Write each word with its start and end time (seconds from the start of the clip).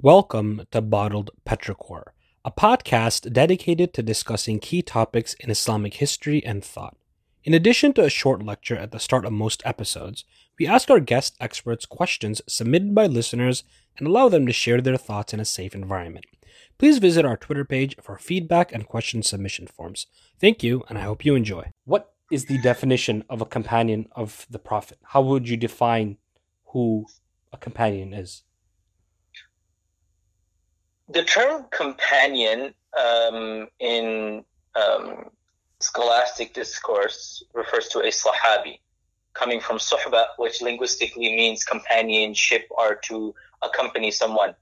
Welcome 0.00 0.62
to 0.70 0.80
Bottled 0.80 1.32
Petrichor, 1.44 2.12
a 2.44 2.52
podcast 2.52 3.32
dedicated 3.32 3.92
to 3.94 4.02
discussing 4.04 4.60
key 4.60 4.80
topics 4.80 5.34
in 5.34 5.50
Islamic 5.50 5.94
history 5.94 6.40
and 6.44 6.64
thought. 6.64 6.96
In 7.42 7.52
addition 7.52 7.92
to 7.94 8.04
a 8.04 8.08
short 8.08 8.40
lecture 8.40 8.76
at 8.76 8.92
the 8.92 9.00
start 9.00 9.24
of 9.24 9.32
most 9.32 9.60
episodes, 9.64 10.24
we 10.56 10.68
ask 10.68 10.88
our 10.88 11.00
guest 11.00 11.34
experts 11.40 11.84
questions 11.84 12.40
submitted 12.46 12.94
by 12.94 13.08
listeners 13.08 13.64
and 13.96 14.06
allow 14.06 14.28
them 14.28 14.46
to 14.46 14.52
share 14.52 14.80
their 14.80 14.96
thoughts 14.96 15.34
in 15.34 15.40
a 15.40 15.44
safe 15.44 15.74
environment. 15.74 16.26
Please 16.78 16.98
visit 16.98 17.24
our 17.24 17.36
Twitter 17.36 17.64
page 17.64 17.96
for 18.00 18.18
feedback 18.18 18.72
and 18.72 18.86
question 18.86 19.24
submission 19.24 19.66
forms. 19.66 20.06
Thank 20.40 20.62
you, 20.62 20.84
and 20.88 20.96
I 20.96 21.02
hope 21.02 21.24
you 21.24 21.34
enjoy. 21.34 21.72
What 21.86 22.12
is 22.30 22.44
the 22.44 22.58
definition 22.58 23.24
of 23.28 23.40
a 23.40 23.46
companion 23.46 24.06
of 24.12 24.46
the 24.48 24.60
Prophet? 24.60 24.98
How 25.06 25.22
would 25.22 25.48
you 25.48 25.56
define 25.56 26.18
who 26.66 27.06
a 27.52 27.56
companion 27.56 28.14
is? 28.14 28.44
The 31.08 31.24
term 31.24 31.64
companion 31.70 32.74
um, 32.98 33.68
in 33.80 34.44
um, 34.76 35.30
scholastic 35.80 36.54
discourse 36.54 37.42
refers 37.54 37.88
to 37.88 38.00
a 38.00 38.08
sahabi, 38.08 38.80
coming 39.34 39.60
from 39.60 39.78
suhba, 39.78 40.26
which 40.36 40.60
linguistically 40.60 41.34
means 41.36 41.64
companionship 41.64 42.66
or 42.70 42.96
to 43.04 43.34
accompany 43.62 44.10
someone. 44.10 44.54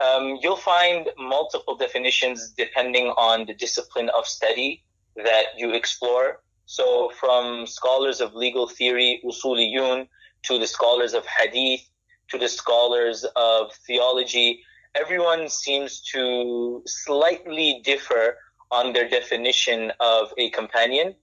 Um, 0.00 0.38
you'll 0.42 0.56
find 0.56 1.08
multiple 1.18 1.76
definitions 1.76 2.52
depending 2.56 3.06
on 3.16 3.46
the 3.46 3.54
discipline 3.54 4.10
of 4.10 4.26
study 4.26 4.84
that 5.16 5.46
you 5.56 5.72
explore. 5.72 6.40
So, 6.66 7.10
from 7.18 7.66
scholars 7.66 8.20
of 8.20 8.34
legal 8.34 8.68
theory, 8.68 9.20
usuliyun, 9.24 10.06
to 10.42 10.58
the 10.58 10.66
scholars 10.66 11.14
of 11.14 11.24
hadith, 11.26 11.88
to 12.28 12.38
the 12.38 12.48
scholars 12.48 13.24
of 13.34 13.72
theology, 13.86 14.62
everyone 14.94 15.48
seems 15.48 16.00
to 16.12 16.82
slightly 16.86 17.80
differ 17.84 18.36
on 18.70 18.92
their 18.92 19.08
definition 19.08 19.92
of 20.00 20.32
a 20.36 20.50
companion. 20.50 21.14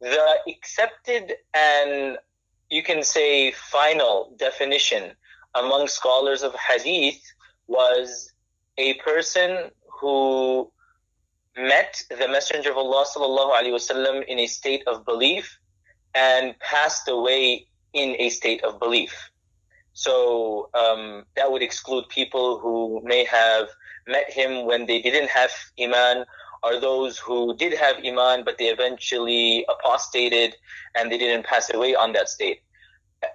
The 0.00 0.38
accepted 0.48 1.34
and 1.54 2.18
you 2.70 2.82
can 2.82 3.02
say 3.02 3.52
final 3.52 4.34
definition 4.38 5.12
among 5.54 5.88
scholars 5.88 6.42
of 6.42 6.54
hadith 6.54 7.22
was 7.66 8.32
a 8.76 8.94
person 8.94 9.70
who 10.00 10.70
met 11.56 12.02
the 12.10 12.28
Messenger 12.28 12.72
of 12.72 12.76
Allah 12.76 13.06
sallallahu 13.06 14.24
in 14.26 14.38
a 14.40 14.46
state 14.46 14.82
of 14.86 15.04
belief 15.04 15.58
and 16.14 16.58
passed 16.58 17.08
away 17.08 17.66
in 17.92 18.16
a 18.18 18.28
state 18.28 18.62
of 18.64 18.80
belief. 18.80 19.30
So 19.94 20.68
um, 20.74 21.24
that 21.36 21.50
would 21.50 21.62
exclude 21.62 22.08
people 22.08 22.58
who 22.58 23.00
may 23.04 23.24
have 23.24 23.68
met 24.06 24.30
him 24.30 24.66
when 24.66 24.86
they 24.86 25.00
didn't 25.00 25.30
have 25.30 25.50
iman, 25.80 26.24
or 26.62 26.80
those 26.80 27.18
who 27.18 27.56
did 27.56 27.74
have 27.78 27.96
iman 28.04 28.42
but 28.44 28.58
they 28.58 28.66
eventually 28.66 29.64
apostated 29.68 30.56
and 30.94 31.10
they 31.10 31.18
didn't 31.18 31.46
pass 31.46 31.72
away 31.72 31.94
on 31.94 32.12
that 32.12 32.28
state. 32.28 32.60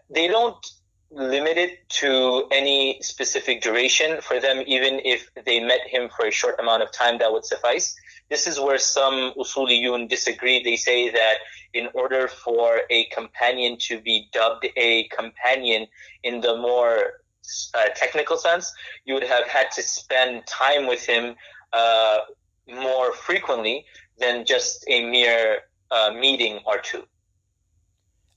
They 0.09 0.27
don't 0.27 0.63
limit 1.11 1.57
it 1.57 1.89
to 1.89 2.45
any 2.51 2.99
specific 3.01 3.61
duration 3.61 4.21
for 4.21 4.39
them, 4.39 4.63
even 4.67 5.01
if 5.03 5.29
they 5.45 5.59
met 5.59 5.81
him 5.87 6.09
for 6.15 6.27
a 6.27 6.31
short 6.31 6.59
amount 6.59 6.83
of 6.83 6.91
time, 6.91 7.17
that 7.19 7.31
would 7.31 7.45
suffice. 7.45 7.95
This 8.29 8.45
is 8.45 8.59
where 8.59 8.77
some 8.77 9.33
usuliyun 9.37 10.07
disagree. 10.07 10.63
They 10.63 10.75
say 10.75 11.09
that 11.09 11.37
in 11.73 11.89
order 11.93 12.27
for 12.27 12.81
a 12.89 13.05
companion 13.05 13.77
to 13.87 13.99
be 14.01 14.29
dubbed 14.31 14.67
a 14.75 15.05
companion 15.05 15.87
in 16.23 16.41
the 16.41 16.55
more 16.57 17.21
uh, 17.73 17.85
technical 17.95 18.37
sense, 18.37 18.71
you 19.05 19.13
would 19.15 19.23
have 19.23 19.47
had 19.47 19.71
to 19.71 19.81
spend 19.81 20.45
time 20.45 20.87
with 20.87 21.05
him 21.05 21.35
uh, 21.73 22.19
more 22.67 23.13
frequently 23.13 23.85
than 24.19 24.45
just 24.45 24.85
a 24.87 25.09
mere 25.09 25.61
uh, 25.91 26.11
meeting 26.13 26.59
or 26.65 26.77
two. 26.77 27.03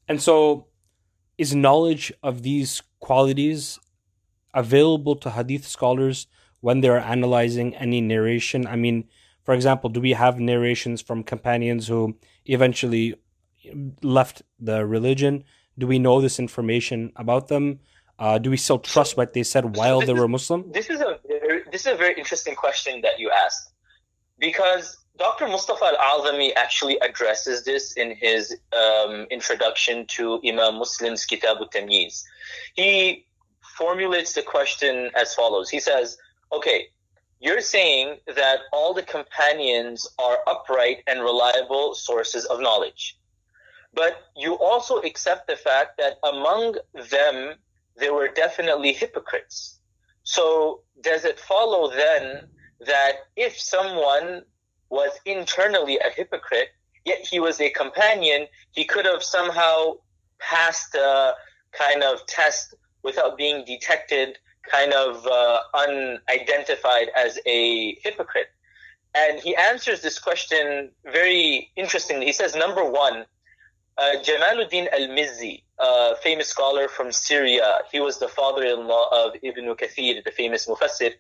And 0.09 0.22
so, 0.22 0.66
is 1.38 1.54
knowledge 1.54 2.12
of 2.22 2.42
these 2.42 2.82
qualities 3.00 3.78
available 4.54 5.16
to 5.16 5.30
hadith 5.30 5.66
scholars 5.66 6.26
when 6.60 6.80
they're 6.80 6.98
analyzing 6.98 7.74
any 7.76 8.00
narration? 8.00 8.66
I 8.66 8.76
mean, 8.76 9.09
for 9.44 9.54
example, 9.54 9.91
do 9.91 10.00
we 10.00 10.12
have 10.12 10.38
narrations 10.38 11.03
from 11.03 11.22
companions 11.22 11.88
who 11.88 12.16
eventually 12.47 13.14
left 14.03 14.42
the 14.60 14.86
religion? 14.86 15.44
Do 15.78 15.86
we 15.86 15.98
know 15.98 16.20
this 16.20 16.38
information 16.38 17.12
about 17.16 17.48
them? 17.48 17.80
Uh, 18.19 18.38
do 18.38 18.50
we 18.50 18.56
still 18.56 18.78
trust 18.78 19.16
what 19.16 19.32
they 19.32 19.42
said 19.42 19.76
while 19.76 20.00
so 20.00 20.06
they 20.06 20.12
were 20.12 20.28
Muslim? 20.28 20.70
This 20.70 20.91
is 20.91 21.00
a 21.00 21.19
very, 21.26 21.62
this 21.72 21.86
is 21.86 21.92
a 21.92 21.97
very 21.97 22.14
interesting 22.14 22.54
question 22.54 23.00
that 23.03 23.19
you 23.19 23.30
asked 23.30 23.72
because 24.38 24.98
Dr. 25.19 25.48
Mustafa 25.48 25.92
Al-Azami 26.00 26.53
actually 26.56 26.98
addresses 26.98 27.64
this 27.64 27.92
in 27.94 28.16
his 28.16 28.56
um, 28.72 29.26
introduction 29.30 30.06
to 30.06 30.41
Imam 30.47 30.74
Muslim's 30.74 31.24
Kitab 31.24 31.59
al-Tamyiz. 31.59 32.22
He 32.74 33.26
formulates 33.76 34.32
the 34.34 34.42
question 34.42 35.10
as 35.14 35.34
follows. 35.34 35.69
He 35.69 35.80
says, 35.80 36.16
okay, 36.53 36.88
you're 37.42 37.60
saying 37.60 38.19
that 38.36 38.60
all 38.72 38.94
the 38.94 39.03
companions 39.03 40.08
are 40.16 40.38
upright 40.47 40.98
and 41.08 41.20
reliable 41.20 41.92
sources 41.92 42.44
of 42.44 42.60
knowledge. 42.60 43.19
But 43.92 44.22
you 44.36 44.54
also 44.54 44.98
accept 44.98 45.48
the 45.48 45.56
fact 45.56 45.98
that 45.98 46.19
among 46.22 46.76
them, 47.10 47.54
there 47.97 48.14
were 48.14 48.28
definitely 48.28 48.92
hypocrites. 48.92 49.80
So 50.22 50.82
does 51.00 51.25
it 51.25 51.41
follow 51.41 51.91
then 51.91 52.47
that 52.86 53.12
if 53.34 53.59
someone 53.59 54.44
was 54.88 55.10
internally 55.24 55.98
a 55.98 56.10
hypocrite, 56.10 56.69
yet 57.04 57.26
he 57.28 57.41
was 57.41 57.60
a 57.60 57.70
companion, 57.70 58.47
he 58.70 58.84
could 58.84 59.04
have 59.04 59.24
somehow 59.24 59.94
passed 60.38 60.94
a 60.94 61.34
kind 61.72 62.04
of 62.04 62.24
test 62.26 62.74
without 63.03 63.36
being 63.36 63.64
detected 63.64 64.38
kind 64.70 64.92
of 64.92 65.26
uh, 65.26 65.60
unidentified 65.74 67.08
as 67.16 67.38
a 67.46 67.94
hypocrite? 68.02 68.48
And 69.14 69.40
he 69.40 69.54
answers 69.54 70.00
this 70.00 70.18
question 70.18 70.90
very 71.04 71.70
interestingly. 71.76 72.26
He 72.26 72.32
says, 72.32 72.54
number 72.54 72.84
one, 72.84 73.26
uh, 73.98 74.12
Jamaluddin 74.22 74.88
al-Mizzi, 74.90 75.62
a 75.78 76.16
famous 76.22 76.48
scholar 76.48 76.88
from 76.88 77.12
Syria, 77.12 77.80
he 77.90 78.00
was 78.00 78.18
the 78.18 78.28
father-in-law 78.28 79.08
of 79.12 79.34
Ibn 79.42 79.64
Kathir, 79.76 80.24
the 80.24 80.30
famous 80.30 80.66
Mufassir. 80.66 81.12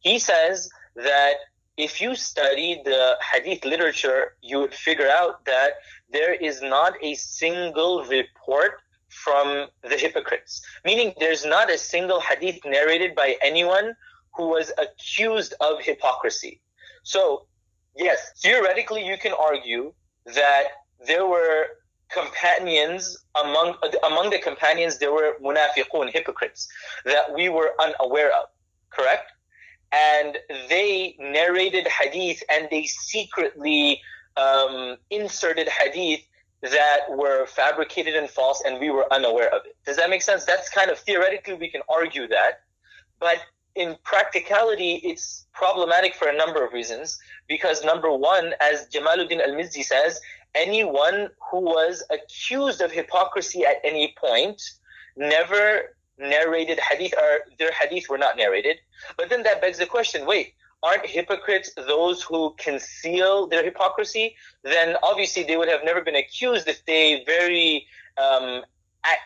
He 0.00 0.18
says 0.18 0.68
that 0.96 1.36
if 1.78 2.00
you 2.00 2.14
study 2.16 2.82
the 2.84 3.16
hadith 3.32 3.64
literature, 3.64 4.34
you 4.42 4.58
would 4.58 4.74
figure 4.74 5.08
out 5.08 5.44
that 5.46 5.74
there 6.10 6.34
is 6.34 6.60
not 6.60 6.94
a 7.02 7.14
single 7.14 8.04
report 8.04 8.80
from 9.24 9.66
the 9.82 9.96
hypocrites. 9.96 10.62
Meaning 10.84 11.14
there's 11.18 11.44
not 11.44 11.70
a 11.70 11.78
single 11.78 12.20
hadith 12.20 12.60
narrated 12.64 13.14
by 13.14 13.36
anyone 13.42 13.94
who 14.34 14.48
was 14.48 14.72
accused 14.78 15.54
of 15.60 15.80
hypocrisy. 15.80 16.60
So, 17.02 17.46
yes, 17.96 18.32
theoretically 18.42 19.04
you 19.06 19.18
can 19.18 19.32
argue 19.32 19.92
that 20.26 20.64
there 21.06 21.26
were 21.26 21.66
companions 22.10 23.18
among 23.42 23.74
among 24.06 24.30
the 24.30 24.38
companions 24.38 24.98
there 24.98 25.12
were 25.12 25.36
munafiqun 25.42 26.10
hypocrites 26.10 26.66
that 27.04 27.34
we 27.34 27.50
were 27.50 27.72
unaware 27.78 28.30
of 28.34 28.46
correct 28.90 29.30
and 29.92 30.38
they 30.70 31.14
narrated 31.18 31.86
hadith 31.86 32.42
and 32.50 32.66
they 32.70 32.84
secretly 32.84 34.00
um, 34.38 34.96
inserted 35.10 35.68
hadith 35.68 36.22
that 36.62 37.00
were 37.10 37.46
fabricated 37.46 38.14
and 38.14 38.28
false 38.28 38.62
and 38.66 38.80
we 38.80 38.90
were 38.90 39.12
unaware 39.12 39.48
of 39.54 39.64
it. 39.64 39.76
Does 39.86 39.96
that 39.96 40.10
make 40.10 40.22
sense? 40.22 40.44
That's 40.44 40.68
kind 40.68 40.90
of 40.90 40.98
theoretically 40.98 41.54
we 41.54 41.70
can 41.70 41.82
argue 41.88 42.26
that, 42.28 42.62
but 43.20 43.38
in 43.74 43.96
practicality 44.02 45.00
it's 45.04 45.46
problematic 45.52 46.14
for 46.14 46.28
a 46.28 46.36
number 46.36 46.64
of 46.64 46.72
reasons 46.72 47.18
because 47.46 47.84
number 47.84 48.12
one, 48.12 48.54
as 48.60 48.88
Jamaluddin 48.88 49.40
al-Mizzi 49.40 49.84
says, 49.84 50.20
anyone 50.54 51.28
who 51.50 51.60
was 51.60 52.02
accused 52.10 52.80
of 52.80 52.90
hypocrisy 52.90 53.64
at 53.64 53.76
any 53.84 54.14
point 54.18 54.60
never 55.16 55.94
narrated 56.18 56.80
hadith 56.80 57.14
or 57.16 57.40
their 57.58 57.72
hadith 57.72 58.08
were 58.08 58.18
not 58.18 58.36
narrated. 58.36 58.78
But 59.16 59.30
then 59.30 59.44
that 59.44 59.60
begs 59.60 59.78
the 59.78 59.86
question, 59.86 60.26
wait, 60.26 60.54
aren't 60.82 61.06
hypocrites 61.06 61.70
those 61.74 62.22
who 62.22 62.54
conceal 62.58 63.46
their 63.46 63.64
hypocrisy? 63.64 64.36
Then 64.62 64.96
obviously 65.02 65.42
they 65.42 65.56
would 65.56 65.68
have 65.68 65.84
never 65.84 66.00
been 66.00 66.16
accused 66.16 66.68
if 66.68 66.84
they 66.84 67.24
very 67.24 67.86
um, 68.16 68.62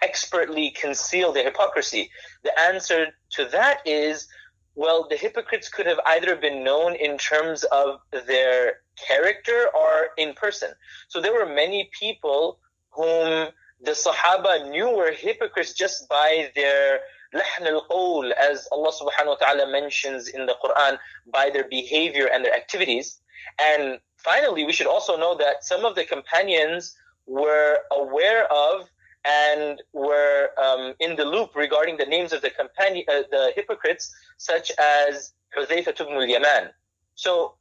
expertly 0.03 0.71
conceal 0.71 1.33
their 1.33 1.45
hypocrisy. 1.45 2.11
The 2.43 2.59
answer 2.59 3.09
to 3.33 3.45
that 3.47 3.81
is, 3.85 4.29
well, 4.75 5.07
the 5.09 5.17
hypocrites 5.17 5.69
could 5.69 5.87
have 5.87 6.01
either 6.07 6.37
been 6.37 6.65
known 6.65 6.95
in 6.95 7.19
terms 7.19 7.65
of 7.65 8.01
their 8.27 8.81
character 9.07 9.67
or 9.75 10.09
in 10.17 10.35
person. 10.35 10.71
So 11.09 11.21
there 11.21 11.35
were 11.35 11.47
many 11.47 11.91
people 11.99 12.59
whom 12.91 13.49
the 13.83 13.93
Sahaba 13.93 14.71
knew 14.71 14.91
were 14.91 15.11
hypocrites 15.11 15.73
just 15.73 16.09
by 16.09 16.51
their 16.55 17.01
Lahl 17.35 17.83
al 17.91 18.33
as 18.39 18.69
Allah 18.73 18.93
subhanahu 18.93 19.27
wa 19.27 19.35
ta'ala 19.37 19.71
mentions 19.71 20.29
in 20.29 20.47
the 20.47 20.57
Quran, 20.63 20.99
by 21.27 21.51
their 21.51 21.69
behavior 21.69 22.29
and 22.33 22.45
their 22.45 22.55
activities. 22.55 23.21
And 23.59 23.99
finally, 24.17 24.65
we 24.65 24.73
should 24.73 24.87
also 24.87 25.17
know 25.17 25.37
that 25.37 25.65
some 25.65 25.85
of 25.85 25.95
the 25.95 26.05
companions 26.05 26.95
were 27.27 27.79
aware 27.91 28.53
of 28.53 28.89
and 29.25 29.83
were 29.93 30.51
um, 30.63 30.95
in 31.01 31.17
the 31.17 31.25
loop 31.25 31.55
regarding 31.55 31.97
the 31.97 32.05
names 32.05 32.33
of 32.33 32.43
the 32.43 32.51
companion, 32.51 33.05
uh, 33.09 33.23
the 33.31 33.53
hypocrites, 33.55 34.13
such 34.37 34.73
as 34.79 35.33
Hudayfa 35.57 36.01
ibn 36.01 36.15
al-Yaman. 36.15 36.71
So, 37.15 37.55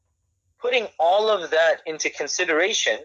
putting 0.60 0.88
all 1.00 1.30
of 1.30 1.52
that 1.52 1.82
into 1.86 2.10
consideration, 2.10 3.00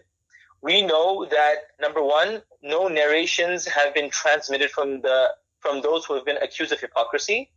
we 0.61 0.81
know 0.81 1.25
that 1.25 1.55
number 1.79 2.01
one, 2.01 2.41
no 2.63 2.87
narrations 2.87 3.67
have 3.67 3.93
been 3.93 4.09
transmitted 4.09 4.71
from 4.71 5.01
the 5.01 5.29
from 5.67 5.81
those 5.81 6.05
who 6.05 6.13
have 6.15 6.25
been 6.25 6.37
accused 6.37 6.71
of 6.71 6.79
hypocrisy, 6.79 7.51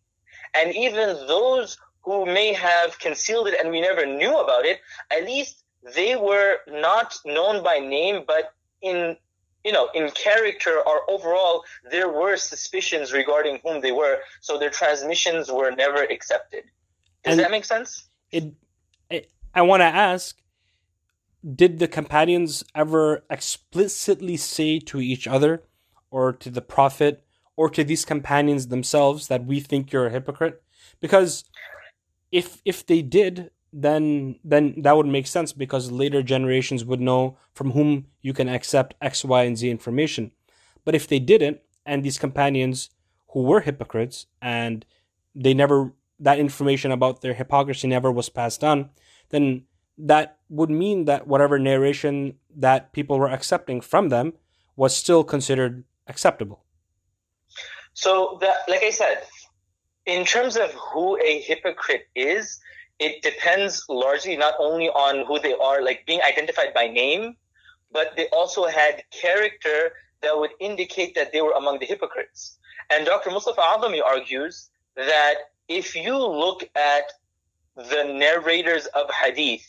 and 0.55 0.75
even 0.75 1.07
those 1.27 1.79
who 2.03 2.27
may 2.27 2.53
have 2.53 2.99
concealed 2.99 3.47
it 3.49 3.55
and 3.61 3.71
we 3.71 3.81
never 3.81 4.05
knew 4.07 4.37
about 4.39 4.65
it, 4.65 4.81
at 5.11 5.25
least 5.25 5.63
they 5.95 6.17
were 6.17 6.57
not 6.69 7.19
known 7.25 7.63
by 7.63 7.79
name, 7.79 8.25
but 8.27 8.55
in 8.83 9.17
you 9.65 9.73
know, 9.73 9.91
in 9.95 10.11
character 10.13 10.81
or 10.87 11.03
overall, 11.11 11.65
there 11.91 12.09
were 12.09 12.35
suspicions 12.39 13.13
regarding 13.13 13.61
whom 13.63 13.83
they 13.83 13.93
were, 13.93 14.17
so 14.41 14.59
their 14.59 14.71
transmissions 14.71 15.53
were 15.53 15.71
never 15.71 16.03
accepted. 16.05 16.65
Does 17.25 17.33
and 17.33 17.41
that 17.41 17.51
make 17.51 17.67
sense? 17.67 18.09
It, 18.31 18.55
it 19.11 19.31
I 19.55 19.61
want 19.61 19.83
to 19.83 19.93
ask 20.11 20.37
did 21.63 21.79
the 21.79 21.89
companions 21.89 22.65
ever 22.75 23.25
explicitly 23.31 24.37
say 24.37 24.79
to 24.79 25.01
each 25.01 25.27
other 25.27 25.63
or 26.11 26.33
to 26.33 26.51
the 26.51 26.63
prophet 26.63 27.25
or 27.61 27.69
to 27.69 27.85
these 27.85 28.07
companions 28.07 28.69
themselves 28.69 29.29
that 29.29 29.45
we 29.45 29.61
think 29.61 29.93
you're 29.93 30.07
a 30.07 30.17
hypocrite? 30.19 30.63
Because 30.99 31.45
if 32.33 32.63
if 32.65 32.87
they 32.87 33.03
did 33.03 33.51
then 33.71 34.37
then 34.43 34.65
that 34.79 34.97
would 34.97 35.07
make 35.07 35.27
sense 35.27 35.53
because 35.53 35.93
later 35.93 36.23
generations 36.23 36.87
would 36.87 37.03
know 37.03 37.37
from 37.53 37.73
whom 37.73 38.07
you 38.23 38.33
can 38.33 38.49
accept 38.49 38.95
x 39.03 39.27
y 39.27 39.43
and 39.43 39.59
z 39.59 39.69
information. 39.71 40.33
But 40.87 40.95
if 40.95 41.07
they 41.07 41.19
didn't 41.19 41.61
and 41.85 42.03
these 42.03 42.19
companions 42.19 42.89
who 43.33 43.43
were 43.43 43.61
hypocrites 43.61 44.27
and 44.41 44.87
they 45.35 45.53
never 45.53 45.93
that 46.19 46.39
information 46.39 46.91
about 46.91 47.21
their 47.21 47.35
hypocrisy 47.35 47.89
never 47.89 48.11
was 48.11 48.31
passed 48.31 48.65
on 48.65 48.89
then 49.29 49.65
that 49.99 50.39
would 50.49 50.71
mean 50.71 51.05
that 51.05 51.27
whatever 51.27 51.59
narration 51.59 52.37
that 52.57 52.93
people 52.97 53.19
were 53.19 53.35
accepting 53.39 53.83
from 53.83 54.09
them 54.09 54.33
was 54.77 54.97
still 54.97 55.23
considered 55.23 55.85
acceptable 56.09 56.65
so 58.03 58.13
like 58.73 58.85
i 58.91 58.93
said 59.01 59.19
in 60.07 60.25
terms 60.25 60.57
of 60.57 60.69
who 60.73 61.07
a 61.31 61.41
hypocrite 61.41 62.07
is 62.15 62.61
it 63.01 63.23
depends 63.23 63.87
largely 63.89 64.37
not 64.37 64.55
only 64.59 64.91
on 64.91 65.25
who 65.27 65.41
they 65.41 65.55
are, 65.55 65.83
like 65.83 66.05
being 66.07 66.21
identified 66.23 66.75
by 66.75 66.87
name, 66.87 67.35
but 67.91 68.15
they 68.15 68.29
also 68.29 68.67
had 68.67 69.03
character 69.11 69.93
that 70.21 70.39
would 70.39 70.51
indicate 70.61 71.15
that 71.15 71.33
they 71.33 71.41
were 71.41 71.53
among 71.53 71.79
the 71.79 71.87
hypocrites. 71.87 72.59
And 72.91 73.07
Dr. 73.07 73.31
Mustafa 73.31 73.61
Azami 73.63 74.05
argues 74.05 74.69
that 74.97 75.37
if 75.69 75.97
you 75.97 76.15
look 76.19 76.69
at 76.77 77.11
the 77.75 78.05
narrators 78.05 78.85
of 78.89 79.11
hadith 79.11 79.67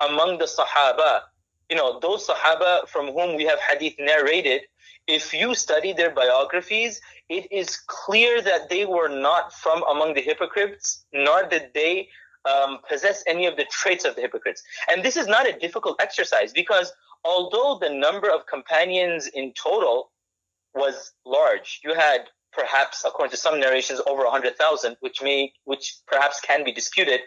among 0.00 0.36
the 0.38 0.44
Sahaba, 0.44 1.22
you 1.70 1.76
know, 1.76 1.98
those 2.00 2.26
Sahaba 2.26 2.88
from 2.88 3.06
whom 3.12 3.36
we 3.36 3.44
have 3.44 3.58
hadith 3.60 3.94
narrated, 3.98 4.62
if 5.06 5.32
you 5.32 5.54
study 5.54 5.92
their 5.92 6.10
biographies, 6.10 7.00
it 7.28 7.50
is 7.50 7.76
clear 7.86 8.42
that 8.42 8.68
they 8.68 8.84
were 8.84 9.08
not 9.08 9.52
from 9.52 9.82
among 9.90 10.14
the 10.14 10.20
hypocrites, 10.20 11.04
nor 11.12 11.46
did 11.48 11.70
they 11.74 12.08
um, 12.44 12.78
possess 12.88 13.22
any 13.26 13.46
of 13.46 13.56
the 13.56 13.64
traits 13.64 14.04
of 14.04 14.14
the 14.14 14.20
hypocrites. 14.20 14.62
And 14.90 15.02
this 15.02 15.16
is 15.16 15.26
not 15.26 15.48
a 15.48 15.58
difficult 15.58 16.00
exercise 16.00 16.52
because 16.52 16.92
although 17.24 17.78
the 17.80 17.90
number 17.90 18.30
of 18.30 18.46
companions 18.46 19.26
in 19.26 19.52
total 19.52 20.10
was 20.74 21.12
large, 21.24 21.80
you 21.84 21.94
had 21.94 22.28
perhaps, 22.52 23.04
according 23.04 23.30
to 23.30 23.36
some 23.36 23.60
narrations, 23.60 24.00
over 24.06 24.24
100,000, 24.24 24.96
which 25.00 25.22
may, 25.22 25.52
which 25.64 25.96
perhaps 26.06 26.40
can 26.40 26.64
be 26.64 26.72
disputed. 26.72 27.20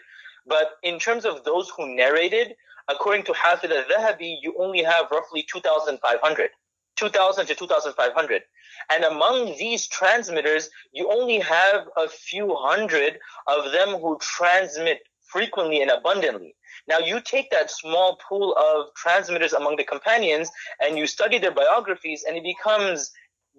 But 0.46 0.72
in 0.82 0.98
terms 0.98 1.24
of 1.24 1.44
those 1.44 1.70
who 1.76 1.94
narrated, 1.94 2.54
according 2.88 3.24
to 3.24 3.32
Hafid 3.32 3.70
al-Dhahabi, 3.70 4.36
you 4.42 4.54
only 4.58 4.82
have 4.82 5.10
roughly 5.10 5.44
2,500. 5.50 6.50
2,000 6.96 7.46
to 7.46 7.54
2,500. 7.54 8.42
And 8.90 9.04
among 9.04 9.56
these 9.58 9.86
transmitters, 9.88 10.68
you 10.92 11.10
only 11.10 11.40
have 11.40 11.88
a 11.96 12.08
few 12.08 12.54
hundred 12.54 13.18
of 13.46 13.72
them 13.72 14.00
who 14.00 14.18
transmit 14.20 15.00
frequently 15.32 15.80
and 15.80 15.90
abundantly. 15.90 16.54
Now 16.86 16.98
you 16.98 17.20
take 17.20 17.50
that 17.50 17.70
small 17.70 18.18
pool 18.28 18.54
of 18.56 18.94
transmitters 18.94 19.52
among 19.52 19.76
the 19.76 19.84
companions 19.84 20.50
and 20.80 20.98
you 20.98 21.06
study 21.06 21.38
their 21.38 21.52
biographies 21.52 22.24
and 22.26 22.36
it 22.36 22.42
becomes 22.42 23.10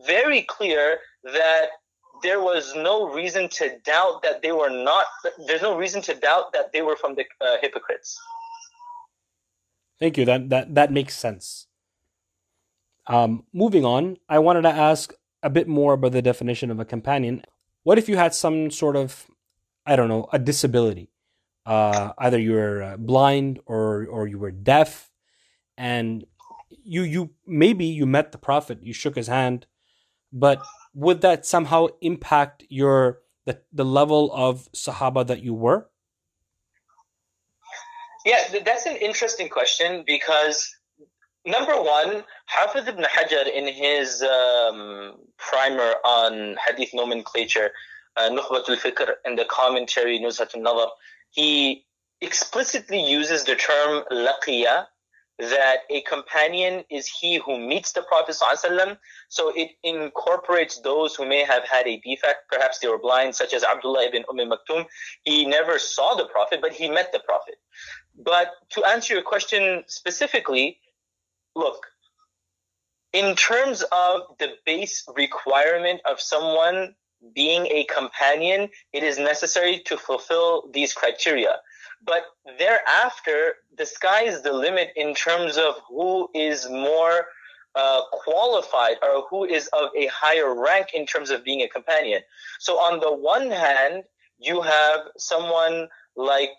very 0.05 0.43
clear 0.43 0.99
that 1.23 1.67
there 2.21 2.41
was 2.41 2.75
no 2.75 3.11
reason 3.11 3.49
to 3.49 3.77
doubt 3.83 4.21
that 4.23 4.41
they 4.41 4.51
were 4.51 4.69
not, 4.69 5.05
there's 5.47 5.61
no 5.61 5.75
reason 5.75 6.01
to 6.03 6.13
doubt 6.13 6.53
that 6.53 6.71
they 6.71 6.81
were 6.81 6.95
from 6.95 7.15
the 7.15 7.25
uh, 7.41 7.57
hypocrites. 7.61 8.19
Thank 10.03 10.17
you. 10.17 10.25
That, 10.25 10.49
that, 10.49 10.75
that 10.75 10.91
makes 10.91 11.17
sense. 11.17 11.67
Um, 13.07 13.45
moving 13.53 13.85
on, 13.85 14.17
I 14.27 14.37
wanted 14.39 14.63
to 14.63 14.69
ask 14.69 15.13
a 15.41 15.49
bit 15.49 15.65
more 15.65 15.93
about 15.93 16.11
the 16.11 16.21
definition 16.21 16.69
of 16.69 16.77
a 16.77 16.83
companion. 16.83 17.41
What 17.83 17.97
if 17.97 18.09
you 18.09 18.17
had 18.17 18.33
some 18.33 18.69
sort 18.69 18.97
of, 18.97 19.27
I 19.85 19.95
don't 19.95 20.09
know, 20.09 20.27
a 20.33 20.39
disability? 20.39 21.09
Uh, 21.65 22.11
either 22.17 22.37
you 22.37 22.51
were 22.51 22.83
uh, 22.83 22.97
blind 22.97 23.61
or 23.65 24.05
or 24.07 24.27
you 24.27 24.37
were 24.37 24.51
deaf, 24.51 25.09
and 25.77 26.25
you 26.83 27.03
you 27.03 27.29
maybe 27.47 27.85
you 27.85 28.05
met 28.05 28.33
the 28.33 28.37
prophet, 28.37 28.83
you 28.83 28.91
shook 28.91 29.15
his 29.15 29.27
hand, 29.27 29.67
but 30.33 30.61
would 30.93 31.21
that 31.21 31.45
somehow 31.45 31.87
impact 32.01 32.65
your 32.67 33.19
the 33.45 33.61
the 33.71 33.85
level 33.85 34.29
of 34.33 34.69
sahaba 34.73 35.25
that 35.25 35.43
you 35.43 35.53
were? 35.53 35.87
Yeah, 38.25 38.59
that's 38.65 38.85
an 38.85 38.95
interesting 38.97 39.49
question 39.49 40.03
because 40.05 40.73
Number 41.45 41.73
one, 41.81 42.23
Hafiz 42.45 42.87
ibn 42.87 43.03
Hajar 43.03 43.53
in 43.53 43.67
his 43.67 44.23
um, 44.23 45.15
primer 45.37 45.95
on 46.05 46.55
hadith 46.65 46.93
nomenclature, 46.93 47.71
uh, 48.15 48.29
Nukhbatul 48.29 48.77
Fikr, 48.77 49.15
in 49.25 49.35
the 49.35 49.43
commentary 49.43 50.19
Nuzhat 50.19 50.55
al-Nadar, 50.55 50.87
he 51.31 51.85
explicitly 52.21 53.03
uses 53.03 53.43
the 53.43 53.55
term 53.55 54.03
laqiya, 54.09 54.85
that 55.39 55.79
a 55.89 56.01
companion 56.01 56.83
is 56.89 57.07
he 57.07 57.41
who 57.43 57.57
meets 57.57 57.91
the 57.91 58.03
Prophet. 58.03 58.35
So 59.29 59.51
it 59.55 59.71
incorporates 59.83 60.79
those 60.81 61.15
who 61.15 61.25
may 61.27 61.43
have 61.43 61.63
had 61.63 61.87
a 61.87 61.99
defect. 61.99 62.49
Perhaps 62.49 62.79
they 62.79 62.87
were 62.87 62.99
blind, 62.99 63.35
such 63.35 63.53
as 63.53 63.63
Abdullah 63.63 64.05
ibn 64.05 64.23
Umm 64.29 64.51
Maktum. 64.51 64.85
He 65.23 65.45
never 65.45 65.79
saw 65.79 66.15
the 66.15 66.25
Prophet, 66.25 66.59
but 66.61 66.71
he 66.71 66.89
met 66.89 67.11
the 67.11 67.19
Prophet. 67.19 67.55
But 68.17 68.51
to 68.71 68.83
answer 68.85 69.13
your 69.13 69.23
question 69.23 69.83
specifically, 69.87 70.79
look, 71.55 71.87
in 73.11 73.35
terms 73.35 73.83
of 73.91 74.21
the 74.39 74.53
base 74.65 75.03
requirement 75.15 76.01
of 76.09 76.19
someone 76.19 76.95
being 77.33 77.67
a 77.67 77.85
companion, 77.85 78.69
it 78.91 79.03
is 79.03 79.17
necessary 79.17 79.79
to 79.85 79.97
fulfill 79.97 80.69
these 80.73 80.93
criteria. 80.93 81.57
But 82.05 82.23
thereafter, 82.59 83.55
the 83.77 83.85
sky 83.85 84.23
is 84.23 84.41
the 84.41 84.51
limit 84.51 84.91
in 84.95 85.13
terms 85.13 85.57
of 85.57 85.75
who 85.87 86.29
is 86.33 86.69
more 86.69 87.27
uh, 87.75 88.01
qualified 88.11 88.97
or 89.01 89.25
who 89.29 89.45
is 89.45 89.69
of 89.73 89.89
a 89.95 90.07
higher 90.07 90.53
rank 90.53 90.87
in 90.93 91.05
terms 91.05 91.29
of 91.29 91.43
being 91.43 91.61
a 91.61 91.69
companion. 91.69 92.21
So, 92.59 92.73
on 92.73 92.99
the 92.99 93.13
one 93.13 93.49
hand, 93.49 94.03
you 94.37 94.61
have 94.61 95.01
someone 95.17 95.87
like 96.15 96.51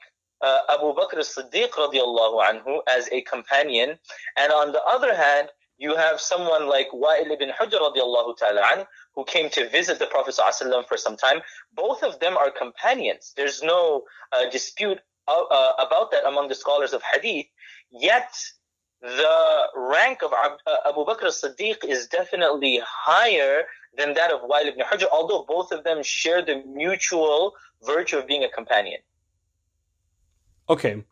uh, 0.44 0.74
Abu 0.74 0.88
Bakr 0.98 1.18
as-Siddiq 1.24 1.70
radiallahu 1.84 2.36
anhu 2.48 2.72
as 2.96 3.08
a 3.12 3.20
companion. 3.22 3.88
And 4.36 4.52
on 4.52 4.72
the 4.72 4.82
other 4.94 5.14
hand, 5.14 5.48
you 5.78 5.96
have 5.96 6.20
someone 6.20 6.68
like 6.68 6.88
Wa'il 6.92 7.30
ibn 7.36 7.50
Hujr 7.58 7.80
radiallahu 7.88 8.36
ta'ala 8.36 8.86
who 9.14 9.24
came 9.24 9.48
to 9.50 9.68
visit 9.68 9.98
the 9.98 10.06
Prophet 10.06 10.34
for 10.88 10.96
some 10.96 11.16
time. 11.16 11.38
Both 11.74 12.02
of 12.02 12.20
them 12.20 12.36
are 12.36 12.50
companions. 12.50 13.32
There's 13.36 13.62
no 13.62 14.04
uh, 14.32 14.50
dispute 14.50 14.98
uh, 15.26 15.44
uh, 15.50 15.72
about 15.86 16.10
that 16.12 16.24
among 16.26 16.48
the 16.48 16.54
scholars 16.54 16.92
of 16.92 17.02
hadith. 17.02 17.46
Yet, 17.90 18.32
the 19.00 19.36
rank 19.74 20.22
of 20.22 20.32
uh, 20.32 20.56
Abu 20.90 21.04
Bakr 21.04 21.24
as-Siddiq 21.24 21.84
is 21.84 22.06
definitely 22.06 22.80
higher 22.84 23.64
than 23.96 24.14
that 24.14 24.30
of 24.30 24.40
Wa'il 24.42 24.68
ibn 24.68 24.84
Hujr, 24.90 25.06
although 25.12 25.44
both 25.46 25.72
of 25.72 25.84
them 25.84 26.02
share 26.02 26.42
the 26.42 26.62
mutual 26.66 27.54
virtue 27.84 28.18
of 28.18 28.26
being 28.26 28.44
a 28.44 28.48
companion. 28.48 29.00
Okay. 30.68 31.04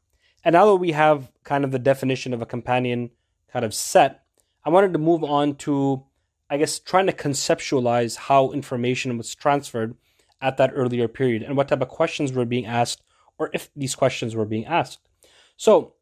And 0.44 0.54
now 0.54 0.66
that 0.66 0.76
we 0.76 0.92
have 0.92 1.30
kind 1.44 1.64
of 1.64 1.70
the 1.70 1.78
definition 1.78 2.34
of 2.34 2.42
a 2.42 2.46
companion 2.46 3.10
kind 3.52 3.64
of 3.64 3.74
set, 3.74 4.22
I 4.64 4.70
wanted 4.70 4.92
to 4.92 4.98
move 4.98 5.22
on 5.22 5.56
to, 5.56 6.04
I 6.50 6.56
guess, 6.56 6.78
trying 6.78 7.06
to 7.06 7.12
conceptualize 7.12 8.16
how 8.16 8.50
information 8.52 9.16
was 9.18 9.34
transferred 9.34 9.96
at 10.40 10.56
that 10.56 10.72
earlier 10.74 11.08
period 11.08 11.42
and 11.42 11.56
what 11.56 11.68
type 11.68 11.80
of 11.80 11.88
questions 11.88 12.32
were 12.32 12.44
being 12.44 12.66
asked 12.66 13.02
or 13.38 13.50
if 13.52 13.70
these 13.76 13.94
questions 13.94 14.34
were 14.34 14.44
being 14.44 14.66
asked. 14.66 14.98
So, 15.56 15.94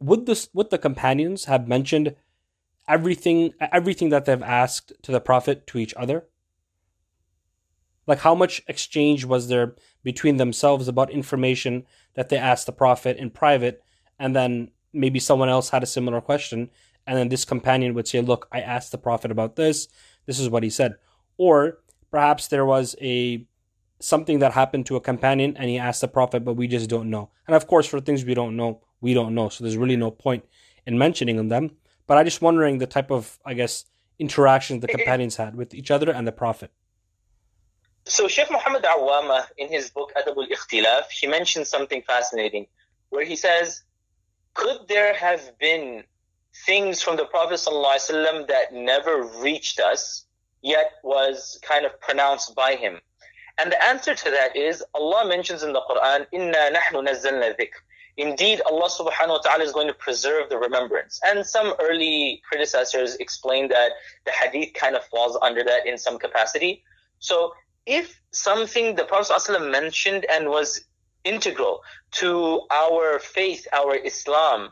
would 0.00 0.26
this 0.26 0.48
would 0.54 0.70
the 0.70 0.78
companions 0.78 1.46
have 1.46 1.66
mentioned 1.66 2.14
everything 2.88 3.52
everything 3.60 4.10
that 4.10 4.24
they've 4.24 4.42
asked 4.42 4.92
to 5.02 5.12
the 5.12 5.20
prophet 5.20 5.66
to 5.68 5.78
each 5.78 5.94
other? 5.96 6.26
Like 8.06 8.20
how 8.20 8.34
much 8.34 8.62
exchange 8.68 9.24
was 9.24 9.48
there 9.48 9.74
between 10.02 10.36
themselves 10.36 10.88
about 10.88 11.10
information 11.10 11.84
that 12.14 12.28
they 12.28 12.38
asked 12.38 12.66
the 12.66 12.72
prophet 12.72 13.16
in 13.16 13.30
private 13.30 13.82
and 14.18 14.34
then 14.34 14.70
maybe 14.92 15.20
someone 15.20 15.48
else 15.48 15.70
had 15.70 15.82
a 15.82 15.86
similar 15.86 16.20
question 16.20 16.70
and 17.08 17.16
then 17.16 17.30
this 17.30 17.46
companion 17.46 17.94
would 17.94 18.06
say, 18.06 18.20
"Look, 18.20 18.46
I 18.52 18.60
asked 18.60 18.92
the 18.92 18.98
prophet 18.98 19.30
about 19.30 19.56
this. 19.56 19.88
This 20.26 20.38
is 20.38 20.50
what 20.50 20.62
he 20.62 20.68
said." 20.68 20.96
Or 21.38 21.78
perhaps 22.10 22.48
there 22.48 22.66
was 22.66 22.94
a 23.00 23.46
something 23.98 24.40
that 24.40 24.52
happened 24.52 24.84
to 24.86 24.96
a 24.96 25.00
companion 25.00 25.56
and 25.56 25.70
he 25.70 25.78
asked 25.78 26.02
the 26.02 26.08
prophet 26.08 26.44
but 26.44 26.54
we 26.54 26.68
just 26.68 26.88
don't 26.88 27.10
know 27.10 27.30
and 27.48 27.56
of 27.56 27.66
course 27.66 27.84
for 27.84 27.98
things 28.00 28.24
we 28.24 28.32
don't 28.32 28.54
know 28.54 28.80
we 29.00 29.12
don't 29.12 29.34
know 29.34 29.48
so 29.48 29.64
there's 29.64 29.76
really 29.76 29.96
no 29.96 30.08
point 30.08 30.44
in 30.86 30.96
mentioning 30.96 31.48
them 31.48 31.68
but 32.06 32.16
i 32.16 32.22
just 32.22 32.40
wondering 32.40 32.78
the 32.78 32.86
type 32.86 33.10
of 33.10 33.40
i 33.44 33.52
guess 33.54 33.86
interactions 34.20 34.80
the 34.82 34.86
companions 34.86 35.34
had 35.34 35.56
with 35.56 35.74
each 35.74 35.90
other 35.90 36.12
and 36.12 36.28
the 36.28 36.32
prophet 36.32 36.70
so 38.08 38.26
sheikh 38.28 38.50
muhammad 38.50 38.82
awama 38.84 39.46
in 39.56 39.68
his 39.68 39.90
book 39.90 40.12
adab 40.16 40.36
al-ikhtilaf 40.36 41.04
he 41.10 41.26
mentions 41.26 41.68
something 41.68 42.02
fascinating 42.02 42.66
where 43.10 43.24
he 43.24 43.36
says 43.36 43.82
could 44.54 44.88
there 44.88 45.14
have 45.14 45.56
been 45.58 46.02
things 46.66 47.00
from 47.00 47.16
the 47.16 47.24
prophet 47.26 47.54
ﷺ 47.54 48.48
that 48.48 48.72
never 48.72 49.22
reached 49.22 49.80
us 49.80 50.24
yet 50.62 50.92
was 51.02 51.58
kind 51.62 51.86
of 51.86 52.00
pronounced 52.00 52.54
by 52.54 52.74
him. 52.74 53.00
And 53.58 53.72
the 53.72 53.82
answer 53.84 54.14
to 54.14 54.30
that 54.30 54.56
is 54.56 54.84
Allah 54.94 55.28
mentions 55.28 55.62
in 55.62 55.72
the 55.72 55.80
Quran, 55.88 56.26
Inna 56.32 56.70
nazzalna 56.72 57.56
dhikr. 57.58 57.78
Indeed, 58.16 58.60
Allah 58.66 58.88
subhanahu 58.88 59.28
wa 59.28 59.38
ta'ala 59.38 59.62
is 59.62 59.72
going 59.72 59.86
to 59.86 59.94
preserve 59.94 60.48
the 60.48 60.58
remembrance. 60.58 61.20
And 61.24 61.46
some 61.46 61.74
early 61.80 62.42
predecessors 62.48 63.14
explained 63.16 63.70
that 63.70 63.92
the 64.24 64.32
hadith 64.32 64.74
kind 64.74 64.96
of 64.96 65.04
falls 65.04 65.38
under 65.40 65.62
that 65.62 65.86
in 65.86 65.96
some 65.96 66.18
capacity. 66.18 66.82
So 67.20 67.52
if 67.87 68.19
something 68.31 68.95
the 68.95 69.03
Prophet 69.05 69.33
ﷺ 69.33 69.71
mentioned 69.71 70.25
and 70.31 70.49
was 70.49 70.85
integral 71.23 71.81
to 72.11 72.61
our 72.71 73.19
faith, 73.19 73.67
our 73.73 73.95
Islam, 73.95 74.69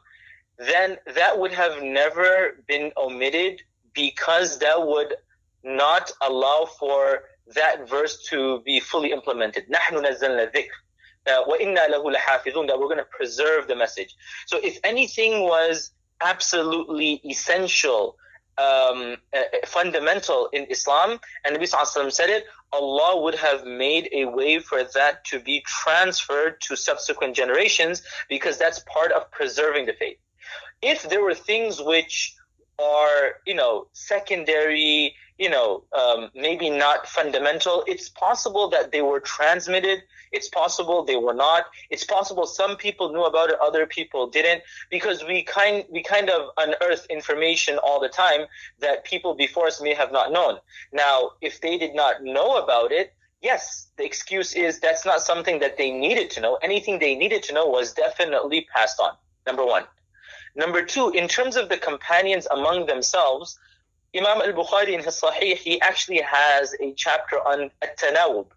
then 0.57 0.97
that 1.15 1.37
would 1.39 1.51
have 1.51 1.81
never 1.81 2.57
been 2.67 2.91
omitted 2.97 3.61
because 3.93 4.59
that 4.59 4.85
would 4.85 5.15
not 5.63 6.11
allow 6.21 6.65
for 6.79 7.23
that 7.55 7.89
verse 7.89 8.23
to 8.29 8.61
be 8.61 8.79
fully 8.79 9.11
implemented. 9.11 9.65
نحن 9.69 10.05
نزلنا 10.05 10.43
الذكر 10.43 10.81
وإنا 11.47 11.87
له 11.87 12.11
لحافظون 12.11 12.67
that 12.67 12.79
we're 12.79 12.85
going 12.85 12.97
to 12.97 13.05
preserve 13.05 13.67
the 13.67 13.75
message. 13.75 14.15
So 14.45 14.57
if 14.63 14.79
anything 14.83 15.43
was 15.43 15.91
absolutely 16.21 17.21
essential, 17.25 18.17
um, 18.58 19.16
uh, 19.34 19.42
fundamental 19.66 20.48
in 20.52 20.66
Islam, 20.70 21.18
and 21.44 21.56
Nabi 21.56 21.68
Sallallahu 21.70 22.12
said 22.12 22.30
it, 22.30 22.44
Allah 22.72 23.20
would 23.22 23.34
have 23.34 23.64
made 23.64 24.08
a 24.12 24.24
way 24.24 24.58
for 24.58 24.82
that 24.94 25.24
to 25.26 25.40
be 25.40 25.62
transferred 25.66 26.60
to 26.62 26.76
subsequent 26.76 27.36
generations 27.36 28.02
because 28.28 28.58
that's 28.58 28.80
part 28.80 29.12
of 29.12 29.30
preserving 29.30 29.86
the 29.86 29.92
faith. 29.92 30.18
If 30.82 31.08
there 31.08 31.22
were 31.22 31.34
things 31.34 31.80
which 31.80 32.34
are, 32.78 33.40
you 33.46 33.54
know, 33.54 33.88
secondary, 33.92 35.14
you 35.38 35.50
know, 35.50 35.84
um, 35.92 36.30
maybe 36.34 36.70
not 36.70 37.06
fundamental. 37.06 37.84
It's 37.86 38.08
possible 38.08 38.68
that 38.70 38.90
they 38.90 39.02
were 39.02 39.20
transmitted. 39.20 40.02
It's 40.32 40.48
possible 40.48 41.04
they 41.04 41.16
were 41.16 41.34
not. 41.34 41.66
It's 41.90 42.04
possible 42.04 42.46
some 42.46 42.76
people 42.76 43.12
knew 43.12 43.24
about 43.24 43.50
it, 43.50 43.56
other 43.62 43.86
people 43.86 44.28
didn't, 44.28 44.62
because 44.90 45.24
we 45.24 45.42
kind 45.42 45.84
we 45.90 46.02
kind 46.02 46.30
of 46.30 46.50
unearth 46.56 47.06
information 47.10 47.78
all 47.78 48.00
the 48.00 48.08
time 48.08 48.46
that 48.80 49.04
people 49.04 49.34
before 49.34 49.66
us 49.66 49.80
may 49.80 49.94
have 49.94 50.12
not 50.12 50.32
known. 50.32 50.58
Now, 50.92 51.32
if 51.40 51.60
they 51.60 51.76
did 51.78 51.94
not 51.94 52.22
know 52.22 52.56
about 52.62 52.90
it, 52.92 53.14
yes, 53.42 53.88
the 53.96 54.04
excuse 54.04 54.54
is 54.54 54.80
that's 54.80 55.04
not 55.04 55.20
something 55.20 55.58
that 55.60 55.76
they 55.76 55.90
needed 55.90 56.30
to 56.30 56.40
know. 56.40 56.56
Anything 56.62 56.98
they 56.98 57.14
needed 57.14 57.42
to 57.44 57.52
know 57.52 57.66
was 57.66 57.92
definitely 57.92 58.66
passed 58.74 58.98
on. 59.00 59.12
Number 59.46 59.64
one. 59.64 59.84
Number 60.56 60.82
two, 60.82 61.10
in 61.10 61.28
terms 61.28 61.56
of 61.56 61.68
the 61.68 61.76
companions 61.76 62.46
among 62.50 62.86
themselves, 62.86 63.58
Imam 64.15 64.41
al-Bukhari 64.41 64.89
in 64.89 65.01
his 65.01 65.21
Sahih, 65.21 65.55
he 65.55 65.79
actually 65.81 66.21
has 66.21 66.75
a 66.81 66.93
chapter 66.93 67.37
on 67.47 67.71
at-tanawub, 67.81 68.47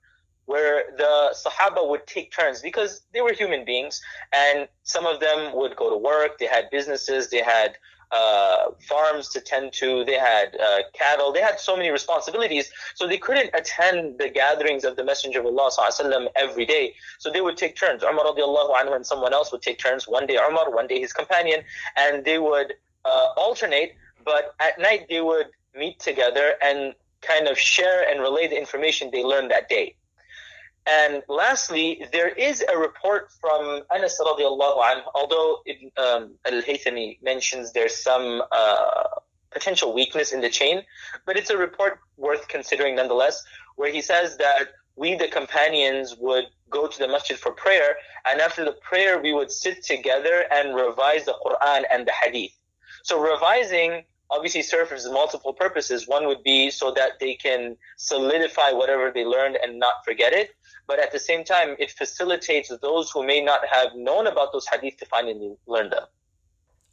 where 0.46 0.84
the 0.96 1.34
Sahaba 1.34 1.88
would 1.88 2.06
take 2.06 2.32
turns 2.32 2.60
because 2.60 3.02
they 3.12 3.20
were 3.20 3.32
human 3.32 3.64
beings 3.64 4.02
and 4.32 4.68
some 4.82 5.06
of 5.06 5.20
them 5.20 5.54
would 5.54 5.74
go 5.76 5.90
to 5.90 5.96
work, 5.96 6.38
they 6.38 6.46
had 6.46 6.68
businesses, 6.70 7.30
they 7.30 7.40
had 7.40 7.76
uh, 8.12 8.70
farms 8.88 9.28
to 9.30 9.40
tend 9.40 9.72
to, 9.72 10.04
they 10.04 10.18
had 10.18 10.56
uh, 10.60 10.78
cattle, 10.92 11.32
they 11.32 11.40
had 11.40 11.58
so 11.58 11.76
many 11.76 11.90
responsibilities, 11.90 12.70
so 12.94 13.08
they 13.08 13.18
couldn't 13.18 13.50
attend 13.54 14.18
the 14.18 14.28
gatherings 14.28 14.84
of 14.84 14.96
the 14.96 15.04
Messenger 15.04 15.40
of 15.40 15.46
Allah 15.46 15.70
وسلم, 15.70 16.28
every 16.36 16.66
day. 16.66 16.94
So 17.18 17.30
they 17.30 17.40
would 17.40 17.56
take 17.56 17.74
turns. 17.76 18.02
Umar 18.02 18.26
radiallahu 18.26 18.74
anhu 18.74 18.94
and 18.94 19.06
someone 19.06 19.32
else 19.32 19.50
would 19.50 19.62
take 19.62 19.78
turns. 19.78 20.06
One 20.06 20.26
day 20.26 20.36
Umar, 20.36 20.70
one 20.70 20.86
day 20.86 21.00
his 21.00 21.12
companion, 21.12 21.62
and 21.96 22.24
they 22.24 22.38
would 22.38 22.74
uh, 23.04 23.28
alternate 23.36 23.94
but 24.23 24.55
at 24.59 24.79
night 24.79 25.07
they 25.09 25.21
would 25.21 25.47
meet 25.75 25.99
together 25.99 26.53
and 26.61 26.93
kind 27.21 27.47
of 27.47 27.57
share 27.57 28.09
and 28.09 28.21
relay 28.21 28.47
the 28.47 28.57
information 28.57 29.09
they 29.11 29.23
learned 29.23 29.51
that 29.51 29.69
day. 29.69 29.95
And 30.87 31.21
lastly, 31.27 32.05
there 32.11 32.29
is 32.29 32.63
a 32.73 32.77
report 32.77 33.29
from 33.39 33.81
Anas 33.93 34.19
radiallahu 34.19 34.81
anhu, 34.81 35.03
although 35.13 35.61
um, 35.97 36.35
Al-Haythami 36.45 37.21
mentions 37.21 37.73
there's 37.73 38.01
some 38.01 38.41
uh, 38.51 39.03
potential 39.51 39.93
weakness 39.93 40.31
in 40.31 40.41
the 40.41 40.49
chain, 40.49 40.83
but 41.25 41.37
it's 41.37 41.49
a 41.49 41.57
report 41.57 41.99
worth 42.17 42.47
considering 42.47 42.95
nonetheless, 42.95 43.43
where 43.75 43.91
he 43.91 44.01
says 44.01 44.37
that 44.37 44.69
we, 44.95 45.15
the 45.15 45.27
companions, 45.27 46.15
would 46.17 46.45
go 46.69 46.87
to 46.87 46.99
the 46.99 47.07
masjid 47.07 47.37
for 47.37 47.51
prayer, 47.51 47.95
and 48.25 48.41
after 48.41 48.65
the 48.65 48.73
prayer, 48.81 49.21
we 49.21 49.33
would 49.33 49.51
sit 49.51 49.83
together 49.83 50.45
and 50.51 50.75
revise 50.75 51.25
the 51.25 51.35
Quran 51.45 51.83
and 51.91 52.07
the 52.07 52.11
Hadith. 52.11 52.58
So 53.03 53.19
revising 53.19 54.03
obviously 54.31 54.61
serves 54.61 55.07
multiple 55.09 55.53
purposes. 55.53 56.07
One 56.07 56.27
would 56.27 56.43
be 56.43 56.69
so 56.69 56.91
that 56.91 57.19
they 57.19 57.35
can 57.35 57.75
solidify 57.97 58.71
whatever 58.71 59.11
they 59.13 59.25
learned 59.25 59.57
and 59.61 59.79
not 59.79 60.05
forget 60.05 60.33
it. 60.33 60.51
But 60.87 60.99
at 60.99 61.11
the 61.11 61.19
same 61.19 61.43
time, 61.43 61.75
it 61.79 61.91
facilitates 61.91 62.71
those 62.81 63.11
who 63.11 63.25
may 63.25 63.41
not 63.41 63.61
have 63.71 63.95
known 63.95 64.27
about 64.27 64.51
those 64.51 64.67
hadith 64.67 64.97
to 64.97 65.05
finally 65.05 65.55
learn 65.67 65.89
them. 65.89 66.03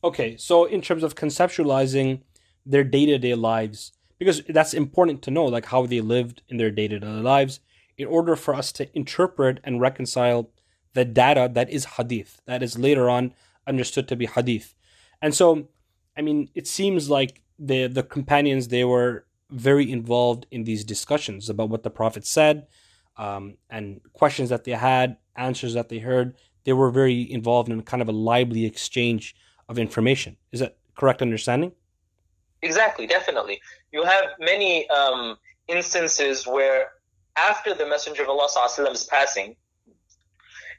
Okay, 0.05 0.37
so 0.37 0.65
in 0.65 0.81
terms 0.81 1.03
of 1.03 1.15
conceptualizing 1.15 2.21
their 2.65 2.85
day 2.85 3.07
to 3.07 3.19
day 3.19 3.35
lives, 3.35 3.93
because 4.19 4.43
that's 4.49 4.75
important 4.75 5.23
to 5.23 5.31
know, 5.31 5.45
like 5.45 5.67
how 5.67 5.87
they 5.87 6.01
lived 6.01 6.43
in 6.49 6.57
their 6.57 6.71
day 6.71 6.89
to 6.89 6.99
day 6.99 7.07
lives, 7.07 7.61
in 7.99 8.07
order 8.07 8.37
for 8.37 8.55
us 8.55 8.73
to 8.73 8.89
interpret 8.97 9.61
and 9.65 9.81
reconcile 9.81 10.51
the 10.93 11.05
data 11.05 11.51
that 11.53 11.71
is 11.71 11.85
hadith, 11.97 12.41
that 12.47 12.63
is 12.63 12.79
later 12.79 13.09
on 13.09 13.33
understood 13.67 14.09
to 14.09 14.17
be 14.17 14.27
hadith. 14.27 14.75
And 15.21 15.35
so 15.35 15.69
I 16.17 16.23
mean, 16.23 16.49
it 16.55 16.67
seems 16.67 17.11
like 17.11 17.43
the 17.59 17.87
the 17.87 18.03
companions 18.03 18.69
they 18.69 18.85
were 18.85 19.27
very 19.51 19.91
involved 19.91 20.47
in 20.51 20.65
these 20.65 20.85
discussions 20.85 21.49
about 21.49 21.69
what 21.69 21.83
the 21.83 21.91
prophet 21.91 22.27
said, 22.27 22.67
um, 23.17 23.57
and 23.71 24.01
questions 24.13 24.49
that 24.49 24.65
they 24.65 24.73
had, 24.73 25.17
answers 25.37 25.75
that 25.75 25.89
they 25.89 25.99
heard. 25.99 26.35
They 26.65 26.73
were 26.73 26.91
very 26.91 27.31
involved 27.31 27.69
in 27.69 27.81
kind 27.83 28.03
of 28.03 28.09
a 28.09 28.13
lively 28.13 28.65
exchange 28.65 29.37
of 29.69 29.79
information. 29.79 30.37
Is 30.53 30.61
that 30.61 30.77
correct 30.97 31.23
understanding? 31.23 31.73
Exactly, 32.63 33.07
definitely. 33.07 33.61
You 33.93 34.03
have 34.05 34.25
many 34.41 34.89
um, 34.91 35.37
instances 35.69 36.47
where 36.47 36.89
after 37.37 37.75
the 37.75 37.87
Messenger 37.87 38.23
of 38.23 38.31
Allah's 38.31 39.05
passing, 39.05 39.55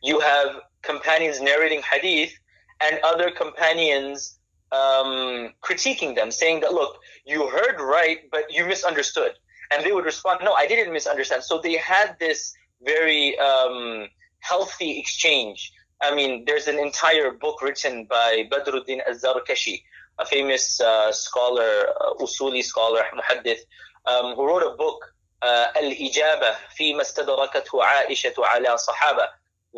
you 0.03 0.20
have 0.20 0.62
companions 0.82 1.39
narrating 1.39 1.82
hadith 1.82 2.34
and 2.82 3.00
other 3.03 3.32
companions 3.32 4.37
um, 4.73 5.53
critiquing 5.62 6.15
them, 6.15 6.31
saying 6.31 6.61
that, 6.61 6.73
look, 6.73 6.99
you 7.25 7.49
heard 7.49 7.81
right, 7.81 8.19
but 8.31 8.53
you 8.53 8.67
misunderstood. 8.67 9.33
And 9.71 9.85
they 9.85 9.93
would 9.93 10.05
respond, 10.05 10.41
no, 10.43 10.53
I 10.55 10.67
didn't 10.67 10.93
misunderstand. 10.93 11.45
So 11.45 11.59
they 11.59 11.77
had 11.77 12.17
this 12.19 12.55
very 12.83 13.39
um, 13.39 14.09
healthy 14.41 14.99
exchange. 14.99 15.73
I 16.01 16.15
mean, 16.15 16.45
there's 16.47 16.69
an 16.69 16.79
entire 16.79 17.31
book 17.31 17.62
written 17.62 18.07
by 18.07 18.49
Badruddin 18.51 19.01
al-Zarkashi, 19.07 19.83
a 20.19 20.27
famous 20.27 20.81
uh, 20.81 21.12
scholar, 21.12 21.87
uh, 22.01 22.15
usuli 22.15 22.62
scholar, 22.62 23.03
muhaddith, 23.15 23.61
um, 24.07 24.35
who 24.35 24.47
wrote 24.47 24.62
a 24.62 24.77
book, 24.77 25.15
uh, 25.43 25.67
Al-Ijaba, 25.77 26.57
فيما 26.77 27.03
استدركته 27.03 27.85
عائشة 27.85 28.35
على 28.39 28.77
صحابة. 28.79 29.29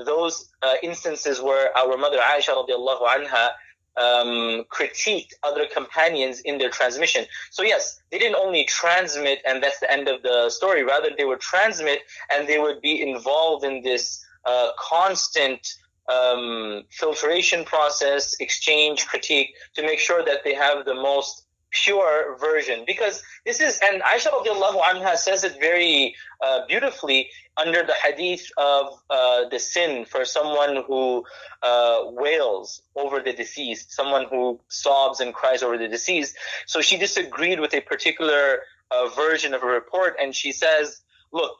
Those 0.04 0.50
uh, 0.62 0.75
instances 0.82 1.40
where 1.40 1.76
our 1.76 1.96
mother 1.96 2.18
Aisha 2.18 2.54
radiallahu 2.54 3.02
anha 3.02 3.50
um, 4.00 4.63
critiqued 4.72 5.34
other 5.44 5.65
companions 5.68 6.39
in 6.41 6.58
their 6.58 6.70
transmission. 6.70 7.25
So 7.51 7.63
yes, 7.63 8.01
they 8.12 8.18
didn't 8.18 8.36
only 8.36 8.63
transmit 8.63 9.39
and 9.46 9.62
that's 9.62 9.79
the 9.79 9.91
end 9.91 10.08
of 10.08 10.24
the 10.24 10.50
story. 10.50 10.84
Rather, 10.84 11.10
they 11.18 11.25
would 11.25 11.41
transmit 11.41 12.00
and 12.32 12.48
they 12.48 12.60
would 12.60 12.82
be 12.82 13.01
involved 13.01 13.65
in 13.65 13.82
this 13.82 14.24
uh, 14.46 14.70
constant 14.79 15.75
um, 16.08 16.84
filtration 16.89 17.65
process, 17.65 18.36
exchange, 18.39 19.06
critique 19.06 19.53
to 19.75 19.84
make 19.84 20.00
sure 20.00 20.24
that 20.25 20.44
they 20.44 20.53
have 20.53 20.86
the 20.86 20.96
most 20.96 21.46
pure 21.72 22.36
version 22.39 22.84
because 22.88 23.22
this 23.46 23.60
is 23.60 23.79
and 23.84 24.01
Aisha 24.01 24.32
radiallahu 24.32 24.82
anha 24.82 25.15
says 25.15 25.44
it 25.44 25.60
very 25.60 26.15
uh, 26.44 26.62
beautifully 26.68 27.29
under 27.59 27.83
the 27.83 27.93
hadith 27.93 28.49
of 28.57 29.01
uh, 29.09 29.49
the 29.49 29.59
sin 29.59 30.05
for 30.05 30.23
someone 30.25 30.83
who 30.87 31.25
uh, 31.61 32.01
wails 32.05 32.81
over 32.95 33.19
the 33.19 33.33
deceased, 33.33 33.91
someone 33.91 34.25
who 34.29 34.59
sobs 34.69 35.19
and 35.19 35.33
cries 35.33 35.61
over 35.63 35.77
the 35.77 35.87
deceased. 35.87 36.35
So 36.67 36.81
she 36.81 36.97
disagreed 36.97 37.59
with 37.59 37.73
a 37.73 37.81
particular 37.81 38.61
uh, 38.91 39.07
version 39.09 39.53
of 39.53 39.63
a 39.63 39.67
report, 39.67 40.15
and 40.21 40.35
she 40.35 40.51
says, 40.51 41.01
"Look, 41.31 41.57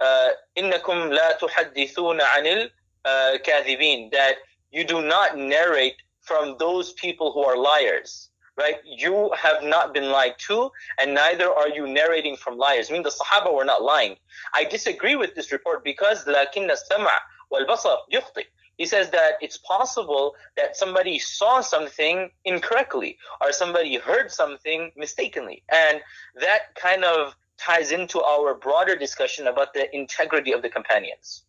uh, 0.00 0.30
innakum 0.56 1.10
la 1.10 1.32
tuhaddithuna 1.40 2.24
anil 2.38 2.70
uh, 3.04 3.38
kadhibin," 3.46 4.10
that 4.12 4.36
you 4.72 4.84
do 4.84 5.02
not 5.02 5.36
narrate 5.36 5.96
from 6.22 6.56
those 6.58 6.92
people 6.94 7.32
who 7.32 7.42
are 7.42 7.56
liars 7.56 8.29
right? 8.59 8.75
You 8.85 9.31
have 9.37 9.63
not 9.63 9.93
been 9.93 10.11
lied 10.11 10.35
to, 10.47 10.71
and 10.99 11.13
neither 11.13 11.49
are 11.51 11.69
you 11.69 11.87
narrating 11.87 12.37
from 12.37 12.57
liars. 12.57 12.89
I 12.89 12.93
mean, 12.93 13.03
the 13.03 13.11
Sahaba 13.11 13.53
were 13.53 13.65
not 13.65 13.81
lying. 13.83 14.15
I 14.53 14.63
disagree 14.63 15.15
with 15.15 15.35
this 15.35 15.51
report 15.51 15.83
because 15.83 16.25
لكن 16.25 16.71
السمع 16.71 17.19
والبصر 17.51 17.97
يخطئ. 18.13 18.45
He 18.77 18.85
says 18.85 19.09
that 19.11 19.33
it's 19.41 19.57
possible 19.57 20.35
that 20.57 20.75
somebody 20.75 21.17
saw 21.17 21.61
something 21.61 22.29
incorrectly 22.43 23.17
or 23.41 23.53
somebody 23.53 23.95
heard 23.97 24.31
something 24.31 24.91
mistakenly. 24.97 25.63
And 25.71 26.01
that 26.41 26.75
kind 26.75 27.05
of 27.05 27.35
ties 27.57 27.91
into 27.91 28.21
our 28.21 28.53
broader 28.53 28.97
discussion 28.97 29.47
about 29.47 29.73
the 29.73 29.93
integrity 29.95 30.51
of 30.51 30.61
the 30.61 30.69
companions. 30.69 31.43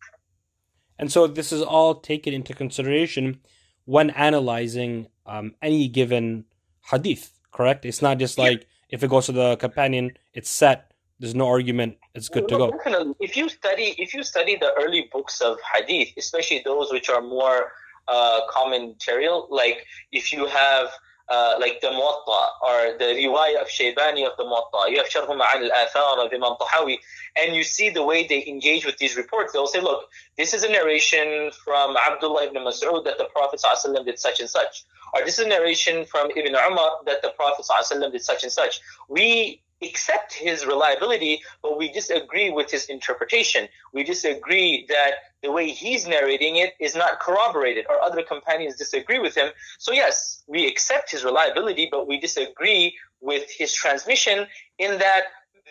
And 0.97 1.11
so 1.11 1.27
this 1.27 1.51
is 1.51 1.61
all 1.61 1.95
taken 1.95 2.33
into 2.33 2.53
consideration 2.53 3.41
when 3.83 4.09
analyzing 4.11 5.07
um, 5.25 5.53
any 5.61 5.89
given 5.89 6.45
hadith, 6.90 7.30
correct? 7.52 7.84
It's 7.84 8.02
not 8.02 8.18
just 8.18 8.38
like 8.38 8.66
if 8.88 9.02
it 9.02 9.10
goes 9.10 9.26
to 9.26 9.32
the 9.32 9.56
companion, 9.56 10.16
it's 10.34 10.50
set. 10.50 10.92
There's 11.18 11.34
no 11.34 11.48
argument. 11.48 11.98
It's 12.14 12.28
good 12.28 12.48
to 12.48 12.56
go. 12.58 13.14
If 13.20 13.36
you 13.36 13.48
study, 13.48 13.94
if 13.98 14.12
you 14.12 14.22
study 14.22 14.56
the 14.56 14.72
early 14.80 15.08
books 15.12 15.40
of 15.40 15.56
hadith, 15.72 16.10
especially 16.16 16.62
those 16.64 16.90
which 16.90 17.08
are 17.08 17.22
more 17.22 17.72
uh, 18.08 18.40
commentarial, 18.50 19.48
like 19.50 19.86
if 20.10 20.32
you 20.32 20.46
have 20.46 20.88
uh, 21.28 21.54
like 21.58 21.80
the 21.80 21.88
Muwatta 21.88 22.40
or 22.62 22.98
the 22.98 23.14
Riwayah 23.16 23.62
of 23.62 23.68
Shaybani 23.68 24.26
of 24.26 24.36
the 24.36 24.44
Muwatta, 24.44 24.90
you 24.90 24.98
have 24.98 25.08
Sharh 25.08 25.26
Ma'an 25.28 25.70
al-Athar 25.70 26.24
of 26.24 26.32
Imam 26.32 26.56
Tahawi, 26.60 26.96
and 27.36 27.54
you 27.54 27.62
see 27.62 27.88
the 27.88 28.02
way 28.02 28.26
they 28.26 28.44
engage 28.46 28.84
with 28.84 28.98
these 28.98 29.16
reports. 29.16 29.52
They'll 29.52 29.66
say, 29.66 29.80
look, 29.80 30.08
this 30.36 30.52
is 30.52 30.62
a 30.64 30.68
narration 30.68 31.50
from 31.64 31.96
Abdullah 31.96 32.46
ibn 32.46 32.62
Mas'ud 32.62 33.04
that 33.04 33.18
the 33.18 33.28
Prophet 33.32 33.60
ﷺ 33.64 34.04
did 34.04 34.18
such 34.18 34.40
and 34.40 34.50
such. 34.50 34.84
Or 35.12 35.24
this 35.24 35.38
is 35.38 35.46
a 35.46 35.48
narration 35.48 36.04
from 36.04 36.30
Ibn 36.30 36.54
Umar 36.54 36.98
that 37.06 37.22
the 37.22 37.30
Prophet 37.30 37.66
ﷺ 37.68 38.12
did 38.12 38.22
such 38.22 38.42
and 38.42 38.52
such. 38.52 38.80
We 39.08 39.60
accept 39.82 40.32
his 40.32 40.64
reliability, 40.64 41.42
but 41.60 41.76
we 41.76 41.90
disagree 41.90 42.50
with 42.50 42.70
his 42.70 42.86
interpretation. 42.86 43.68
We 43.92 44.04
disagree 44.04 44.86
that 44.88 45.14
the 45.42 45.50
way 45.50 45.70
he's 45.70 46.06
narrating 46.06 46.56
it 46.56 46.74
is 46.78 46.94
not 46.94 47.20
corroborated, 47.20 47.86
or 47.88 48.00
other 48.00 48.22
companions 48.22 48.76
disagree 48.76 49.18
with 49.18 49.34
him. 49.34 49.50
So, 49.78 49.92
yes, 49.92 50.42
we 50.46 50.68
accept 50.68 51.10
his 51.10 51.24
reliability, 51.24 51.88
but 51.90 52.06
we 52.06 52.18
disagree 52.18 52.96
with 53.20 53.50
his 53.50 53.72
transmission 53.72 54.46
in 54.78 54.98
that 54.98 55.24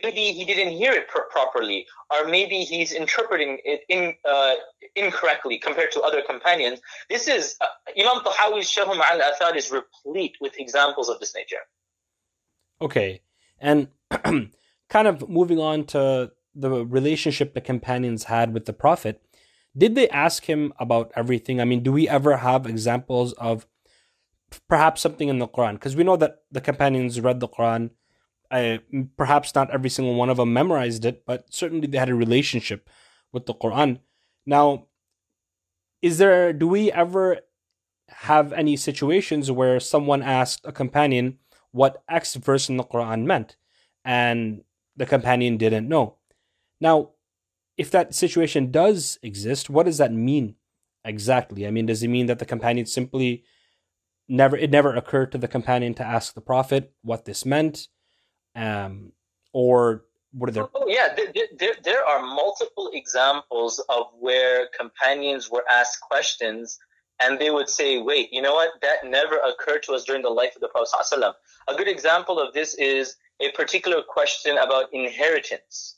maybe 0.03 0.31
he 0.31 0.45
didn't 0.45 0.73
hear 0.73 0.91
it 0.91 1.07
pr- 1.07 1.29
properly, 1.31 1.85
or 2.09 2.27
maybe 2.27 2.63
he's 2.63 2.91
interpreting 2.91 3.59
it 3.63 3.81
in, 3.89 4.13
uh, 4.29 4.55
incorrectly 4.95 5.57
compared 5.57 5.91
to 5.91 6.01
other 6.01 6.21
companions. 6.21 6.79
This 7.09 7.27
is 7.27 7.55
uh, 7.61 7.65
Imam 7.99 8.23
Tahawi's 8.23 8.71
Sharh 8.71 8.87
al 8.87 9.19
Athar 9.19 9.55
is 9.55 9.71
replete 9.71 10.35
with 10.41 10.59
examples 10.59 11.09
of 11.09 11.19
this 11.19 11.33
nature. 11.35 11.63
Okay, 12.81 13.21
and 13.59 13.89
kind 14.89 15.07
of 15.07 15.29
moving 15.29 15.59
on 15.59 15.85
to 15.85 16.31
the 16.53 16.85
relationship 16.85 17.53
the 17.53 17.61
companions 17.61 18.25
had 18.25 18.53
with 18.53 18.65
the 18.65 18.73
Prophet. 18.73 19.21
Did 19.77 19.95
they 19.95 20.09
ask 20.09 20.45
him 20.45 20.73
about 20.79 21.11
everything? 21.15 21.61
I 21.61 21.65
mean, 21.65 21.81
do 21.81 21.91
we 21.91 22.09
ever 22.09 22.37
have 22.37 22.65
examples 22.65 23.31
of 23.33 23.65
perhaps 24.67 25.01
something 25.01 25.29
in 25.29 25.39
the 25.39 25.47
Quran? 25.47 25.73
Because 25.73 25.95
we 25.95 26.03
know 26.03 26.17
that 26.17 26.39
the 26.51 26.59
companions 26.59 27.21
read 27.21 27.39
the 27.39 27.47
Quran 27.47 27.91
I, 28.51 28.79
perhaps 29.17 29.55
not 29.55 29.71
every 29.71 29.89
single 29.89 30.15
one 30.15 30.29
of 30.29 30.37
them 30.37 30.53
memorized 30.53 31.05
it, 31.05 31.25
but 31.25 31.53
certainly 31.53 31.87
they 31.87 31.97
had 31.97 32.09
a 32.09 32.15
relationship 32.15 32.89
with 33.31 33.45
the 33.45 33.53
Quran. 33.53 33.99
Now, 34.45 34.87
is 36.01 36.17
there, 36.17 36.51
do 36.51 36.67
we 36.67 36.91
ever 36.91 37.39
have 38.09 38.51
any 38.51 38.75
situations 38.75 39.49
where 39.49 39.79
someone 39.79 40.21
asked 40.21 40.65
a 40.65 40.71
companion 40.71 41.37
what 41.71 42.03
X 42.09 42.35
verse 42.35 42.67
in 42.67 42.75
the 42.75 42.83
Quran 42.83 43.23
meant 43.23 43.55
and 44.03 44.63
the 44.97 45.05
companion 45.05 45.57
didn't 45.57 45.87
know? 45.87 46.17
Now, 46.81 47.11
if 47.77 47.89
that 47.91 48.13
situation 48.13 48.71
does 48.71 49.17
exist, 49.23 49.69
what 49.69 49.85
does 49.85 49.97
that 49.99 50.11
mean 50.11 50.55
exactly? 51.05 51.65
I 51.65 51.71
mean, 51.71 51.85
does 51.85 52.03
it 52.03 52.09
mean 52.09 52.25
that 52.25 52.39
the 52.39 52.45
companion 52.45 52.85
simply 52.85 53.45
never, 54.27 54.57
it 54.57 54.71
never 54.71 54.93
occurred 54.93 55.31
to 55.31 55.37
the 55.37 55.47
companion 55.47 55.93
to 55.95 56.05
ask 56.05 56.33
the 56.33 56.41
Prophet 56.41 56.91
what 57.01 57.25
this 57.25 57.45
meant? 57.45 57.87
Um, 58.55 59.11
or 59.53 60.05
what 60.33 60.49
are 60.49 60.53
there? 60.53 60.67
Oh, 60.73 60.87
yeah, 60.87 61.13
there, 61.15 61.47
there, 61.57 61.73
there 61.83 62.05
are 62.05 62.21
multiple 62.21 62.89
examples 62.93 63.83
of 63.89 64.07
where 64.19 64.67
companions 64.77 65.49
were 65.49 65.63
asked 65.69 65.99
questions 66.01 66.79
and 67.21 67.37
they 67.37 67.51
would 67.51 67.69
say, 67.69 67.99
wait, 68.01 68.29
you 68.31 68.41
know 68.41 68.53
what? 68.53 68.71
That 68.81 69.05
never 69.05 69.37
occurred 69.37 69.83
to 69.83 69.93
us 69.93 70.03
during 70.05 70.23
the 70.23 70.29
life 70.29 70.55
of 70.55 70.61
the 70.61 70.69
Prophet. 70.69 71.35
A 71.67 71.75
good 71.75 71.87
example 71.87 72.39
of 72.39 72.53
this 72.53 72.73
is 72.75 73.15
a 73.39 73.51
particular 73.51 74.01
question 74.01 74.57
about 74.57 74.91
inheritance. 74.93 75.97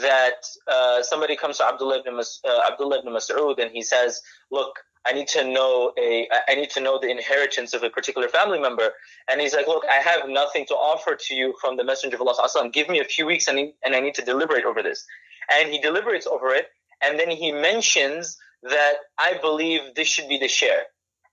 That 0.00 0.44
uh, 0.66 1.02
somebody 1.02 1.36
comes 1.36 1.58
to 1.58 1.66
Abdullah 1.66 2.00
ibn, 2.00 2.16
Mas- 2.16 2.40
uh, 2.48 2.60
Abdullah 2.70 3.00
ibn 3.00 3.12
Mas'ud 3.12 3.60
and 3.60 3.70
he 3.70 3.82
says, 3.82 4.22
look, 4.50 4.78
I 5.06 5.12
need 5.12 5.28
to 5.28 5.44
know 5.44 5.92
a 5.98 6.28
I 6.48 6.54
need 6.54 6.70
to 6.70 6.80
know 6.80 6.98
the 6.98 7.10
inheritance 7.10 7.74
of 7.74 7.82
a 7.82 7.90
particular 7.90 8.28
family 8.28 8.60
member. 8.60 8.90
And 9.28 9.40
he's 9.40 9.52
like, 9.52 9.66
look, 9.66 9.84
I 9.90 9.94
have 9.94 10.28
nothing 10.28 10.64
to 10.66 10.74
offer 10.74 11.16
to 11.16 11.34
you 11.34 11.54
from 11.60 11.76
the 11.76 11.84
Messenger 11.84 12.16
of 12.16 12.22
Allah. 12.22 12.70
Give 12.70 12.88
me 12.88 13.00
a 13.00 13.04
few 13.04 13.26
weeks 13.26 13.48
and, 13.48 13.72
and 13.84 13.94
I 13.94 14.00
need 14.00 14.14
to 14.14 14.22
deliberate 14.22 14.64
over 14.64 14.82
this. 14.82 15.04
And 15.50 15.70
he 15.70 15.80
deliberates 15.80 16.26
over 16.26 16.54
it. 16.54 16.68
And 17.02 17.18
then 17.18 17.30
he 17.30 17.50
mentions 17.50 18.38
that 18.62 18.94
I 19.18 19.38
believe 19.40 19.80
this 19.96 20.06
should 20.06 20.28
be 20.28 20.38
the 20.38 20.48
share. 20.48 20.84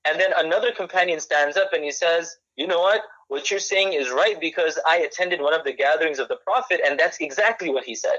And 0.05 0.19
then 0.19 0.31
another 0.35 0.71
companion 0.71 1.19
stands 1.19 1.55
up 1.55 1.71
and 1.73 1.83
he 1.83 1.91
says, 1.91 2.35
you 2.55 2.65
know 2.65 2.79
what? 2.79 3.01
What 3.27 3.51
you're 3.51 3.59
saying 3.59 3.93
is 3.93 4.09
right 4.09 4.39
because 4.41 4.79
I 4.87 4.97
attended 4.97 5.41
one 5.41 5.53
of 5.53 5.63
the 5.63 5.73
gatherings 5.73 6.17
of 6.17 6.27
the 6.27 6.37
Prophet 6.43 6.81
and 6.83 6.99
that's 6.99 7.19
exactly 7.19 7.69
what 7.69 7.83
he 7.83 7.93
said. 7.93 8.17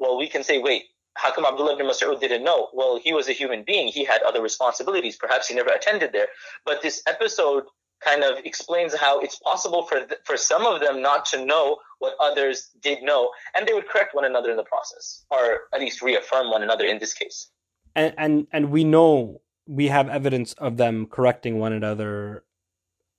Well, 0.00 0.18
we 0.18 0.28
can 0.28 0.42
say, 0.42 0.58
wait, 0.58 0.84
how 1.14 1.32
come 1.32 1.44
Abdullah 1.44 1.74
ibn 1.74 1.86
Mas'ud 1.86 2.18
didn't 2.18 2.42
know? 2.42 2.68
Well, 2.72 2.98
he 3.02 3.12
was 3.12 3.28
a 3.28 3.32
human 3.32 3.62
being. 3.62 3.88
He 3.88 4.04
had 4.04 4.22
other 4.22 4.42
responsibilities. 4.42 5.16
Perhaps 5.16 5.46
he 5.48 5.54
never 5.54 5.70
attended 5.70 6.12
there. 6.12 6.28
But 6.64 6.82
this 6.82 7.02
episode 7.06 7.64
kind 8.00 8.24
of 8.24 8.38
explains 8.44 8.94
how 8.94 9.20
it's 9.20 9.38
possible 9.38 9.82
for 9.82 9.98
th- 9.98 10.20
for 10.24 10.36
some 10.36 10.64
of 10.64 10.80
them 10.80 11.02
not 11.02 11.26
to 11.26 11.44
know 11.44 11.78
what 11.98 12.14
others 12.18 12.70
did 12.80 13.02
know, 13.02 13.30
and 13.54 13.68
they 13.68 13.74
would 13.74 13.88
correct 13.88 14.14
one 14.14 14.24
another 14.24 14.50
in 14.50 14.56
the 14.56 14.64
process, 14.64 15.24
or 15.30 15.60
at 15.74 15.80
least 15.80 16.00
reaffirm 16.00 16.50
one 16.50 16.62
another 16.62 16.86
in 16.86 16.98
this 16.98 17.12
case. 17.12 17.50
And 17.94 18.14
and 18.16 18.46
and 18.52 18.70
we 18.70 18.84
know 18.84 19.42
we 19.66 19.88
have 19.88 20.08
evidence 20.08 20.54
of 20.54 20.78
them 20.78 21.06
correcting 21.06 21.58
one 21.58 21.74
another. 21.74 22.44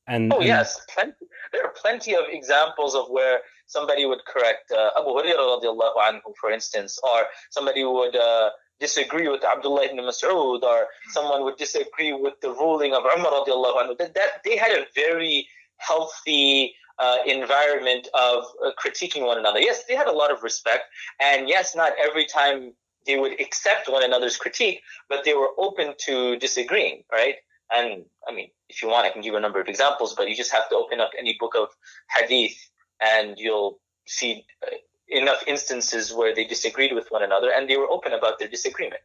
And 0.07 0.33
oh 0.33 0.37
and... 0.37 0.47
yes, 0.47 0.81
plenty, 0.93 1.13
there 1.53 1.63
are 1.63 1.73
plenty 1.75 2.15
of 2.15 2.23
examples 2.29 2.95
of 2.95 3.05
where 3.09 3.41
somebody 3.71 4.05
would 4.05 4.23
correct 4.25 4.71
uh, 4.71 4.99
Abu 4.99 5.09
Hurairah 5.17 5.47
radiallahu 5.55 5.97
anhu, 6.07 6.29
for 6.39 6.51
instance, 6.51 6.99
or 7.03 7.19
somebody 7.49 7.83
would 7.83 8.15
uh, 8.15 8.49
disagree 8.79 9.27
with 9.27 9.43
Abdullah 9.43 9.85
ibn 9.85 9.97
Mas'ud, 9.97 10.61
or 10.71 10.87
someone 11.09 11.43
would 11.45 11.57
disagree 11.57 12.13
with 12.13 12.35
the 12.41 12.51
ruling 12.51 12.93
of 12.93 13.03
Umar 13.15 13.31
radiallahu 13.39 13.77
anhu. 13.81 13.97
That, 13.97 14.13
that 14.15 14.31
they 14.43 14.57
had 14.57 14.71
a 14.71 14.85
very 14.93 15.47
healthy 15.77 16.75
uh, 16.99 17.17
environment 17.25 18.07
of 18.13 18.43
uh, 18.43 18.71
critiquing 18.81 19.25
one 19.25 19.39
another. 19.39 19.59
Yes, 19.59 19.85
they 19.87 19.95
had 19.95 20.07
a 20.07 20.17
lot 20.21 20.31
of 20.31 20.43
respect, 20.43 20.83
and 21.19 21.47
yes, 21.47 21.75
not 21.75 21.93
every 22.07 22.25
time 22.25 22.73
they 23.07 23.17
would 23.17 23.39
accept 23.41 23.89
one 23.89 24.03
another's 24.03 24.37
critique, 24.37 24.81
but 25.09 25.23
they 25.25 25.33
were 25.33 25.49
open 25.57 25.95
to 26.07 26.37
disagreeing, 26.37 27.03
right? 27.11 27.35
And 27.73 28.05
I 28.27 28.33
mean, 28.35 28.49
if 28.69 28.81
you 28.81 28.89
want, 28.89 29.05
I 29.07 29.11
can 29.11 29.21
give 29.21 29.33
a 29.33 29.39
number 29.39 29.61
of 29.61 29.67
examples, 29.67 30.13
but 30.13 30.29
you 30.29 30.35
just 30.35 30.51
have 30.51 30.67
to 30.69 30.75
open 30.75 30.99
up 30.99 31.11
any 31.17 31.37
book 31.39 31.55
of 31.55 31.69
hadith 32.15 32.57
and 33.01 33.37
you'll 33.37 33.79
see 34.05 34.45
uh, 34.63 34.75
enough 35.07 35.43
instances 35.47 36.13
where 36.13 36.33
they 36.33 36.45
disagreed 36.45 36.93
with 36.93 37.07
one 37.09 37.23
another 37.23 37.51
and 37.51 37.69
they 37.69 37.77
were 37.77 37.89
open 37.89 38.13
about 38.13 38.39
their 38.39 38.47
disagreement. 38.47 39.01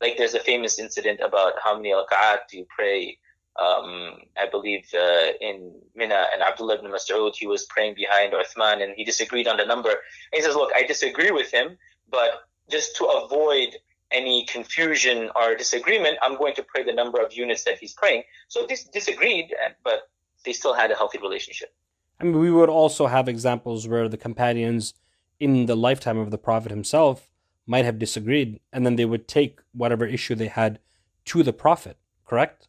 Like 0.00 0.16
there's 0.16 0.34
a 0.34 0.40
famous 0.40 0.78
incident 0.78 1.20
about 1.20 1.54
how 1.62 1.76
many 1.76 1.90
rak'at 1.90 2.48
do 2.50 2.58
you 2.58 2.66
pray 2.74 3.18
um, 3.58 4.16
I 4.38 4.48
believe 4.50 4.86
uh, 4.94 5.32
in 5.40 5.74
Mina 5.94 6.26
and 6.32 6.42
Abdullah 6.42 6.76
ibn 6.76 6.90
Mas'ud, 6.90 7.34
he 7.34 7.46
was 7.46 7.66
praying 7.66 7.94
behind 7.94 8.32
Uthman 8.32 8.82
and 8.82 8.94
he 8.96 9.04
disagreed 9.04 9.48
on 9.48 9.56
the 9.56 9.66
number. 9.66 9.90
And 9.90 10.34
he 10.34 10.42
says, 10.42 10.54
look, 10.54 10.70
I 10.74 10.84
disagree 10.84 11.30
with 11.30 11.50
him, 11.50 11.76
but 12.10 12.44
just 12.70 12.96
to 12.96 13.04
avoid 13.04 13.76
any 14.12 14.46
confusion 14.46 15.30
or 15.36 15.54
disagreement, 15.56 16.16
I'm 16.22 16.36
going 16.36 16.54
to 16.54 16.62
pray 16.62 16.84
the 16.84 16.92
number 16.92 17.20
of 17.20 17.32
units 17.32 17.64
that 17.64 17.78
he's 17.78 17.92
praying. 17.92 18.22
So 18.48 18.66
this 18.66 18.84
disagreed, 18.84 19.54
but 19.84 20.08
they 20.44 20.52
still 20.52 20.74
had 20.74 20.90
a 20.90 20.94
healthy 20.94 21.18
relationship. 21.18 21.74
I 22.20 22.24
mean, 22.24 22.38
we 22.38 22.50
would 22.50 22.68
also 22.68 23.06
have 23.06 23.28
examples 23.28 23.88
where 23.88 24.08
the 24.08 24.18
companions 24.18 24.94
in 25.38 25.66
the 25.66 25.76
lifetime 25.76 26.18
of 26.18 26.30
the 26.30 26.38
Prophet 26.38 26.70
himself 26.70 27.30
might 27.66 27.84
have 27.84 27.98
disagreed, 27.98 28.60
and 28.72 28.84
then 28.84 28.96
they 28.96 29.06
would 29.06 29.26
take 29.26 29.60
whatever 29.72 30.04
issue 30.04 30.34
they 30.34 30.48
had 30.48 30.78
to 31.26 31.42
the 31.42 31.52
Prophet, 31.52 31.96
correct? 32.26 32.68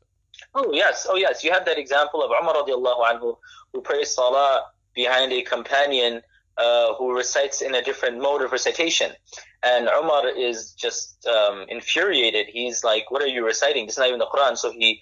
Oh, 0.55 0.71
yes. 0.71 1.05
Oh, 1.09 1.15
yes. 1.15 1.43
You 1.43 1.51
have 1.51 1.65
that 1.65 1.77
example 1.77 2.23
of 2.23 2.31
Umar 2.31 2.55
radiallahu 2.55 3.05
anhu 3.05 3.37
who 3.73 3.81
prays 3.81 4.13
salah 4.13 4.67
behind 4.93 5.31
a 5.33 5.41
companion 5.41 6.21
uh, 6.57 6.93
who 6.95 7.15
recites 7.15 7.61
in 7.61 7.75
a 7.75 7.81
different 7.81 8.21
mode 8.21 8.41
of 8.41 8.51
recitation. 8.51 9.11
And 9.63 9.87
Umar 9.87 10.27
is 10.29 10.73
just 10.73 11.25
um, 11.25 11.65
infuriated. 11.69 12.47
He's 12.47 12.83
like, 12.83 13.11
What 13.11 13.21
are 13.21 13.27
you 13.27 13.45
reciting? 13.45 13.85
This 13.85 13.95
is 13.95 13.99
not 13.99 14.07
even 14.07 14.19
the 14.19 14.27
Quran. 14.27 14.57
So 14.57 14.71
he 14.71 15.01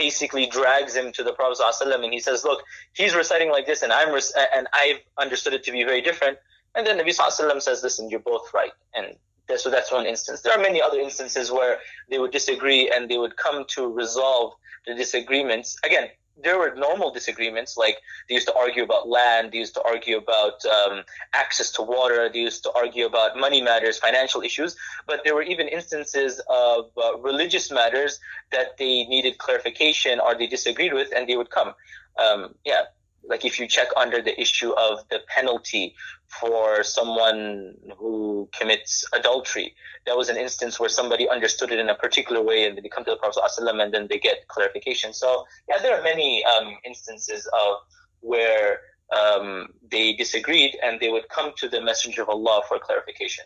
basically 0.00 0.46
drags 0.46 0.96
him 0.96 1.12
to 1.12 1.22
the 1.22 1.32
Prophet 1.32 1.62
ﷺ 1.62 2.02
and 2.02 2.12
he 2.12 2.20
says, 2.20 2.42
Look, 2.42 2.62
he's 2.94 3.14
reciting 3.14 3.50
like 3.50 3.66
this, 3.66 3.82
and, 3.82 3.92
I'm 3.92 4.08
and 4.56 4.66
I've 4.72 5.00
understood 5.18 5.52
it 5.52 5.62
to 5.64 5.72
be 5.72 5.84
very 5.84 6.00
different. 6.00 6.38
And 6.74 6.86
then 6.86 6.98
Nabi 6.98 7.14
ﷺ 7.14 7.60
says, 7.60 7.82
Listen, 7.82 8.08
you're 8.08 8.26
both 8.34 8.54
right. 8.54 8.72
And 8.94 9.16
so 9.56 9.68
that's 9.68 9.92
one 9.92 10.06
instance. 10.06 10.40
There 10.40 10.54
are 10.56 10.62
many 10.62 10.80
other 10.80 10.98
instances 10.98 11.52
where 11.52 11.80
they 12.08 12.18
would 12.18 12.30
disagree 12.30 12.90
and 12.90 13.10
they 13.10 13.18
would 13.18 13.36
come 13.36 13.66
to 13.74 13.92
resolve 13.92 14.54
the 14.86 14.94
disagreements. 14.94 15.76
Again, 15.84 16.08
there 16.42 16.58
were 16.58 16.74
normal 16.74 17.10
disagreements, 17.10 17.76
like 17.76 17.98
they 18.28 18.34
used 18.34 18.46
to 18.48 18.54
argue 18.54 18.82
about 18.82 19.08
land, 19.08 19.52
they 19.52 19.58
used 19.58 19.74
to 19.74 19.82
argue 19.82 20.16
about 20.16 20.64
um, 20.66 21.02
access 21.32 21.70
to 21.72 21.82
water, 21.82 22.28
they 22.32 22.40
used 22.40 22.62
to 22.64 22.72
argue 22.72 23.06
about 23.06 23.38
money 23.38 23.60
matters, 23.62 23.98
financial 23.98 24.42
issues, 24.42 24.76
but 25.06 25.22
there 25.24 25.34
were 25.34 25.42
even 25.42 25.68
instances 25.68 26.40
of 26.48 26.90
uh, 26.96 27.18
religious 27.18 27.70
matters 27.70 28.20
that 28.52 28.76
they 28.78 29.04
needed 29.04 29.38
clarification 29.38 30.20
or 30.20 30.34
they 30.34 30.46
disagreed 30.46 30.92
with, 30.92 31.08
and 31.14 31.28
they 31.28 31.36
would 31.36 31.50
come. 31.50 31.74
Um, 32.18 32.54
yeah, 32.64 32.82
like 33.28 33.44
if 33.44 33.58
you 33.60 33.66
check 33.66 33.88
under 33.96 34.22
the 34.22 34.38
issue 34.40 34.72
of 34.72 35.08
the 35.10 35.20
penalty 35.28 35.94
for 36.40 36.82
someone 36.82 37.74
who 37.96 38.48
commits 38.58 39.04
adultery, 39.12 39.74
that 40.06 40.16
was 40.16 40.28
an 40.28 40.36
instance 40.36 40.80
where 40.80 40.88
somebody 40.88 41.28
understood 41.28 41.70
it 41.72 41.78
in 41.78 41.88
a 41.88 41.94
particular 41.94 42.42
way 42.42 42.66
and 42.66 42.78
they 42.78 42.88
come 42.88 43.04
to 43.04 43.10
the 43.10 43.16
Prophet 43.16 43.42
and 43.80 43.94
then 43.94 44.06
they 44.08 44.18
get 44.18 44.48
clarification. 44.48 45.12
So 45.12 45.44
yeah, 45.68 45.78
there 45.82 45.98
are 45.98 46.02
many 46.02 46.44
um, 46.44 46.76
instances 46.84 47.46
of 47.52 47.76
where 48.20 48.80
um, 49.16 49.68
they 49.90 50.12
disagreed 50.14 50.76
and 50.82 51.00
they 51.00 51.10
would 51.10 51.28
come 51.28 51.52
to 51.58 51.68
the 51.68 51.80
Messenger 51.80 52.22
of 52.22 52.28
Allah 52.28 52.62
for 52.68 52.78
clarification. 52.78 53.44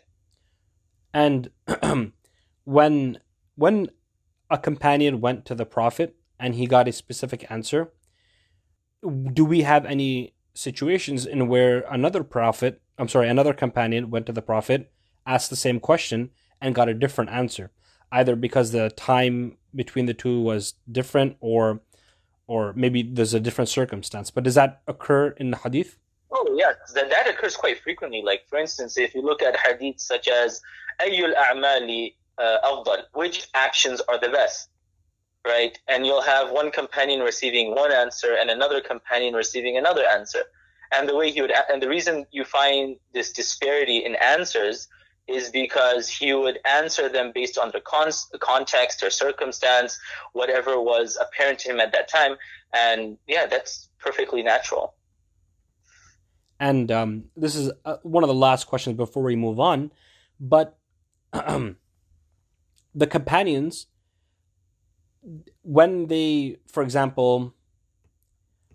And 1.13 1.49
when 2.63 3.19
when 3.55 3.89
a 4.49 4.57
companion 4.57 5.21
went 5.21 5.45
to 5.45 5.55
the 5.55 5.65
Prophet 5.65 6.15
and 6.39 6.55
he 6.55 6.67
got 6.67 6.87
a 6.87 6.91
specific 6.91 7.49
answer, 7.49 7.91
do 9.01 9.45
we 9.45 9.61
have 9.61 9.85
any 9.85 10.33
situations 10.53 11.25
in 11.25 11.47
where 11.47 11.81
another 11.91 12.23
prophet, 12.23 12.81
I'm 12.97 13.07
sorry, 13.07 13.29
another 13.29 13.53
companion 13.53 14.09
went 14.09 14.25
to 14.27 14.31
the 14.31 14.41
prophet, 14.41 14.91
asked 15.25 15.49
the 15.49 15.55
same 15.55 15.79
question, 15.79 16.31
and 16.61 16.73
got 16.73 16.89
a 16.89 16.93
different 16.93 17.29
answer, 17.29 17.71
either 18.11 18.35
because 18.35 18.71
the 18.71 18.89
time 18.91 19.57
between 19.73 20.05
the 20.05 20.13
two 20.13 20.41
was 20.41 20.73
different, 20.91 21.37
or 21.39 21.81
or 22.47 22.73
maybe 22.73 23.01
there's 23.01 23.33
a 23.33 23.39
different 23.39 23.69
circumstance. 23.69 24.29
But 24.31 24.43
does 24.43 24.55
that 24.55 24.81
occur 24.87 25.29
in 25.29 25.51
the 25.51 25.57
hadith? 25.57 25.97
Oh 26.31 26.55
yes, 26.55 26.75
that, 26.93 27.09
that 27.09 27.27
occurs 27.27 27.55
quite 27.55 27.79
frequently. 27.81 28.21
Like 28.23 28.47
for 28.47 28.57
instance, 28.57 28.97
if 28.97 29.13
you 29.13 29.21
look 29.21 29.41
at 29.41 29.57
hadith 29.57 29.99
such 29.99 30.27
as 30.27 30.61
"Ayyul 31.01 31.35
a'mali 31.35 32.13
uh, 32.37 32.57
afdal," 32.63 33.03
which 33.13 33.47
actions 33.53 34.01
are 34.07 34.19
the 34.19 34.29
best? 34.29 34.69
Right? 35.45 35.77
And 35.87 36.05
you'll 36.05 36.21
have 36.21 36.51
one 36.51 36.71
companion 36.71 37.19
receiving 37.19 37.75
one 37.75 37.91
answer 37.91 38.35
and 38.39 38.49
another 38.49 38.81
companion 38.81 39.33
receiving 39.33 39.77
another 39.77 40.03
answer. 40.05 40.39
And 40.91 41.07
the 41.07 41.15
way 41.15 41.31
he 41.31 41.41
would, 41.41 41.51
and 41.71 41.81
the 41.81 41.89
reason 41.89 42.25
you 42.31 42.43
find 42.43 42.97
this 43.13 43.31
disparity 43.31 43.97
in 43.97 44.15
answers 44.15 44.87
is 45.27 45.49
because 45.49 46.07
he 46.07 46.33
would 46.33 46.59
answer 46.65 47.09
them 47.09 47.31
based 47.33 47.57
on 47.57 47.71
the 47.71 47.81
con- 47.81 48.11
context 48.39 49.01
or 49.03 49.09
circumstance, 49.09 49.99
whatever 50.33 50.79
was 50.79 51.17
apparent 51.19 51.59
to 51.59 51.71
him 51.71 51.79
at 51.79 51.91
that 51.93 52.07
time. 52.07 52.35
And 52.73 53.17
yeah, 53.27 53.47
that's 53.47 53.89
perfectly 53.99 54.43
natural. 54.43 54.93
And 56.59 56.91
um, 56.91 57.25
this 57.35 57.55
is 57.55 57.71
uh, 57.83 57.97
one 58.03 58.23
of 58.23 58.27
the 58.27 58.35
last 58.35 58.65
questions 58.67 58.95
before 58.95 59.23
we 59.23 59.35
move 59.35 59.59
on. 59.59 59.91
But 60.39 60.77
the 61.33 61.75
companions 63.09 63.87
when 65.65 66.07
they, 66.07 66.57
for 66.67 66.83
example, 66.83 67.53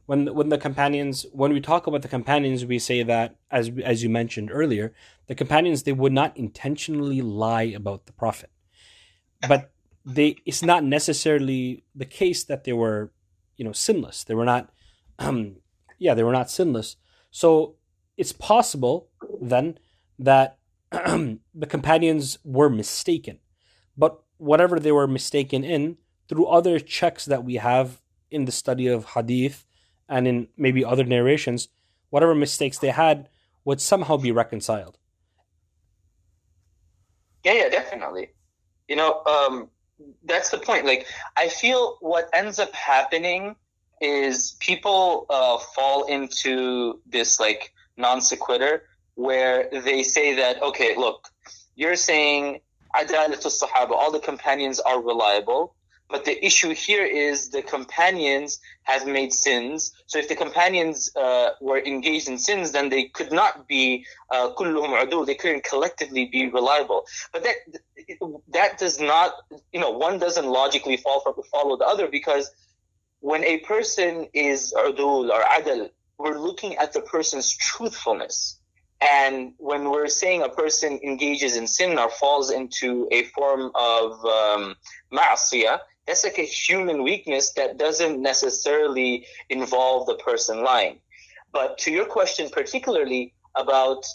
when 0.07 0.27
when 0.35 0.49
the 0.49 0.59
companions, 0.59 1.25
when 1.33 1.53
we 1.53 1.61
talk 1.61 1.87
about 1.87 2.03
the 2.03 2.09
companions, 2.09 2.67
we 2.67 2.81
say 2.81 3.05
that 3.05 3.37
as 3.51 3.71
as 3.85 4.03
you 4.03 4.11
mentioned 4.11 4.51
earlier, 4.53 4.93
the 5.29 5.37
companions 5.37 5.85
they 5.85 5.93
would 5.93 6.13
not 6.13 6.37
intentionally 6.37 7.23
lie 7.23 7.63
about 7.63 8.07
the 8.07 8.13
prophet, 8.13 8.51
but 9.49 9.71
they 10.05 10.37
it's 10.45 10.65
not 10.65 10.83
necessarily 10.83 11.85
the 11.95 12.05
case 12.05 12.43
that 12.45 12.65
they 12.65 12.73
were, 12.73 13.13
you 13.57 13.65
know, 13.65 13.73
sinless. 13.73 14.25
They 14.25 14.35
were 14.35 14.45
not, 14.45 14.71
um, 15.21 15.57
yeah, 15.99 16.15
they 16.15 16.25
were 16.25 16.33
not 16.33 16.51
sinless. 16.51 16.97
So 17.31 17.77
it's 18.17 18.33
possible 18.33 19.11
then 19.41 19.79
that 20.19 20.59
the 20.91 21.67
companions 21.69 22.39
were 22.43 22.69
mistaken, 22.69 23.39
but 23.97 24.21
whatever 24.39 24.81
they 24.81 24.91
were 24.91 25.07
mistaken 25.07 25.63
in 25.63 25.99
through 26.31 26.47
other 26.47 26.79
checks 26.79 27.25
that 27.25 27.43
we 27.43 27.57
have 27.57 28.01
in 28.31 28.45
the 28.45 28.53
study 28.53 28.87
of 28.87 29.05
hadith 29.05 29.67
and 30.09 30.29
in 30.29 30.47
maybe 30.57 30.85
other 30.85 31.03
narrations, 31.03 31.69
whatever 32.11 32.37
mistakes 32.37 32.79
they 32.79 32.91
had 32.91 33.29
would 33.65 33.81
somehow 33.81 34.17
be 34.17 34.31
reconciled. 34.31 34.97
Yeah, 37.43 37.55
yeah, 37.55 37.69
definitely. 37.69 38.31
You 38.87 38.95
know, 38.95 39.25
um, 39.25 39.71
that's 40.25 40.51
the 40.51 40.59
point. 40.59 40.87
Like, 40.87 41.07
I 41.37 41.49
feel 41.49 41.97
what 42.01 42.31
ends 42.33 42.61
up 42.61 42.73
happening 42.75 43.57
is 44.01 44.57
people 44.61 45.27
uh, 45.31 45.59
fall 45.59 46.05
into 46.05 47.01
this 47.07 47.41
like 47.41 47.73
non 47.97 48.21
sequitur 48.21 48.85
where 49.17 49.69
they 49.73 50.05
say 50.05 50.37
that, 50.37 50.63
okay, 50.63 50.95
look, 50.97 51.29
you're 51.75 51.97
saying 51.97 52.61
Sahaba, 52.95 53.91
all 53.91 54.13
the 54.13 54.21
companions 54.21 54.79
are 54.79 55.03
reliable, 55.03 55.75
but 56.11 56.25
the 56.25 56.45
issue 56.45 56.75
here 56.75 57.05
is 57.05 57.51
the 57.51 57.63
companions 57.63 58.61
have 58.83 59.07
made 59.07 59.33
sins. 59.33 59.93
So 60.07 60.19
if 60.19 60.29
the 60.29 60.35
companions 60.35 61.15
uh, 61.15 61.51
were 61.61 61.79
engaged 61.79 62.29
in 62.29 62.39
sins, 62.39 62.73
then 62.73 62.89
they 62.89 63.05
could 63.05 63.33
not 63.33 63.69
be 63.69 64.05
uh, 64.31 64.51
kulluhum 64.57 64.93
uh, 64.93 65.25
They 65.25 65.35
couldn't 65.37 65.65
collectively 65.65 66.27
be 66.27 66.49
reliable. 66.49 67.07
But 67.33 67.45
that 67.45 67.57
that 68.49 68.79
does 68.79 69.01
not, 69.01 69.35
you 69.73 69.81
know, 69.81 69.91
one 69.91 70.19
doesn't 70.19 70.47
logically 70.47 70.97
follow 70.97 71.77
the 71.77 71.87
other 71.87 72.09
because 72.09 72.51
when 73.21 73.45
a 73.45 73.59
person 73.59 74.29
is 74.33 74.75
udul 74.77 75.31
or 75.31 75.43
adal, 75.43 75.91
we're 76.19 76.39
looking 76.39 76.77
at 76.77 76.93
the 76.93 77.01
person's 77.01 77.51
truthfulness. 77.51 78.59
And 79.01 79.55
when 79.57 79.91
we're 79.91 80.09
saying 80.09 80.43
a 80.43 80.49
person 80.49 81.01
engages 81.03 81.57
in 81.57 81.67
sin 81.67 81.99
or 81.99 82.11
falls 82.11 82.51
into 82.51 83.09
a 83.11 83.25
form 83.25 83.71
of 83.75 84.25
um, 84.27 84.75
ma'asiyah, 85.11 85.79
that's 86.07 86.25
like 86.25 86.39
a 86.39 86.43
human 86.43 87.03
weakness 87.03 87.53
that 87.53 87.79
doesn't 87.79 88.21
necessarily 88.21 89.27
involve 89.49 90.07
the 90.07 90.17
person 90.17 90.63
lying. 90.63 90.99
But 91.53 91.79
to 91.79 91.91
your 91.91 92.05
question, 92.05 92.49
particularly 92.51 93.35
about, 93.55 94.07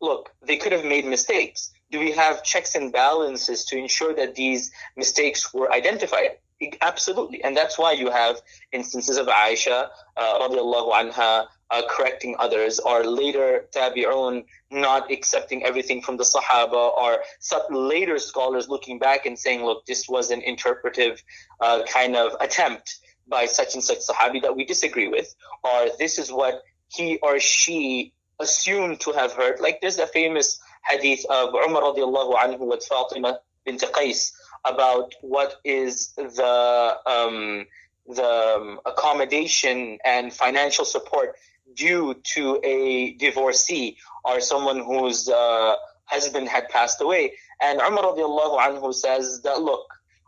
look, 0.00 0.30
they 0.42 0.56
could 0.56 0.72
have 0.72 0.84
made 0.84 1.04
mistakes. 1.04 1.72
Do 1.90 1.98
we 1.98 2.12
have 2.12 2.44
checks 2.44 2.74
and 2.74 2.92
balances 2.92 3.64
to 3.66 3.76
ensure 3.76 4.14
that 4.14 4.34
these 4.34 4.70
mistakes 4.96 5.52
were 5.52 5.72
identified? 5.72 6.38
Absolutely. 6.82 7.42
And 7.42 7.56
that's 7.56 7.78
why 7.78 7.92
you 7.92 8.10
have 8.10 8.40
instances 8.72 9.16
of 9.16 9.28
Aisha, 9.28 9.88
uh, 10.16 10.48
anha, 10.48 11.46
uh, 11.70 11.82
correcting 11.88 12.36
others, 12.38 12.78
or 12.80 13.04
later 13.04 13.66
tabi'un 13.74 14.44
not 14.70 15.10
accepting 15.10 15.64
everything 15.64 16.02
from 16.02 16.16
the 16.18 16.24
Sahaba, 16.24 16.92
or 16.98 17.22
later 17.70 18.18
scholars 18.18 18.68
looking 18.68 18.98
back 18.98 19.24
and 19.24 19.38
saying, 19.38 19.64
look, 19.64 19.86
this 19.86 20.06
was 20.08 20.30
an 20.30 20.42
interpretive 20.42 21.22
uh, 21.60 21.82
kind 21.84 22.14
of 22.14 22.36
attempt 22.40 22.98
by 23.26 23.46
such 23.46 23.74
and 23.74 23.82
such 23.82 23.98
Sahabi 24.00 24.42
that 24.42 24.54
we 24.54 24.64
disagree 24.64 25.08
with, 25.08 25.34
or 25.64 25.88
this 25.98 26.18
is 26.18 26.30
what 26.30 26.62
he 26.88 27.18
or 27.22 27.38
she 27.38 28.12
assumed 28.40 29.00
to 29.00 29.12
have 29.12 29.32
heard. 29.32 29.60
Like 29.60 29.80
there's 29.80 29.98
a 29.98 30.06
famous 30.06 30.58
hadith 30.88 31.24
of 31.30 31.54
Umar 31.54 31.82
radiallahu 31.82 32.34
anhu 32.34 32.60
with 32.60 32.84
Fatima 32.84 33.40
bint 33.64 33.80
Qais 33.80 34.32
about 34.64 35.14
what 35.22 35.54
is 35.64 36.12
the 36.16 36.96
um, 37.06 37.66
the 38.06 38.56
um, 38.58 38.80
accommodation 38.86 39.98
and 40.04 40.32
financial 40.32 40.84
support 40.84 41.36
due 41.74 42.14
to 42.34 42.58
a 42.64 43.14
divorcee 43.14 43.96
or 44.24 44.40
someone 44.40 44.80
whose 44.80 45.28
uh, 45.28 45.74
husband 46.06 46.48
had 46.48 46.68
passed 46.68 47.00
away. 47.00 47.32
And 47.62 47.80
Umar 47.80 48.04
radiallahu 48.04 48.58
anhu 48.58 48.92
says 48.92 49.42
that, 49.42 49.60
look, 49.60 49.86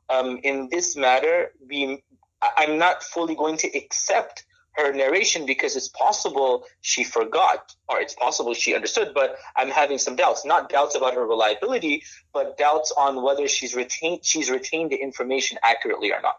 um, 0.08 0.38
in 0.42 0.68
this 0.70 0.96
matter, 0.96 1.52
we, 1.68 2.02
I'm 2.40 2.78
not 2.78 3.02
fully 3.02 3.34
going 3.34 3.56
to 3.58 3.68
accept 3.76 4.44
her 4.74 4.92
narration 4.92 5.46
because 5.46 5.76
it's 5.76 5.88
possible 5.88 6.64
she 6.80 7.04
forgot 7.04 7.74
or 7.88 8.00
it's 8.00 8.14
possible 8.14 8.54
she 8.54 8.74
understood, 8.74 9.12
but 9.14 9.36
I'm 9.56 9.68
having 9.68 9.98
some 9.98 10.16
doubts. 10.16 10.44
Not 10.44 10.68
doubts 10.68 10.94
about 10.94 11.14
her 11.14 11.26
reliability, 11.26 12.04
but 12.32 12.56
doubts 12.56 12.92
on 12.96 13.22
whether 13.22 13.48
she's 13.48 13.74
retained 13.74 14.24
she's 14.24 14.50
retained 14.50 14.90
the 14.90 14.96
information 14.96 15.58
accurately 15.62 16.12
or 16.12 16.20
not. 16.22 16.36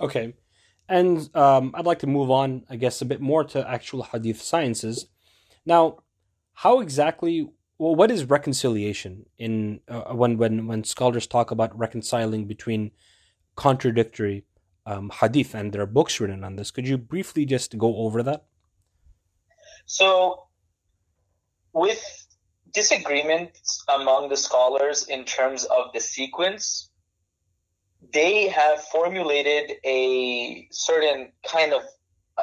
Okay. 0.00 0.34
And 0.88 1.28
um, 1.34 1.72
I'd 1.74 1.84
like 1.84 1.98
to 2.00 2.06
move 2.06 2.30
on, 2.30 2.64
I 2.70 2.76
guess, 2.76 3.02
a 3.02 3.04
bit 3.04 3.20
more 3.20 3.42
to 3.44 3.68
actual 3.68 4.04
hadith 4.04 4.40
sciences. 4.40 5.06
Now, 5.64 5.98
how 6.54 6.80
exactly 6.80 7.50
well 7.78 7.94
what 7.94 8.10
is 8.10 8.24
reconciliation 8.24 9.26
in 9.38 9.80
uh, 9.88 10.14
when 10.14 10.38
when 10.38 10.66
when 10.66 10.84
scholars 10.84 11.26
talk 11.26 11.50
about 11.50 11.78
reconciling 11.78 12.46
between 12.46 12.92
contradictory 13.56 14.44
um, 14.86 15.10
hadith 15.20 15.54
and 15.54 15.72
there 15.72 15.82
are 15.82 15.86
books 15.86 16.20
written 16.20 16.44
on 16.44 16.56
this 16.56 16.70
could 16.70 16.86
you 16.86 16.96
briefly 16.96 17.44
just 17.44 17.76
go 17.76 17.96
over 17.96 18.22
that 18.22 18.44
so 19.84 20.44
with 21.72 22.02
disagreements 22.72 23.84
among 23.94 24.28
the 24.28 24.36
scholars 24.36 25.06
in 25.08 25.24
terms 25.24 25.64
of 25.64 25.92
the 25.92 26.00
sequence 26.00 26.90
they 28.12 28.48
have 28.48 28.82
formulated 28.84 29.72
a 29.84 30.66
certain 30.70 31.32
kind 31.46 31.72
of 31.72 31.82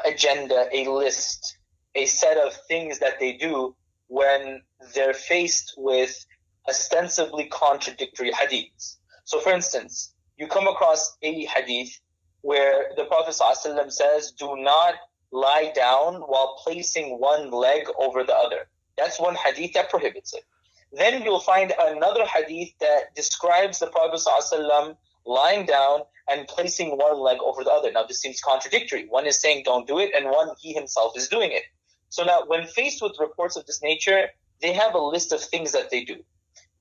agenda 0.06 0.68
a 0.74 0.88
list 0.90 1.58
a 1.96 2.06
set 2.06 2.38
of 2.38 2.54
things 2.68 3.00
that 3.00 3.20
they 3.20 3.34
do 3.34 3.76
when 4.08 4.62
they're 4.94 5.14
faced 5.14 5.74
with 5.78 6.26
ostensibly 6.68 7.46
contradictory 7.46 8.32
hadiths. 8.32 8.98
So, 9.26 9.40
for 9.40 9.52
instance, 9.52 10.14
you 10.38 10.48
come 10.48 10.68
across 10.68 11.18
a 11.22 11.46
hadith 11.46 12.00
where 12.44 12.92
the 12.96 13.06
Prophet 13.06 13.34
ﷺ 13.34 13.92
says, 13.92 14.32
Do 14.32 14.56
not 14.58 14.96
lie 15.32 15.72
down 15.74 16.16
while 16.16 16.60
placing 16.64 17.20
one 17.20 17.50
leg 17.50 17.88
over 17.98 18.24
the 18.24 18.36
other. 18.36 18.68
That's 18.98 19.20
one 19.20 19.36
hadith 19.36 19.74
that 19.74 19.90
prohibits 19.90 20.34
it. 20.34 20.44
Then 20.92 21.24
you'll 21.24 21.40
find 21.40 21.74
another 21.80 22.26
hadith 22.26 22.78
that 22.80 23.16
describes 23.16 23.80
the 23.80 23.88
Prophet 23.88 24.20
ﷺ 24.20 24.96
lying 25.26 25.66
down 25.66 26.02
and 26.30 26.48
placing 26.48 26.98
one 26.98 27.18
leg 27.18 27.38
over 27.44 27.64
the 27.64 27.72
other. 27.72 27.92
Now, 27.92 28.04
this 28.04 28.20
seems 28.20 28.42
contradictory. 28.42 29.08
One 29.08 29.26
is 29.26 29.42
saying 29.42 29.64
don't 29.66 29.88
do 29.88 30.00
it, 30.00 30.12
and 30.16 30.26
one, 30.26 30.50
he 30.60 30.74
himself 30.74 31.18
is 31.18 31.30
doing 31.30 31.52
it. 31.52 31.64
So 32.10 32.24
now, 32.24 32.44
when 32.46 32.68
faced 32.68 33.02
with 33.02 33.14
reports 33.20 33.56
of 33.56 33.66
this 33.66 33.82
nature, 33.82 34.28
they 34.62 34.74
have 34.74 34.94
a 34.94 35.00
list 35.00 35.32
of 35.32 35.42
things 35.42 35.72
that 35.72 35.90
they 35.90 36.04
do. 36.04 36.18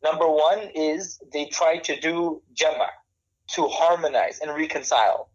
Number 0.02 0.28
one 0.28 0.58
is 0.74 1.20
they 1.32 1.46
try 1.46 1.78
to 1.78 1.98
do 2.00 2.42
jama, 2.52 2.88
to 3.54 3.68
harmonize 3.68 4.40
and 4.40 4.50
reconcile. 4.54 5.30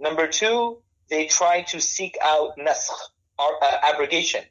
Number 0.00 0.26
two, 0.26 0.82
they 1.10 1.26
try 1.26 1.62
to 1.62 1.80
seek 1.80 2.16
out 2.22 2.56
naskh, 2.56 2.90
or 3.38 3.62
uh, 3.62 3.76
abrogation. 3.82 4.42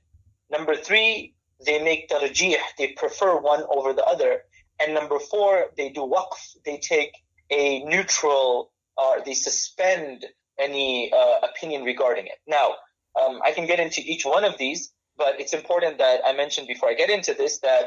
Number 0.52 0.76
three, 0.76 1.34
they 1.66 1.84
make 1.84 2.08
tarjih, 2.10 2.56
they 2.78 2.90
prefer 2.90 3.40
one 3.40 3.64
over 3.70 3.94
the 3.94 4.06
other. 4.06 4.44
And 4.80 4.94
number 4.94 5.20
four, 5.20 5.66
they 5.76 5.90
do 5.90 6.02
waqf, 6.02 6.58
they 6.66 6.78
take 6.78 7.12
a 7.50 7.84
neutral, 7.84 8.72
or 8.96 9.22
they 9.26 9.34
suspend 9.34 10.26
any 10.60 11.12
uh, 11.12 11.40
opinion 11.44 11.84
regarding 11.84 12.28
it. 12.28 12.40
Now, 12.48 12.76
um, 13.20 13.42
I 13.44 13.52
can 13.52 13.66
get 13.66 13.80
into 13.80 14.02
each 14.02 14.26
one 14.26 14.44
of 14.44 14.58
these, 14.58 14.92
but 15.18 15.40
it's 15.40 15.54
important 15.54 15.98
that 15.98 16.22
I 16.26 16.34
mentioned 16.34 16.68
before 16.68 16.90
I 16.90 16.94
get 16.94 17.10
into 17.10 17.34
this 17.34 17.60
that 17.60 17.86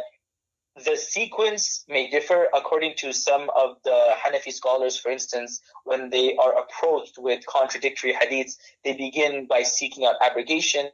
the 0.76 0.96
sequence 0.96 1.84
may 1.88 2.08
differ 2.08 2.48
according 2.54 2.94
to 2.98 3.12
some 3.12 3.50
of 3.50 3.76
the 3.84 4.14
Hanafi 4.24 4.52
scholars, 4.52 4.98
for 4.98 5.10
instance, 5.10 5.60
when 5.84 6.10
they 6.10 6.34
are 6.36 6.58
approached 6.58 7.18
with 7.18 7.44
contradictory 7.46 8.14
hadiths, 8.14 8.56
they 8.84 8.94
begin 8.94 9.46
by 9.46 9.62
seeking 9.62 10.06
out 10.06 10.16
abrogation. 10.22 10.88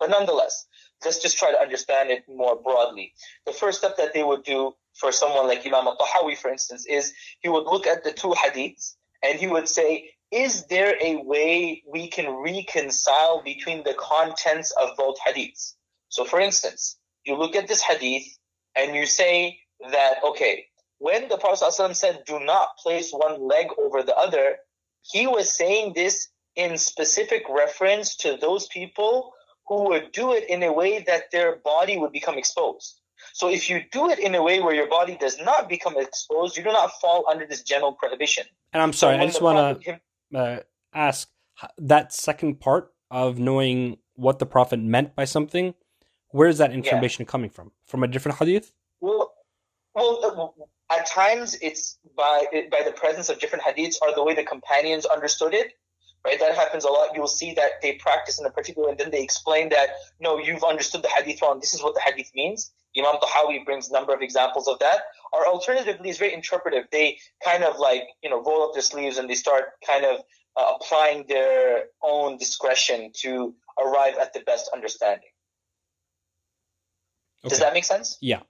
But 0.00 0.10
nonetheless, 0.10 0.66
let's 1.04 1.20
just 1.20 1.38
try 1.38 1.52
to 1.52 1.60
understand 1.60 2.10
it 2.10 2.24
more 2.28 2.56
broadly. 2.56 3.12
The 3.44 3.52
first 3.52 3.78
step 3.78 3.96
that 3.98 4.12
they 4.12 4.24
would 4.24 4.42
do 4.42 4.74
for 4.94 5.12
someone 5.12 5.46
like 5.46 5.66
Imam 5.66 5.86
al-Tahawi, 5.86 6.36
for 6.36 6.50
instance, 6.50 6.86
is 6.86 7.12
he 7.40 7.48
would 7.48 7.64
look 7.64 7.86
at 7.86 8.02
the 8.02 8.12
two 8.12 8.30
hadiths 8.30 8.94
and 9.22 9.38
he 9.38 9.46
would 9.46 9.68
say, 9.68 10.10
is 10.32 10.66
there 10.66 10.96
a 11.00 11.16
way 11.16 11.84
we 11.86 12.08
can 12.08 12.28
reconcile 12.30 13.42
between 13.42 13.84
the 13.84 13.94
contents 13.94 14.72
of 14.72 14.96
both 14.96 15.16
hadiths? 15.24 15.74
So, 16.08 16.24
for 16.24 16.40
instance, 16.40 16.96
you 17.26 17.36
look 17.36 17.56
at 17.56 17.68
this 17.68 17.82
hadith 17.82 18.26
and 18.74 18.94
you 18.94 19.06
say 19.06 19.58
that, 19.92 20.16
okay, 20.24 20.66
when 20.98 21.28
the 21.28 21.36
Prophet 21.36 21.64
ﷺ 21.64 21.94
said, 21.94 22.22
do 22.26 22.40
not 22.40 22.76
place 22.82 23.10
one 23.12 23.46
leg 23.46 23.66
over 23.78 24.02
the 24.02 24.16
other, 24.16 24.56
he 25.02 25.26
was 25.26 25.50
saying 25.50 25.92
this 25.94 26.28
in 26.54 26.78
specific 26.78 27.44
reference 27.48 28.16
to 28.16 28.36
those 28.40 28.66
people 28.68 29.32
who 29.66 29.88
would 29.88 30.12
do 30.12 30.32
it 30.32 30.48
in 30.48 30.62
a 30.62 30.72
way 30.72 31.02
that 31.06 31.30
their 31.32 31.56
body 31.56 31.98
would 31.98 32.12
become 32.12 32.38
exposed. 32.38 33.00
So 33.32 33.50
if 33.50 33.68
you 33.68 33.82
do 33.92 34.10
it 34.10 34.18
in 34.18 34.34
a 34.34 34.42
way 34.42 34.60
where 34.60 34.74
your 34.74 34.88
body 34.88 35.16
does 35.20 35.38
not 35.40 35.68
become 35.68 35.98
exposed, 35.98 36.56
you 36.56 36.62
do 36.62 36.72
not 36.72 36.92
fall 37.00 37.24
under 37.28 37.46
this 37.46 37.62
general 37.62 37.92
prohibition. 37.92 38.46
And 38.72 38.82
I'm 38.82 38.92
sorry, 38.92 39.16
so 39.16 39.22
I 39.22 39.26
just 39.26 39.42
want 39.42 39.82
to 39.82 40.00
uh, 40.34 40.60
ask 40.94 41.28
that 41.78 42.12
second 42.12 42.60
part 42.60 42.92
of 43.10 43.38
knowing 43.38 43.98
what 44.14 44.38
the 44.38 44.46
prophet 44.46 44.80
meant 44.80 45.14
by 45.14 45.24
something. 45.24 45.74
Where 46.30 46.48
is 46.48 46.58
that 46.58 46.72
information 46.72 47.24
yeah. 47.24 47.30
coming 47.30 47.50
from? 47.50 47.72
From 47.86 48.02
a 48.02 48.08
different 48.08 48.38
hadith? 48.38 48.72
Well, 49.00 49.32
well, 49.94 50.64
uh, 50.90 50.96
at 50.98 51.06
times 51.06 51.56
it's 51.62 51.98
by 52.16 52.44
by 52.70 52.82
the 52.84 52.92
presence 52.92 53.28
of 53.28 53.38
different 53.38 53.64
hadiths 53.64 53.96
or 54.02 54.14
the 54.14 54.22
way 54.22 54.34
the 54.34 54.44
companions 54.44 55.06
understood 55.06 55.54
it. 55.54 55.72
Right, 56.24 56.40
that 56.40 56.56
happens 56.56 56.84
a 56.84 56.88
lot. 56.88 57.10
You'll 57.14 57.28
see 57.28 57.54
that 57.54 57.80
they 57.82 57.92
practice 57.94 58.40
in 58.40 58.46
a 58.46 58.50
particular, 58.50 58.88
and 58.88 58.98
then 58.98 59.12
they 59.12 59.22
explain 59.22 59.68
that 59.68 59.90
no, 60.18 60.38
you've 60.38 60.64
understood 60.64 61.02
the 61.02 61.08
hadith 61.08 61.40
wrong. 61.40 61.60
This 61.60 61.72
is 61.72 61.82
what 61.82 61.94
the 61.94 62.00
hadith 62.00 62.32
means. 62.34 62.72
Imam 62.98 63.16
Tahawi 63.22 63.64
brings 63.64 63.88
a 63.88 63.92
number 63.92 64.12
of 64.12 64.22
examples 64.22 64.66
of 64.66 64.78
that. 64.80 65.02
Or 65.32 65.46
alternatively, 65.46 66.08
is 66.08 66.18
very 66.18 66.32
interpretive. 66.32 66.84
They 66.90 67.18
kind 67.44 67.62
of 67.62 67.78
like 67.78 68.04
you 68.22 68.30
know 68.30 68.42
roll 68.42 68.64
up 68.64 68.72
their 68.72 68.82
sleeves 68.82 69.18
and 69.18 69.30
they 69.30 69.34
start 69.34 69.64
kind 69.86 70.04
of 70.04 70.20
uh, 70.56 70.72
applying 70.74 71.26
their 71.28 71.84
own 72.02 72.38
discretion 72.38 73.12
to 73.20 73.54
arrive 73.78 74.14
at 74.20 74.32
the 74.32 74.40
best 74.40 74.70
understanding. 74.74 75.28
Okay. 77.44 77.50
Does 77.50 77.60
that 77.60 77.74
make 77.74 77.84
sense? 77.84 78.18
Yeah. 78.20 78.40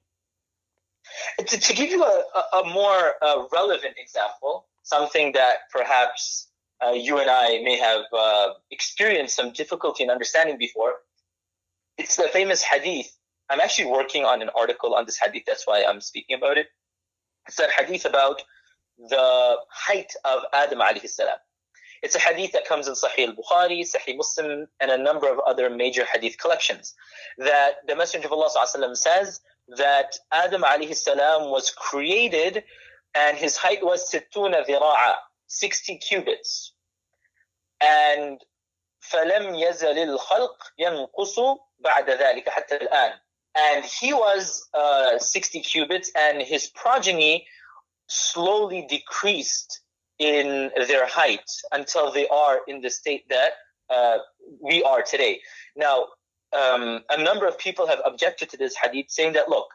To, 1.39 1.59
to 1.59 1.75
give 1.75 1.91
you 1.91 2.03
a, 2.05 2.57
a 2.59 2.69
more 2.69 3.15
uh, 3.23 3.45
relevant 3.53 3.95
example, 3.99 4.67
something 4.83 5.33
that 5.33 5.71
perhaps 5.73 6.49
uh, 6.85 6.91
you 6.91 7.19
and 7.19 7.31
I 7.31 7.61
may 7.63 7.79
have 7.79 8.03
uh, 8.13 8.49
experienced 8.71 9.37
some 9.37 9.53
difficulty 9.53 10.05
in 10.05 10.11
understanding 10.11 10.59
before, 10.59 10.95
it's 11.99 12.17
the 12.17 12.29
famous 12.29 12.63
hadith 12.63 13.17
I'm 13.49 13.61
actually 13.61 13.91
working 13.91 14.25
on 14.25 14.43
an 14.43 14.51
article 14.59 14.95
on 14.95 15.07
this 15.07 15.19
hadith. 15.19 15.45
That's 15.47 15.67
why 15.67 15.85
I'm 15.89 16.01
speaking 16.01 16.37
about 16.37 16.59
it. 16.59 16.69
It's 17.47 17.59
a 17.61 17.71
hadith 17.71 18.05
about 18.05 18.43
the 18.99 19.57
height 19.71 20.13
of 20.25 20.43
Adam 20.53 20.81
alayhi 20.81 21.09
salam. 21.09 21.39
It's 22.06 22.16
a 22.16 22.20
hadith 22.20 22.52
that 22.54 22.66
comes 22.66 22.88
in 22.88 22.94
Sahih 22.94 23.30
al-Bukhari, 23.30 23.82
Sahih 23.82 24.18
Muslim, 24.18 24.68
and 24.80 24.92
a 24.92 24.98
number 24.98 25.32
of 25.32 25.40
other 25.40 25.70
major 25.70 26.06
hadith 26.06 26.38
collections. 26.38 26.96
That 27.38 27.76
the 27.88 27.96
Messenger 27.96 28.28
of 28.28 28.34
Allah 28.34 28.50
sallam, 28.50 28.96
says 28.96 29.40
that 29.78 30.18
Adam 30.32 30.64
alayhi 30.64 30.96
salam 30.96 31.50
was 31.52 31.72
created 31.72 32.64
and 33.14 33.38
his 33.38 33.58
height 33.58 33.84
was 33.84 34.12
sittuna 34.12 34.66
dhira'a, 34.68 35.16
60 35.48 35.98
cubits. 35.98 36.74
And 37.82 38.40
فلم 39.02 39.56
يزل 39.56 39.98
الخلق 39.98 40.58
ينقص 40.80 41.40
بعد 41.80 42.10
ذلك 42.10 42.50
حتى 42.50 42.76
الآن 42.76 43.14
and 43.56 43.84
he 43.84 44.14
was 44.14 44.68
uh, 44.74 45.20
60 45.20 45.60
cubits, 45.62 46.12
and 46.16 46.42
his 46.42 46.68
progeny 46.68 47.48
slowly 48.08 48.86
decreased 48.90 49.82
in 50.19 50.71
their 50.89 51.07
height 51.07 51.51
until 51.73 52.11
they 52.13 52.27
are 52.29 52.61
in 52.67 52.81
the 52.81 52.91
state 52.91 53.29
that 53.29 53.53
uh, 53.91 54.19
we 54.61 54.83
are 54.83 55.03
today. 55.03 55.41
Now, 55.77 56.07
um, 56.57 57.03
a 57.11 57.23
number 57.23 57.47
of 57.47 57.59
people 57.59 57.87
have 57.87 58.01
objected 58.05 58.49
to 58.51 58.57
this 58.57 58.77
hadith, 58.77 59.11
saying 59.11 59.35
that 59.35 59.49
look, 59.49 59.69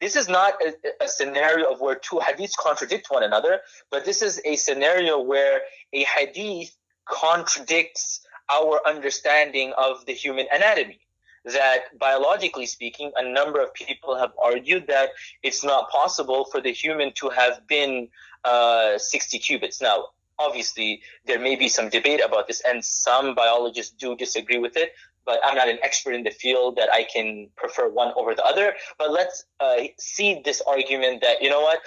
this 0.00 0.16
is 0.16 0.28
not 0.28 0.54
a, 0.62 1.04
a, 1.04 1.08
scenario 1.08 1.70
of 1.70 1.80
where 1.80 1.96
two 1.96 2.16
hadiths 2.16 2.56
contradict 2.56 3.08
one 3.10 3.22
another, 3.22 3.60
but 3.90 4.04
this 4.04 4.22
is 4.22 4.40
a 4.44 4.56
scenario 4.56 5.20
where 5.20 5.60
a 5.92 6.04
hadith 6.04 6.74
contradicts 7.08 8.24
our 8.50 8.80
understanding 8.86 9.72
of 9.76 10.06
the 10.06 10.12
human 10.12 10.46
anatomy 10.52 11.00
that 11.44 11.98
biologically 11.98 12.66
speaking, 12.66 13.10
a 13.16 13.28
number 13.28 13.60
of 13.60 13.74
people 13.74 14.16
have 14.16 14.32
argued 14.42 14.86
that 14.86 15.10
it's 15.42 15.64
not 15.64 15.90
possible 15.90 16.44
for 16.44 16.60
the 16.60 16.72
human 16.72 17.12
to 17.14 17.28
have 17.30 17.66
been 17.66 18.08
uh, 18.44 18.98
60 18.98 19.38
cubits. 19.38 19.80
Now, 19.80 20.06
obviously 20.38 21.02
there 21.26 21.38
may 21.38 21.56
be 21.56 21.68
some 21.68 21.88
debate 21.88 22.20
about 22.24 22.46
this, 22.48 22.62
and 22.66 22.84
some 22.84 23.34
biologists 23.34 23.94
do 23.96 24.16
disagree 24.16 24.58
with 24.58 24.76
it. 24.76 24.92
But 25.24 25.38
I'm 25.44 25.54
not 25.54 25.68
an 25.68 25.78
expert 25.82 26.14
in 26.14 26.24
the 26.24 26.30
field 26.30 26.76
that 26.76 26.92
I 26.92 27.04
can 27.04 27.48
prefer 27.56 27.88
one 27.88 28.12
over 28.16 28.34
the 28.34 28.44
other. 28.44 28.74
But 28.98 29.12
let's 29.12 29.44
uh, 29.60 29.76
see 29.96 30.42
this 30.44 30.60
argument 30.66 31.20
that 31.22 31.42
you 31.42 31.48
know 31.48 31.60
what, 31.60 31.78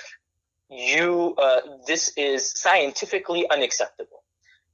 you 0.69 1.35
uh, 1.37 1.61
this 1.85 2.13
is 2.15 2.49
scientifically 2.51 3.49
unacceptable. 3.49 4.23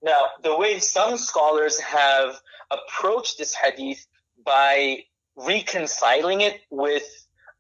Now, 0.03 0.19
the 0.43 0.55
way 0.55 0.79
some 0.79 1.17
scholars 1.17 1.79
have 1.79 2.39
approached 2.69 3.37
this 3.37 3.53
hadith 3.53 4.05
by 4.43 5.05
reconciling 5.35 6.41
it 6.41 6.61
with 6.69 7.03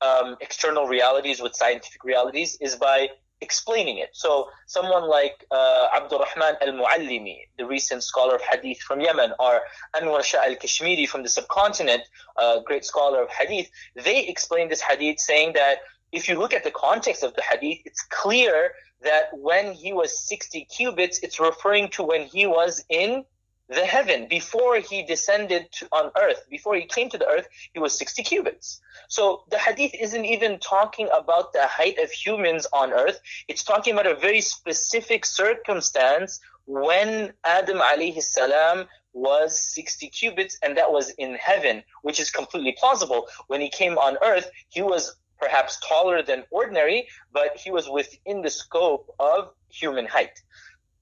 um, 0.01 0.37
external 0.41 0.87
realities, 0.87 1.41
with 1.41 1.55
scientific 1.55 2.03
realities, 2.03 2.57
is 2.59 2.75
by 2.75 3.09
explaining 3.41 3.97
it. 3.97 4.09
So 4.13 4.49
someone 4.67 5.07
like 5.07 5.45
uh, 5.51 5.87
Abdurrahman 5.95 6.55
al-Muallimi, 6.61 7.39
the 7.57 7.65
recent 7.65 8.03
scholar 8.03 8.35
of 8.35 8.41
hadith 8.41 8.79
from 8.79 9.01
Yemen, 9.01 9.33
or 9.39 9.61
Anwar 9.95 10.23
Shah 10.23 10.43
al-Kashmiri 10.43 11.05
from 11.05 11.23
the 11.23 11.29
subcontinent, 11.29 12.03
a 12.37 12.59
great 12.63 12.85
scholar 12.85 13.23
of 13.23 13.29
hadith, 13.29 13.69
they 13.95 14.27
explain 14.27 14.69
this 14.69 14.81
hadith 14.81 15.19
saying 15.19 15.53
that 15.53 15.79
if 16.11 16.27
you 16.27 16.37
look 16.37 16.53
at 16.53 16.63
the 16.63 16.71
context 16.71 17.23
of 17.23 17.33
the 17.35 17.41
hadith, 17.41 17.79
it's 17.85 18.03
clear 18.09 18.73
that 19.01 19.29
when 19.33 19.73
he 19.73 19.93
was 19.93 20.17
60 20.27 20.65
cubits, 20.65 21.19
it's 21.19 21.39
referring 21.39 21.89
to 21.89 22.03
when 22.03 22.23
he 22.25 22.45
was 22.45 22.83
in 22.89 23.25
the 23.71 23.85
heaven. 23.85 24.27
Before 24.27 24.75
he 24.77 25.03
descended 25.03 25.71
to, 25.73 25.87
on 25.91 26.11
earth, 26.19 26.45
before 26.49 26.75
he 26.75 26.85
came 26.85 27.09
to 27.09 27.17
the 27.17 27.27
earth, 27.27 27.47
he 27.73 27.79
was 27.79 27.97
60 27.97 28.21
cubits. 28.23 28.81
So 29.07 29.43
the 29.49 29.57
hadith 29.57 29.93
isn't 29.99 30.25
even 30.25 30.59
talking 30.59 31.07
about 31.13 31.53
the 31.53 31.65
height 31.67 31.97
of 31.97 32.11
humans 32.11 32.67
on 32.73 32.91
earth. 32.91 33.19
It's 33.47 33.63
talking 33.63 33.93
about 33.93 34.07
a 34.07 34.15
very 34.15 34.41
specific 34.41 35.25
circumstance 35.25 36.39
when 36.65 37.33
Adam 37.45 37.79
alayhi 37.79 38.21
salam 38.21 38.87
was 39.13 39.59
60 39.59 40.09
cubits 40.09 40.57
and 40.61 40.77
that 40.77 40.91
was 40.91 41.09
in 41.11 41.35
heaven, 41.35 41.83
which 42.01 42.19
is 42.19 42.29
completely 42.29 42.75
plausible. 42.77 43.27
When 43.47 43.61
he 43.61 43.69
came 43.69 43.97
on 43.97 44.17
earth, 44.21 44.49
he 44.69 44.81
was 44.81 45.15
perhaps 45.39 45.79
taller 45.79 46.21
than 46.21 46.43
ordinary, 46.51 47.07
but 47.33 47.57
he 47.57 47.71
was 47.71 47.89
within 47.89 48.41
the 48.41 48.49
scope 48.49 49.13
of 49.19 49.51
human 49.69 50.05
height. 50.05 50.41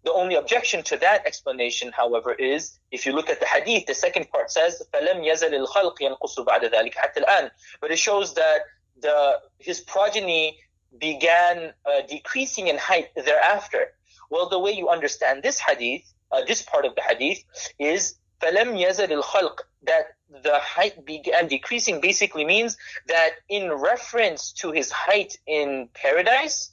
The 0.05 0.13
only 0.13 0.35
objection 0.35 0.83
to 0.85 0.99
that 0.99 1.27
explanation, 1.27 1.91
however, 1.91 2.35
is 2.35 2.79
if 2.91 3.07
you 3.07 3.13
look 3.13 3.31
at 3.31 3.41
the 3.41 3.47
hadith, 3.47 3.87
the 3.87 3.95
second 3.95 4.31
part 4.31 4.51
says, 4.51 4.83
فَلَمْ 4.93 5.25
يَزَلِ 5.25 5.67
الْخَلْقِ 5.67 5.97
يَنْقُصُ 5.99 6.45
بَعْدَ 6.45 6.71
ذَلِكَ 6.71 6.95
حَتَّى 6.95 7.25
الْآن. 7.25 7.51
But 7.81 7.91
it 7.91 7.99
shows 7.99 8.35
that 8.35 8.61
the 9.01 9.41
his 9.59 9.81
progeny 9.81 10.59
began 10.99 11.73
uh, 11.87 12.03
decreasing 12.07 12.69
in 12.69 12.77
height 12.77 13.09
thereafter. 13.17 13.93
Well, 14.31 14.49
the 14.49 14.59
way 14.59 14.73
you 14.73 14.91
understand 14.91 15.43
this 15.43 15.59
hadith, 15.59 16.03
uh, 16.31 16.43
this 16.45 16.63
part 16.63 16.85
of 16.85 16.95
the 16.95 17.03
hadith, 17.03 17.43
is 17.79 18.17
فَلَمْ 18.43 18.79
يَزَلِ 18.79 19.09
الْخَلْقِ 19.09 19.59
That 19.85 20.17
the 20.43 20.59
height 20.59 21.05
began 21.07 21.49
decreasing 21.49 22.01
basically 22.03 22.45
means 22.45 22.77
that 23.07 23.31
in 23.49 23.73
reference 23.73 24.53
to 24.61 24.71
his 24.71 24.91
height 24.91 25.39
in 25.47 25.89
paradise, 25.95 26.71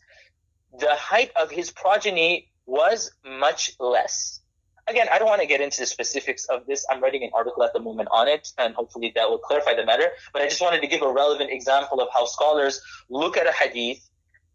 the 0.77 0.95
height 0.95 1.32
of 1.41 1.49
his 1.49 1.71
progeny 1.71 2.51
was 2.66 3.11
much 3.24 3.72
less. 3.79 4.40
Again, 4.88 5.09
I 5.11 5.18
don't 5.18 5.26
want 5.26 5.40
to 5.40 5.46
get 5.46 5.61
into 5.61 5.81
the 5.81 5.87
specifics 5.87 6.44
of 6.44 6.64
this. 6.66 6.87
I'm 6.90 7.02
writing 7.02 7.24
an 7.24 7.31
article 7.35 7.64
at 7.64 7.72
the 7.72 7.81
moment 7.81 8.09
on 8.12 8.29
it, 8.29 8.52
and 8.59 8.74
hopefully 8.74 9.12
that 9.16 9.29
will 9.29 9.38
clarify 9.38 9.74
the 9.74 9.85
matter. 9.85 10.11
But 10.33 10.42
I 10.42 10.48
just 10.48 10.61
wanted 10.61 10.81
to 10.81 10.87
give 10.87 11.02
a 11.02 11.11
relevant 11.11 11.50
example 11.50 12.00
of 12.00 12.09
how 12.14 12.24
scholars 12.26 12.81
look 13.09 13.37
at 13.37 13.48
a 13.48 13.52
hadith, 13.52 14.09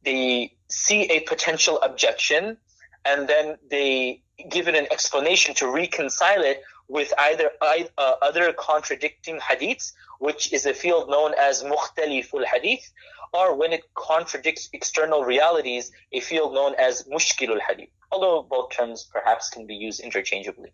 they 0.04 0.54
see 0.70 1.04
a 1.12 1.20
potential 1.22 1.80
objection, 1.82 2.58
and 3.04 3.28
then 3.28 3.58
they 3.70 4.22
give 4.50 4.68
it 4.68 4.76
an 4.76 4.88
explanation 4.92 5.54
to 5.56 5.68
reconcile 5.70 6.42
it 6.42 6.64
with 6.88 7.14
either 7.18 7.52
uh, 7.62 8.14
other 8.22 8.54
contradicting 8.54 9.40
hadiths, 9.40 9.94
which 10.20 10.52
is 10.54 10.66
a 10.66 10.74
field 10.74 11.10
known 11.10 11.34
as 11.40 11.64
mukhtaliful 11.64 12.46
hadith, 12.46 12.92
or 13.34 13.56
when 13.56 13.72
it 13.74 13.84
contradicts 13.96 14.70
external 14.74 15.24
realities, 15.24 15.92
a 16.12 16.20
field 16.20 16.54
known 16.54 16.76
as 16.78 17.04
mushkilul 17.04 17.60
hadith. 17.68 17.90
Although 18.12 18.44
both 18.44 18.72
terms 18.72 19.08
perhaps 19.12 19.50
can 19.50 19.66
be 19.66 19.76
used 19.76 20.02
interchangeably. 20.02 20.72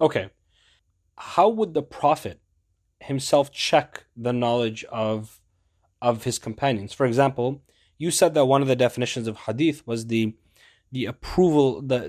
Okay. 0.00 0.30
How 1.16 1.48
would 1.48 1.74
the 1.74 1.82
Prophet 1.82 2.40
himself 3.00 3.50
check 3.50 4.04
the 4.16 4.32
knowledge 4.32 4.84
of 4.84 5.40
of 6.00 6.24
his 6.24 6.38
companions? 6.38 6.92
For 6.92 7.06
example, 7.06 7.62
you 7.98 8.10
said 8.10 8.32
that 8.34 8.46
one 8.46 8.62
of 8.62 8.68
the 8.68 8.76
definitions 8.76 9.28
of 9.28 9.36
hadith 9.36 9.86
was 9.86 10.06
the 10.06 10.34
the 10.90 11.04
approval, 11.04 11.82
the 11.82 12.08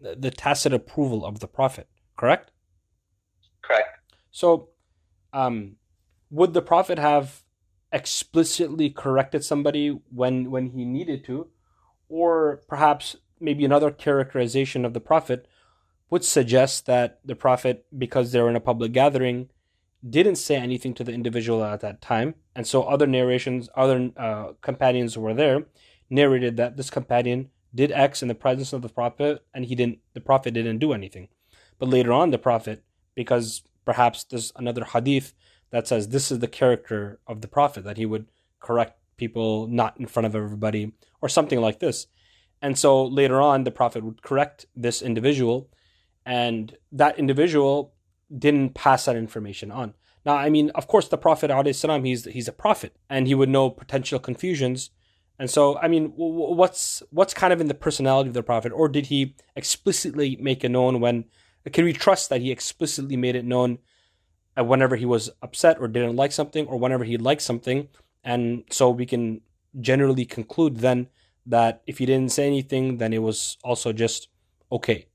the, 0.00 0.16
the 0.16 0.30
tacit 0.30 0.72
approval 0.72 1.24
of 1.24 1.40
the 1.40 1.48
Prophet, 1.48 1.88
correct? 2.16 2.51
Correct. 3.62 3.98
So, 4.30 4.68
um, 5.32 5.76
would 6.30 6.52
the 6.52 6.62
Prophet 6.62 6.98
have 6.98 7.42
explicitly 7.92 8.88
corrected 8.90 9.44
somebody 9.44 10.00
when 10.10 10.50
when 10.50 10.70
he 10.70 10.84
needed 10.84 11.24
to, 11.24 11.48
or 12.08 12.62
perhaps 12.68 13.16
maybe 13.38 13.64
another 13.64 13.90
characterization 13.90 14.84
of 14.84 14.94
the 14.94 15.00
Prophet 15.00 15.46
would 16.10 16.24
suggest 16.24 16.86
that 16.86 17.20
the 17.24 17.34
Prophet, 17.34 17.86
because 17.96 18.32
they 18.32 18.40
were 18.40 18.50
in 18.50 18.56
a 18.56 18.60
public 18.60 18.92
gathering, 18.92 19.48
didn't 20.08 20.36
say 20.36 20.56
anything 20.56 20.94
to 20.94 21.04
the 21.04 21.12
individual 21.12 21.64
at 21.64 21.80
that 21.80 22.00
time, 22.00 22.34
and 22.54 22.66
so 22.66 22.82
other 22.82 23.06
narrations, 23.06 23.68
other 23.76 24.10
uh, 24.16 24.52
companions 24.60 25.16
were 25.16 25.34
there, 25.34 25.64
narrated 26.10 26.56
that 26.56 26.76
this 26.76 26.90
companion 26.90 27.50
did 27.74 27.92
X 27.92 28.20
in 28.20 28.28
the 28.28 28.34
presence 28.34 28.72
of 28.72 28.82
the 28.82 28.88
Prophet, 28.88 29.44
and 29.54 29.64
he 29.64 29.74
didn't. 29.74 29.98
The 30.12 30.20
Prophet 30.20 30.54
didn't 30.54 30.78
do 30.78 30.92
anything, 30.92 31.28
but 31.78 31.88
later 31.88 32.12
on, 32.12 32.30
the 32.30 32.38
Prophet 32.38 32.82
because 33.14 33.62
perhaps 33.84 34.24
there's 34.24 34.52
another 34.56 34.84
hadith 34.84 35.34
that 35.70 35.88
says 35.88 36.08
this 36.08 36.30
is 36.30 36.38
the 36.38 36.48
character 36.48 37.18
of 37.26 37.40
the 37.40 37.48
prophet 37.48 37.84
that 37.84 37.96
he 37.96 38.06
would 38.06 38.26
correct 38.60 38.98
people 39.16 39.66
not 39.66 39.98
in 39.98 40.06
front 40.06 40.26
of 40.26 40.34
everybody 40.34 40.92
or 41.20 41.28
something 41.28 41.60
like 41.60 41.80
this. 41.80 42.06
And 42.60 42.78
so 42.78 43.04
later 43.04 43.40
on 43.40 43.64
the 43.64 43.70
prophet 43.70 44.04
would 44.04 44.22
correct 44.22 44.66
this 44.76 45.02
individual 45.02 45.68
and 46.24 46.76
that 46.92 47.18
individual 47.18 47.94
didn't 48.36 48.74
pass 48.74 49.06
that 49.06 49.16
information 49.16 49.70
on. 49.70 49.94
Now 50.24 50.36
i 50.36 50.48
mean 50.48 50.70
of 50.74 50.86
course 50.86 51.08
the 51.08 51.18
prophet 51.18 51.50
salam 51.74 52.04
he's 52.04 52.24
he's 52.26 52.48
a 52.48 52.52
prophet 52.52 52.96
and 53.10 53.26
he 53.26 53.34
would 53.34 53.48
know 53.48 53.70
potential 53.70 54.18
confusions. 54.18 54.90
And 55.38 55.50
so 55.50 55.78
i 55.78 55.88
mean 55.88 56.12
what's 56.16 57.02
what's 57.10 57.34
kind 57.34 57.52
of 57.52 57.60
in 57.60 57.68
the 57.68 57.74
personality 57.74 58.28
of 58.28 58.34
the 58.34 58.42
prophet 58.42 58.72
or 58.72 58.88
did 58.88 59.06
he 59.06 59.34
explicitly 59.56 60.36
make 60.40 60.62
it 60.62 60.68
known 60.68 61.00
when 61.00 61.24
can 61.70 61.84
we 61.84 61.92
trust 61.92 62.30
that 62.30 62.40
he 62.40 62.50
explicitly 62.50 63.16
made 63.16 63.36
it 63.36 63.44
known 63.44 63.78
whenever 64.56 64.96
he 64.96 65.06
was 65.06 65.30
upset 65.42 65.78
or 65.80 65.88
didn't 65.88 66.16
like 66.16 66.32
something 66.32 66.66
or 66.66 66.78
whenever 66.78 67.04
he 67.04 67.16
liked 67.16 67.42
something? 67.42 67.88
And 68.24 68.64
so 68.70 68.90
we 68.90 69.06
can 69.06 69.40
generally 69.80 70.24
conclude 70.24 70.78
then 70.78 71.08
that 71.46 71.82
if 71.86 71.98
he 71.98 72.06
didn't 72.06 72.32
say 72.32 72.46
anything, 72.46 72.98
then 72.98 73.12
it 73.12 73.22
was 73.22 73.58
also 73.64 73.92
just 73.92 74.28
okay. 74.70 75.06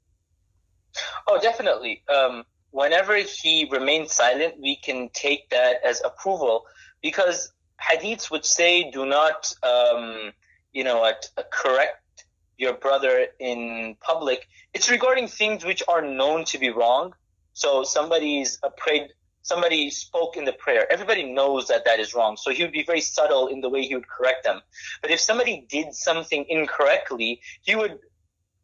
Oh, 1.27 1.39
definitely. 1.41 2.03
Um, 2.13 2.43
whenever 2.71 3.15
he 3.17 3.67
remained 3.71 4.10
silent, 4.10 4.55
we 4.60 4.77
can 4.77 5.10
take 5.13 5.49
that 5.49 5.77
as 5.86 6.01
approval 6.03 6.65
because 7.01 7.51
hadiths 7.81 8.31
would 8.31 8.45
say, 8.45 8.89
do 8.91 9.05
not, 9.05 9.53
um, 9.63 10.31
you 10.73 10.83
know, 10.83 11.12
correct 11.51 12.01
your 12.58 12.74
brother 12.74 13.28
in 13.39 13.96
public, 14.02 14.48
it's 14.74 14.89
regarding 14.89 15.28
things 15.28 15.63
which 15.63 15.84
are 15.88 16.02
known 16.02 16.46
to 16.46 16.58
be 16.58 16.70
wrong. 16.70 17.13
So 17.54 17.84
somebody's 17.84 18.60
a 18.63 18.70
prayed, 18.70 19.10
somebody 19.41 19.89
spoke 19.89 20.38
in 20.38 20.46
the 20.46 20.54
prayer. 20.54 20.91
Everybody 20.91 21.24
knows 21.24 21.67
that 21.67 21.86
that 21.86 22.00
is 22.00 22.13
wrong. 22.13 22.38
So 22.38 22.52
he 22.52 22.63
would 22.63 22.72
be 22.72 22.84
very 22.84 23.02
subtle 23.02 23.48
in 23.48 23.62
the 23.62 23.70
way 23.70 23.84
he 23.84 23.96
would 23.96 24.08
correct 24.08 24.43
them. 24.43 24.62
But 25.02 25.12
if 25.12 25.20
somebody 25.20 25.65
did 25.70 25.93
something 25.93 26.46
incorrectly, 26.50 27.41
he 27.62 27.76
would 27.76 28.00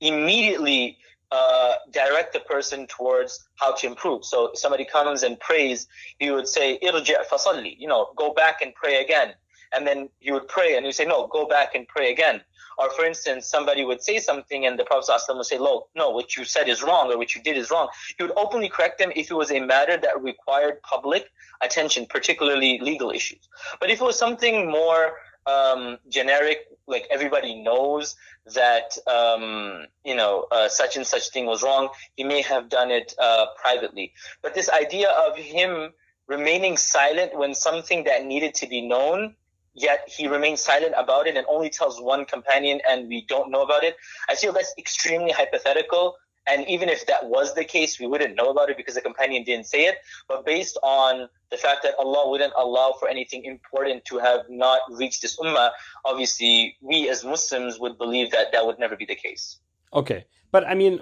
immediately 0.02 0.98
uh, 1.32 1.76
direct 1.92 2.34
the 2.34 2.40
person 2.42 2.86
towards 2.88 3.44
how 3.56 3.74
to 3.74 3.88
improve. 3.88 4.24
So 4.26 4.52
if 4.52 4.60
somebody 4.60 4.86
comes 4.86 5.24
and 5.24 5.40
prays, 5.40 5.88
he 6.20 6.30
would 6.30 6.48
say, 6.48 6.78
you 6.82 7.88
know, 7.88 8.14
go 8.16 8.34
back 8.34 8.62
and 8.62 8.76
pray 8.76 9.02
again. 9.02 9.34
And 9.72 9.88
then 9.88 10.10
he 10.20 10.32
would 10.32 10.48
pray, 10.48 10.76
and 10.76 10.86
would 10.86 10.94
say, 10.94 11.06
"No, 11.06 11.26
go 11.26 11.48
back 11.48 11.74
and 11.74 11.88
pray 11.88 12.12
again." 12.12 12.42
Or 12.78 12.90
for 12.92 13.06
instance, 13.06 13.48
somebody 13.48 13.86
would 13.86 14.02
say 14.02 14.20
something 14.20 14.66
and 14.66 14.78
the 14.78 14.84
Prophet 14.84 15.12
ﷺ 15.12 15.36
would 15.38 15.46
say, 15.46 15.58
Look, 15.58 15.90
no, 15.96 16.10
what 16.10 16.36
you 16.36 16.46
said 16.46 16.70
is 16.70 16.82
wrong 16.84 17.12
or 17.12 17.18
what 17.18 17.36
you 17.36 17.42
did 17.42 17.58
is 17.58 17.72
wrong. 17.72 17.90
He 18.18 18.24
would 18.24 18.34
openly 18.38 18.70
correct 18.70 19.00
them 19.00 19.12
if 19.16 19.30
it 19.30 19.34
was 19.34 19.52
a 19.52 19.60
matter 19.60 19.98
that 19.98 20.22
required 20.22 20.82
public 20.82 21.32
attention, 21.62 22.06
particularly 22.06 22.80
legal 22.80 23.12
issues. 23.12 23.48
But 23.80 23.90
if 23.90 24.02
it 24.02 24.04
was 24.04 24.18
something 24.18 24.70
more 24.70 25.14
um, 25.46 25.98
generic, 26.10 26.68
like 26.88 27.08
everybody 27.12 27.62
knows 27.62 28.16
that 28.54 28.98
um, 29.08 29.86
you 30.04 30.16
know 30.16 30.48
uh, 30.52 30.68
such 30.68 30.96
and 30.98 31.06
such 31.06 31.30
thing 31.30 31.46
was 31.46 31.64
wrong, 31.64 31.90
he 32.16 32.24
may 32.24 32.42
have 32.42 32.70
done 32.70 32.92
it 32.92 33.14
uh, 33.20 33.48
privately. 33.62 34.14
But 34.42 34.54
this 34.54 34.70
idea 34.70 35.10
of 35.10 35.38
him 35.38 35.94
remaining 36.28 36.78
silent 36.78 37.38
when 37.38 37.54
something 37.54 38.06
that 38.06 38.26
needed 38.26 38.54
to 38.56 38.68
be 38.68 38.82
known 38.82 39.36
yet 39.74 40.08
he 40.08 40.28
remains 40.28 40.62
silent 40.62 40.94
about 40.98 41.28
it 41.28 41.36
and 41.36 41.46
only 41.50 41.70
tells 41.70 42.00
one 42.00 42.26
companion 42.26 42.80
and 42.90 43.08
we 43.08 43.26
don't 43.28 43.52
know 43.52 43.62
about 43.62 43.84
it. 43.84 43.96
I 44.30 44.36
feel 44.36 44.54
that's 44.54 44.74
extremely 44.78 45.32
hypothetical. 45.32 46.16
And 46.46 46.68
even 46.68 46.90
if 46.90 47.06
that 47.06 47.30
was 47.30 47.56
the 47.56 47.64
case, 47.64 48.00
we 48.00 48.06
wouldn't 48.06 48.36
know 48.36 48.50
about 48.50 48.70
it 48.70 48.76
because 48.76 48.96
the 48.96 49.02
companion 49.02 49.44
didn't 49.44 49.66
say 49.66 49.86
it. 49.86 49.96
But 50.28 50.46
based 50.46 50.78
on 50.84 51.30
the 51.52 51.58
fact 51.58 51.84
that 51.84 51.96
Allah 51.98 52.30
wouldn't 52.30 52.54
allow 52.58 52.96
for 53.00 53.08
anything 53.08 53.46
important 53.46 54.04
to 54.06 54.18
have 54.18 54.42
not 54.50 54.82
reached 54.92 55.22
this 55.22 55.38
ummah, 55.38 55.72
obviously 56.04 56.76
we 56.82 57.10
as 57.10 57.24
Muslims 57.24 57.80
would 57.80 57.98
believe 57.98 58.32
that 58.32 58.52
that 58.52 58.66
would 58.66 58.78
never 58.78 58.98
be 58.98 59.06
the 59.06 59.16
case. 59.16 59.60
Okay. 59.94 60.26
But 60.52 60.68
I 60.68 60.74
mean, 60.74 61.02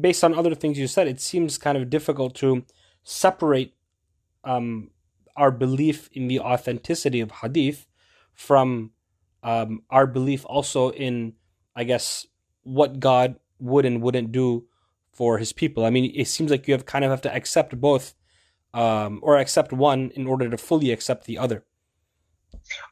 based 0.00 0.22
on 0.22 0.34
other 0.34 0.54
things 0.54 0.78
you 0.78 0.86
said, 0.86 1.08
it 1.08 1.20
seems 1.20 1.58
kind 1.58 1.76
of 1.76 1.90
difficult 1.90 2.36
to 2.36 2.64
separate 3.02 3.74
um, 4.44 4.90
our 5.36 5.50
belief 5.50 6.08
in 6.12 6.28
the 6.28 6.38
authenticity 6.40 7.20
of 7.20 7.30
hadith 7.42 7.86
from 8.36 8.92
um, 9.42 9.82
our 9.90 10.06
belief 10.06 10.44
also 10.46 10.90
in, 10.90 11.32
I 11.74 11.84
guess, 11.84 12.26
what 12.62 13.00
God 13.00 13.36
would 13.58 13.84
and 13.84 14.02
wouldn't 14.02 14.32
do 14.32 14.66
for 15.12 15.38
his 15.38 15.52
people. 15.52 15.84
I 15.84 15.90
mean, 15.90 16.12
it 16.14 16.28
seems 16.28 16.50
like 16.50 16.68
you 16.68 16.74
have 16.74 16.86
kind 16.86 17.04
of 17.04 17.10
have 17.10 17.22
to 17.22 17.34
accept 17.34 17.80
both 17.80 18.14
um, 18.74 19.20
or 19.22 19.38
accept 19.38 19.72
one 19.72 20.10
in 20.14 20.26
order 20.26 20.48
to 20.50 20.58
fully 20.58 20.92
accept 20.92 21.24
the 21.24 21.38
other. 21.38 21.64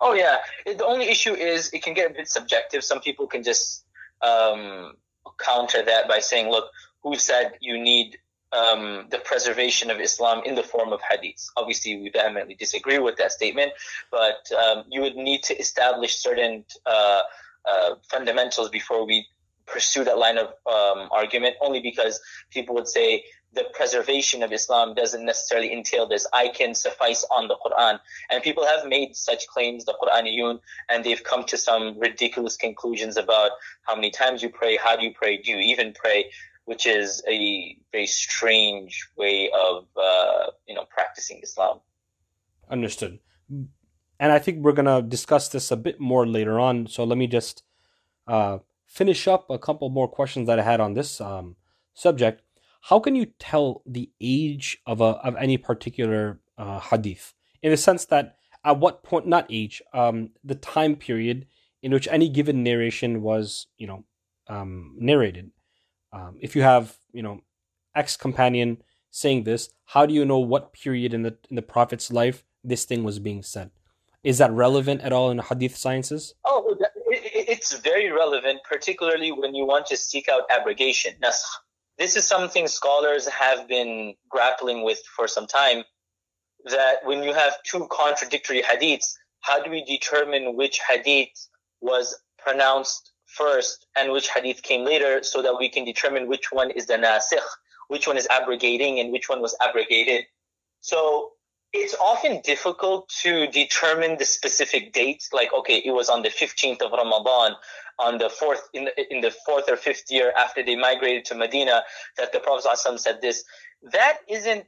Oh, 0.00 0.14
yeah. 0.14 0.38
The 0.64 0.84
only 0.84 1.08
issue 1.08 1.34
is 1.34 1.70
it 1.72 1.82
can 1.82 1.94
get 1.94 2.10
a 2.10 2.14
bit 2.14 2.28
subjective. 2.28 2.82
Some 2.82 3.00
people 3.00 3.26
can 3.26 3.42
just 3.42 3.84
um, 4.22 4.94
counter 5.38 5.82
that 5.82 6.08
by 6.08 6.20
saying, 6.20 6.48
look, 6.48 6.70
who 7.02 7.16
said 7.16 7.52
you 7.60 7.78
need 7.78 8.18
um, 8.52 9.06
the 9.10 9.18
preservation 9.18 9.90
of 9.90 10.00
Islam 10.00 10.42
in 10.44 10.54
the 10.54 10.62
form 10.62 10.92
of 10.92 11.00
hadiths. 11.00 11.48
Obviously, 11.56 11.96
we 11.96 12.10
vehemently 12.10 12.54
disagree 12.54 12.98
with 12.98 13.16
that 13.16 13.32
statement, 13.32 13.72
but 14.10 14.50
um, 14.52 14.84
you 14.88 15.00
would 15.00 15.16
need 15.16 15.42
to 15.44 15.58
establish 15.58 16.16
certain 16.16 16.64
uh, 16.86 17.22
uh, 17.64 17.94
fundamentals 18.10 18.68
before 18.68 19.06
we 19.06 19.26
pursue 19.66 20.04
that 20.04 20.18
line 20.18 20.38
of 20.38 20.48
um, 20.66 21.08
argument, 21.10 21.56
only 21.60 21.80
because 21.80 22.20
people 22.50 22.74
would 22.74 22.88
say 22.88 23.24
the 23.54 23.64
preservation 23.72 24.42
of 24.42 24.52
Islam 24.52 24.94
doesn't 24.94 25.24
necessarily 25.24 25.72
entail 25.72 26.06
this. 26.06 26.26
I 26.32 26.48
can 26.48 26.74
suffice 26.74 27.24
on 27.30 27.48
the 27.48 27.56
Quran. 27.64 28.00
And 28.30 28.42
people 28.42 28.66
have 28.66 28.86
made 28.86 29.16
such 29.16 29.46
claims, 29.46 29.84
the 29.84 29.94
Quraniyun, 30.02 30.60
and 30.88 31.04
they've 31.04 31.22
come 31.22 31.44
to 31.44 31.56
some 31.56 31.98
ridiculous 31.98 32.56
conclusions 32.56 33.16
about 33.16 33.52
how 33.82 33.94
many 33.94 34.10
times 34.10 34.42
you 34.42 34.48
pray, 34.48 34.76
how 34.76 34.96
do 34.96 35.04
you 35.04 35.14
pray, 35.14 35.36
do 35.38 35.52
you 35.52 35.58
even 35.58 35.92
pray? 35.92 36.30
Which 36.64 36.86
is 36.86 37.22
a 37.28 37.76
very 37.92 38.06
strange 38.06 39.08
way 39.16 39.50
of 39.50 39.86
uh, 39.96 40.50
you 40.66 40.74
know 40.74 40.84
practicing 40.90 41.40
Islam. 41.42 41.80
Understood. 42.70 43.18
And 44.20 44.32
I 44.32 44.38
think 44.38 44.64
we're 44.64 44.72
gonna 44.72 45.02
discuss 45.02 45.48
this 45.48 45.70
a 45.70 45.76
bit 45.76 46.00
more 46.00 46.26
later 46.26 46.58
on. 46.58 46.86
So 46.86 47.04
let 47.04 47.18
me 47.18 47.26
just 47.26 47.62
uh, 48.26 48.58
finish 48.86 49.28
up 49.28 49.50
a 49.50 49.58
couple 49.58 49.88
more 49.90 50.08
questions 50.08 50.46
that 50.46 50.58
I 50.58 50.62
had 50.62 50.80
on 50.80 50.94
this 50.94 51.20
um, 51.20 51.56
subject. 51.92 52.42
How 52.82 53.00
can 53.00 53.14
you 53.14 53.26
tell 53.38 53.82
the 53.86 54.10
age 54.20 54.78
of 54.86 55.00
a 55.00 55.16
of 55.24 55.36
any 55.36 55.58
particular 55.58 56.40
uh, 56.56 56.80
hadith 56.80 57.34
in 57.62 57.70
the 57.70 57.76
sense 57.76 58.04
that 58.06 58.36
at 58.64 58.78
what 58.78 59.02
point, 59.02 59.26
not 59.26 59.46
age, 59.50 59.82
um, 59.92 60.30
the 60.42 60.54
time 60.54 60.96
period 60.96 61.46
in 61.82 61.92
which 61.92 62.08
any 62.10 62.28
given 62.30 62.62
narration 62.62 63.20
was, 63.20 63.66
you 63.76 63.86
know, 63.86 64.04
um, 64.48 64.96
narrated? 64.98 65.50
Um, 66.14 66.36
if 66.40 66.54
you 66.54 66.62
have, 66.62 66.96
you 67.12 67.22
know, 67.22 67.40
ex 67.94 68.16
companion 68.16 68.82
saying 69.10 69.44
this, 69.44 69.70
how 69.86 70.06
do 70.06 70.14
you 70.14 70.24
know 70.24 70.38
what 70.38 70.72
period 70.72 71.12
in 71.12 71.22
the 71.22 71.36
in 71.50 71.56
the 71.56 71.62
Prophet's 71.62 72.12
life 72.12 72.44
this 72.62 72.84
thing 72.84 73.02
was 73.02 73.18
being 73.18 73.42
said? 73.42 73.70
Is 74.22 74.38
that 74.38 74.52
relevant 74.52 75.02
at 75.02 75.12
all 75.12 75.30
in 75.30 75.38
hadith 75.38 75.76
sciences? 75.76 76.34
Oh, 76.44 76.76
it's 77.10 77.78
very 77.80 78.10
relevant, 78.10 78.60
particularly 78.68 79.32
when 79.32 79.54
you 79.54 79.66
want 79.66 79.86
to 79.86 79.96
seek 79.96 80.28
out 80.28 80.42
abrogation. 80.50 81.14
Now, 81.20 81.30
this 81.98 82.16
is 82.16 82.26
something 82.26 82.66
scholars 82.68 83.28
have 83.28 83.68
been 83.68 84.14
grappling 84.28 84.82
with 84.82 85.02
for 85.16 85.28
some 85.28 85.46
time. 85.46 85.84
That 86.66 87.04
when 87.04 87.22
you 87.22 87.34
have 87.34 87.54
two 87.64 87.86
contradictory 87.90 88.62
hadiths, 88.62 89.14
how 89.40 89.62
do 89.62 89.70
we 89.70 89.84
determine 89.84 90.56
which 90.56 90.80
hadith 90.88 91.48
was 91.80 92.16
pronounced 92.38 93.13
first 93.36 93.86
and 93.96 94.12
which 94.12 94.28
hadith 94.28 94.62
came 94.62 94.84
later 94.84 95.22
so 95.22 95.42
that 95.42 95.56
we 95.58 95.68
can 95.68 95.84
determine 95.84 96.28
which 96.28 96.52
one 96.52 96.70
is 96.70 96.86
the 96.86 96.94
nasikh, 96.94 97.48
which 97.88 98.06
one 98.06 98.16
is 98.16 98.26
abrogating 98.30 99.00
and 99.00 99.12
which 99.12 99.28
one 99.28 99.40
was 99.40 99.56
abrogated. 99.60 100.24
So 100.80 101.32
it's 101.72 101.96
often 102.00 102.40
difficult 102.42 103.08
to 103.22 103.48
determine 103.48 104.16
the 104.16 104.24
specific 104.24 104.92
dates. 104.92 105.30
Like, 105.32 105.52
okay, 105.52 105.82
it 105.84 105.90
was 105.90 106.08
on 106.08 106.22
the 106.22 106.28
15th 106.28 106.80
of 106.82 106.92
Ramadan, 106.92 107.56
on 107.98 108.18
the 108.18 108.30
fourth, 108.30 108.68
in 108.72 108.84
the, 108.84 109.12
in 109.12 109.20
the 109.20 109.34
fourth 109.44 109.68
or 109.68 109.76
fifth 109.76 110.04
year 110.08 110.32
after 110.38 110.62
they 110.62 110.76
migrated 110.76 111.24
to 111.26 111.34
Medina 111.34 111.82
that 112.16 112.32
the 112.32 112.38
Prophet 112.38 112.68
ﷺ 112.68 113.00
said 113.00 113.20
this. 113.20 113.44
That 113.92 114.18
isn't, 114.28 114.64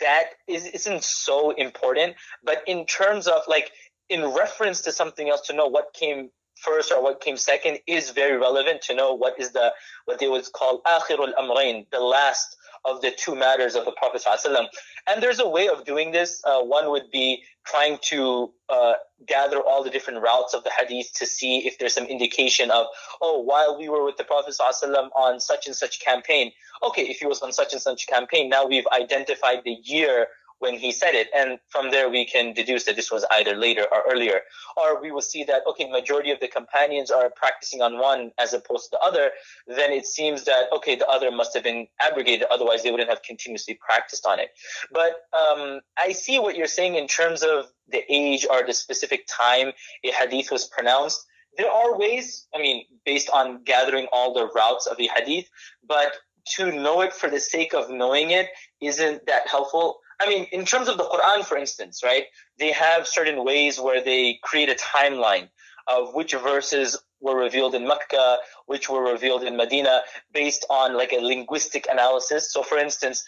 that 0.00 0.24
is, 0.48 0.66
isn't 0.66 1.04
so 1.04 1.50
important. 1.50 2.16
But 2.42 2.62
in 2.66 2.86
terms 2.86 3.26
of 3.28 3.42
like, 3.46 3.70
in 4.08 4.24
reference 4.24 4.80
to 4.82 4.92
something 4.92 5.28
else 5.28 5.42
to 5.48 5.52
know 5.52 5.66
what 5.66 5.92
came 5.92 6.30
first 6.56 6.92
or 6.92 7.02
what 7.02 7.20
came 7.20 7.36
second 7.36 7.78
is 7.86 8.10
very 8.10 8.36
relevant 8.36 8.82
to 8.82 8.94
know 8.94 9.14
what 9.14 9.38
is 9.38 9.52
the 9.52 9.72
what 10.06 10.18
they 10.18 10.28
would 10.28 10.50
call 10.52 10.82
akhirul 10.82 11.32
amrain, 11.38 11.86
the 11.92 12.00
last 12.00 12.56
of 12.86 13.00
the 13.02 13.10
two 13.10 13.34
matters 13.34 13.74
of 13.74 13.84
the 13.84 13.92
Prophet 13.92 14.22
ﷺ. 14.24 14.66
And 15.08 15.22
there's 15.22 15.40
a 15.40 15.48
way 15.48 15.68
of 15.68 15.84
doing 15.84 16.12
this. 16.12 16.40
Uh, 16.44 16.62
one 16.62 16.90
would 16.90 17.10
be 17.10 17.42
trying 17.64 17.98
to 18.02 18.52
uh, 18.68 18.94
gather 19.26 19.60
all 19.60 19.82
the 19.82 19.90
different 19.90 20.22
routes 20.22 20.54
of 20.54 20.62
the 20.62 20.70
hadith 20.70 21.12
to 21.14 21.26
see 21.26 21.66
if 21.66 21.78
there's 21.78 21.94
some 21.94 22.04
indication 22.04 22.70
of, 22.70 22.86
oh, 23.20 23.40
while 23.40 23.76
we 23.76 23.88
were 23.88 24.04
with 24.04 24.16
the 24.16 24.24
Prophet 24.24 24.54
ﷺ 24.58 25.08
on 25.16 25.40
such 25.40 25.66
and 25.66 25.74
such 25.74 26.00
campaign, 26.00 26.52
okay, 26.82 27.02
if 27.02 27.18
he 27.18 27.26
was 27.26 27.40
on 27.42 27.52
such 27.52 27.72
and 27.72 27.82
such 27.82 28.06
campaign, 28.06 28.48
now 28.48 28.64
we've 28.64 28.86
identified 28.94 29.58
the 29.64 29.78
year 29.82 30.28
when 30.58 30.74
he 30.74 30.92
said 30.92 31.14
it. 31.14 31.28
And 31.34 31.58
from 31.68 31.90
there, 31.90 32.08
we 32.08 32.24
can 32.24 32.52
deduce 32.52 32.84
that 32.84 32.96
this 32.96 33.10
was 33.10 33.24
either 33.32 33.54
later 33.54 33.86
or 33.92 34.02
earlier. 34.10 34.40
Or 34.76 35.00
we 35.00 35.10
will 35.10 35.20
see 35.20 35.44
that, 35.44 35.62
okay, 35.68 35.88
majority 35.90 36.30
of 36.30 36.40
the 36.40 36.48
companions 36.48 37.10
are 37.10 37.30
practicing 37.30 37.82
on 37.82 37.98
one 37.98 38.32
as 38.38 38.54
opposed 38.54 38.84
to 38.84 38.90
the 38.92 39.00
other. 39.00 39.30
Then 39.66 39.92
it 39.92 40.06
seems 40.06 40.44
that, 40.44 40.72
okay, 40.72 40.96
the 40.96 41.06
other 41.08 41.30
must 41.30 41.54
have 41.54 41.64
been 41.64 41.86
abrogated. 42.00 42.46
Otherwise, 42.50 42.82
they 42.82 42.90
wouldn't 42.90 43.10
have 43.10 43.22
continuously 43.22 43.74
practiced 43.74 44.26
on 44.26 44.38
it. 44.38 44.50
But 44.92 45.26
um, 45.32 45.80
I 45.96 46.12
see 46.12 46.38
what 46.38 46.56
you're 46.56 46.66
saying 46.66 46.94
in 46.94 47.06
terms 47.06 47.42
of 47.42 47.66
the 47.88 48.02
age 48.12 48.46
or 48.50 48.66
the 48.66 48.74
specific 48.74 49.26
time 49.26 49.72
a 50.04 50.10
hadith 50.10 50.50
was 50.50 50.66
pronounced. 50.66 51.24
There 51.56 51.70
are 51.70 51.96
ways, 51.96 52.46
I 52.54 52.58
mean, 52.58 52.84
based 53.04 53.30
on 53.30 53.62
gathering 53.64 54.08
all 54.12 54.34
the 54.34 54.48
routes 54.54 54.86
of 54.86 54.98
the 54.98 55.08
hadith, 55.14 55.48
but 55.86 56.12
to 56.56 56.70
know 56.70 57.00
it 57.00 57.12
for 57.12 57.28
the 57.28 57.40
sake 57.40 57.74
of 57.74 57.90
knowing 57.90 58.30
it 58.30 58.48
isn't 58.80 59.26
that 59.26 59.48
helpful. 59.48 59.98
I 60.20 60.28
mean, 60.28 60.46
in 60.52 60.64
terms 60.64 60.88
of 60.88 60.96
the 60.96 61.04
Quran, 61.04 61.44
for 61.44 61.56
instance, 61.56 62.02
right? 62.02 62.24
They 62.58 62.72
have 62.72 63.06
certain 63.06 63.44
ways 63.44 63.78
where 63.78 64.02
they 64.02 64.38
create 64.42 64.70
a 64.70 64.74
timeline 64.74 65.48
of 65.86 66.14
which 66.14 66.32
verses 66.32 66.98
were 67.20 67.36
revealed 67.36 67.74
in 67.74 67.86
Mecca, 67.86 68.38
which 68.66 68.88
were 68.88 69.02
revealed 69.02 69.42
in 69.42 69.56
Medina, 69.56 70.02
based 70.32 70.64
on 70.70 70.96
like 70.96 71.12
a 71.12 71.20
linguistic 71.20 71.86
analysis. 71.90 72.52
So, 72.52 72.62
for 72.62 72.78
instance, 72.78 73.24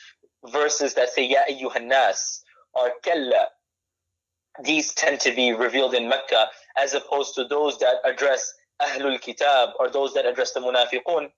verses 0.50 0.94
that 0.94 1.10
say 1.10 1.26
Ya 1.26 1.40
ayyuhannas 1.50 2.40
or 2.74 2.92
Kalla, 3.04 3.48
these 4.64 4.92
tend 4.94 5.20
to 5.20 5.34
be 5.34 5.52
revealed 5.52 5.94
in 5.94 6.08
Mecca, 6.08 6.48
as 6.76 6.94
opposed 6.94 7.34
to 7.36 7.44
those 7.44 7.78
that 7.78 7.96
address 8.04 8.52
Ahlul 8.80 9.20
Kitab 9.20 9.70
or 9.78 9.90
those 9.90 10.14
that 10.14 10.26
address 10.26 10.52
the 10.52 10.60
Munafiqun 10.60 11.30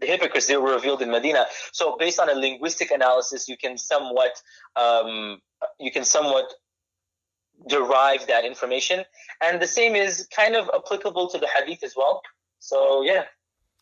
the 0.00 0.06
hypocrites 0.06 0.46
they 0.46 0.56
were 0.56 0.72
revealed 0.72 1.02
in 1.02 1.10
Medina. 1.10 1.46
So 1.72 1.96
based 1.98 2.20
on 2.20 2.28
a 2.30 2.34
linguistic 2.34 2.90
analysis, 2.90 3.48
you 3.48 3.56
can 3.56 3.78
somewhat 3.78 4.32
um, 4.76 5.40
you 5.78 5.90
can 5.90 6.04
somewhat 6.04 6.52
derive 7.68 8.26
that 8.28 8.44
information, 8.44 9.04
and 9.42 9.60
the 9.60 9.66
same 9.66 9.96
is 9.96 10.28
kind 10.34 10.54
of 10.54 10.70
applicable 10.74 11.28
to 11.30 11.38
the 11.38 11.48
hadith 11.48 11.82
as 11.82 11.94
well. 11.96 12.22
So 12.58 13.02
yeah, 13.02 13.24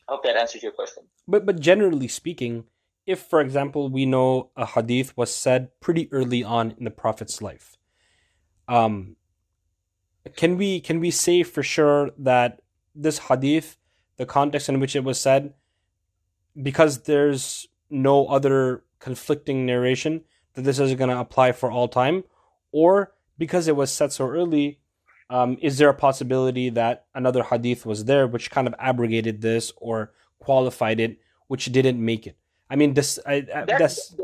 I 0.09 0.13
hope 0.13 0.25
that 0.25 0.37
answers 0.37 0.63
your 0.63 0.73
question. 0.73 1.05
But 1.29 1.45
but 1.45 1.61
generally 1.61 2.09
speaking, 2.09 2.65
if 3.07 3.21
for 3.21 3.41
example 3.41 3.89
we 3.89 4.07
know 4.07 4.51
a 4.57 4.67
hadith 4.67 5.17
was 5.17 5.35
said 5.35 5.69
pretty 5.81 6.09
early 6.13 6.43
on 6.43 6.75
in 6.79 6.85
the 6.85 6.91
prophet's 6.91 7.43
life, 7.43 7.77
um, 8.69 9.17
can 10.35 10.57
we 10.57 10.81
can 10.81 11.01
we 11.01 11.11
say 11.11 11.43
for 11.43 11.63
sure 11.63 12.11
that 12.19 12.61
this 12.95 13.19
hadith, 13.29 13.77
the 14.17 14.27
context 14.27 14.69
in 14.69 14.81
which 14.81 14.97
it 14.97 15.05
was 15.05 15.21
said, 15.21 15.53
because 16.63 17.03
there's 17.03 17.67
no 17.91 18.27
other 18.27 18.83
conflicting 18.99 19.67
narration 19.67 20.23
that 20.55 20.63
this 20.63 20.79
is 20.79 20.95
going 20.95 21.11
to 21.11 21.19
apply 21.19 21.53
for 21.53 21.71
all 21.71 21.89
time, 21.89 22.25
or 22.73 23.13
because 23.39 23.69
it 23.69 23.77
was 23.77 23.93
set 23.93 24.13
so 24.13 24.29
early, 24.29 24.81
um, 25.29 25.59
is 25.61 25.79
there 25.79 25.89
a 25.89 25.95
possibility 25.95 26.71
that 26.71 27.07
another 27.15 27.43
hadith 27.43 27.85
was 27.85 28.05
there 28.05 28.27
which 28.27 28.51
kind 28.51 28.67
of 28.67 28.75
abrogated 28.79 29.43
this 29.43 29.73
or 29.77 30.13
qualified 30.39 31.01
it, 31.01 31.19
which 31.49 31.67
didn't 31.67 32.03
make 32.03 32.27
it? 32.27 32.37
I 32.71 32.77
mean, 32.77 32.95
this 32.95 33.19
I, 33.27 33.41
that's, 33.41 33.79
that's 33.79 34.17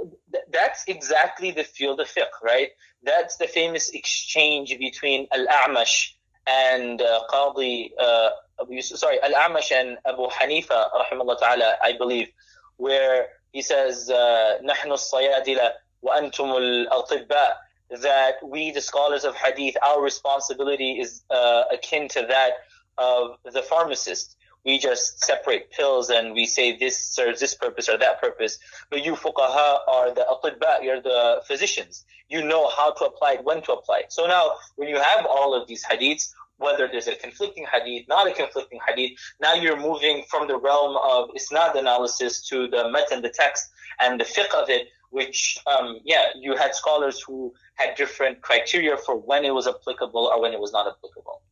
that's 0.53 0.85
exactly 0.87 1.51
the 1.51 1.65
field 1.65 2.01
of 2.01 2.09
fiqh, 2.09 2.43
right? 2.43 2.69
That's 3.03 3.37
the 3.37 3.47
famous 3.47 3.91
exchange 3.91 4.77
between 4.79 5.27
Al-A'mash 5.33 6.13
and 6.47 7.01
uh, 7.01 7.21
Qadi 7.31 7.91
uh, 7.99 8.31
Abu 8.62 8.74
Yusuf, 8.74 9.00
sorry, 9.00 9.22
Al-Amash 9.22 9.72
and 9.72 9.98
Abu 10.06 10.28
Hanifa, 10.28 10.90
rahimahullah 10.92 11.40
ta'ala, 11.40 11.76
I 11.82 11.98
believe, 11.98 12.30
where 12.78 13.28
he 13.52 13.62
says, 13.62 14.10
نحن 14.10 14.92
الصيادلة 14.92 15.74
وأنتم 16.04 16.58
الأطباء 16.58 17.58
that 17.90 18.36
we, 18.44 18.72
the 18.72 18.82
scholars 18.82 19.24
of 19.24 19.36
hadith, 19.36 19.76
our 19.86 20.02
responsibility 20.02 21.00
is 21.00 21.24
uh, 21.30 21.64
akin 21.72 22.08
to 22.10 22.26
that 22.28 22.54
of 22.98 23.38
the 23.46 23.62
pharmacist. 23.62 24.36
We 24.66 24.78
just 24.78 25.24
separate 25.24 25.72
pills 25.72 26.10
and 26.10 26.34
we 26.34 26.46
say 26.46 26.76
this 26.78 27.00
serves 27.00 27.40
this 27.40 27.54
purpose 27.54 27.88
or 27.88 27.98
that 27.98 28.20
purpose. 28.20 28.60
But 28.90 29.06
you 29.06 29.14
fuqaha 29.14 29.80
are 29.88 30.14
the 30.14 30.26
atibba, 30.30 30.84
you're 30.84 31.02
the 31.02 31.42
physicians. 31.48 32.04
You 32.28 32.44
know 32.44 32.68
how 32.68 32.92
to 32.92 33.06
apply 33.06 33.34
it, 33.34 33.46
when 33.46 33.62
to 33.62 33.72
apply 33.72 34.00
it. 34.00 34.12
So 34.12 34.28
now, 34.28 34.56
when 34.76 34.90
you 34.90 34.98
have 34.98 35.26
all 35.26 35.54
of 35.54 35.68
these 35.70 35.86
hadiths, 35.86 36.34
whether 36.63 36.89
there's 36.91 37.09
a 37.09 37.17
conflicting 37.17 37.67
hadith, 37.73 38.07
not 38.09 38.27
a 38.27 38.33
conflicting 38.33 38.81
hadith, 38.87 39.13
now 39.41 39.55
you're 39.55 39.81
moving 39.81 40.25
from 40.31 40.49
the 40.49 40.57
realm 40.57 40.97
of 40.97 41.31
isnad 41.31 41.79
analysis 41.79 42.47
to 42.49 42.69
the 42.69 42.91
matan, 42.91 43.23
the 43.23 43.29
text, 43.29 43.71
and 44.01 44.21
the 44.21 44.25
fiqh 44.25 44.55
of 44.55 44.69
it, 44.71 44.89
which, 45.11 45.59
um, 45.67 45.99
yeah, 46.05 46.27
you 46.35 46.57
had 46.57 46.75
scholars 46.75 47.21
who 47.21 47.53
had 47.75 47.95
different 47.97 48.41
criteria 48.41 48.97
for 48.97 49.17
when 49.17 49.45
it 49.45 49.53
was 49.53 49.67
applicable 49.67 50.27
or 50.27 50.41
when 50.41 50.53
it 50.53 50.61
was 50.61 50.73
not 50.73 50.87
applicable. 50.87 51.43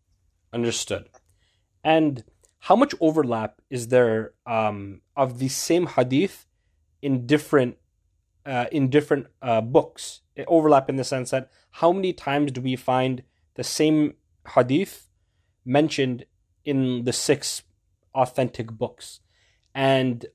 Understood. 0.52 1.08
And 1.84 2.24
how 2.60 2.76
much 2.76 2.94
overlap 3.00 3.60
is 3.70 3.88
there 3.88 4.32
um, 4.46 5.00
of 5.16 5.38
the 5.38 5.48
same 5.48 5.86
hadith 5.86 6.46
in 7.00 7.26
different 7.26 7.76
uh, 8.46 8.66
in 8.72 8.88
different 8.88 9.26
uh, 9.42 9.60
books? 9.60 10.20
Overlap 10.46 10.88
in 10.88 10.96
the 10.96 11.04
sense 11.04 11.30
that 11.30 11.50
how 11.72 11.92
many 11.92 12.12
times 12.12 12.52
do 12.52 12.60
we 12.60 12.76
find 12.76 13.22
the 13.54 13.64
same 13.64 14.14
hadith 14.54 15.08
mentioned 15.64 16.24
in 16.64 17.04
the 17.04 17.12
six 17.12 17.62
authentic 18.14 18.70
books, 18.70 19.20
and 19.74 20.26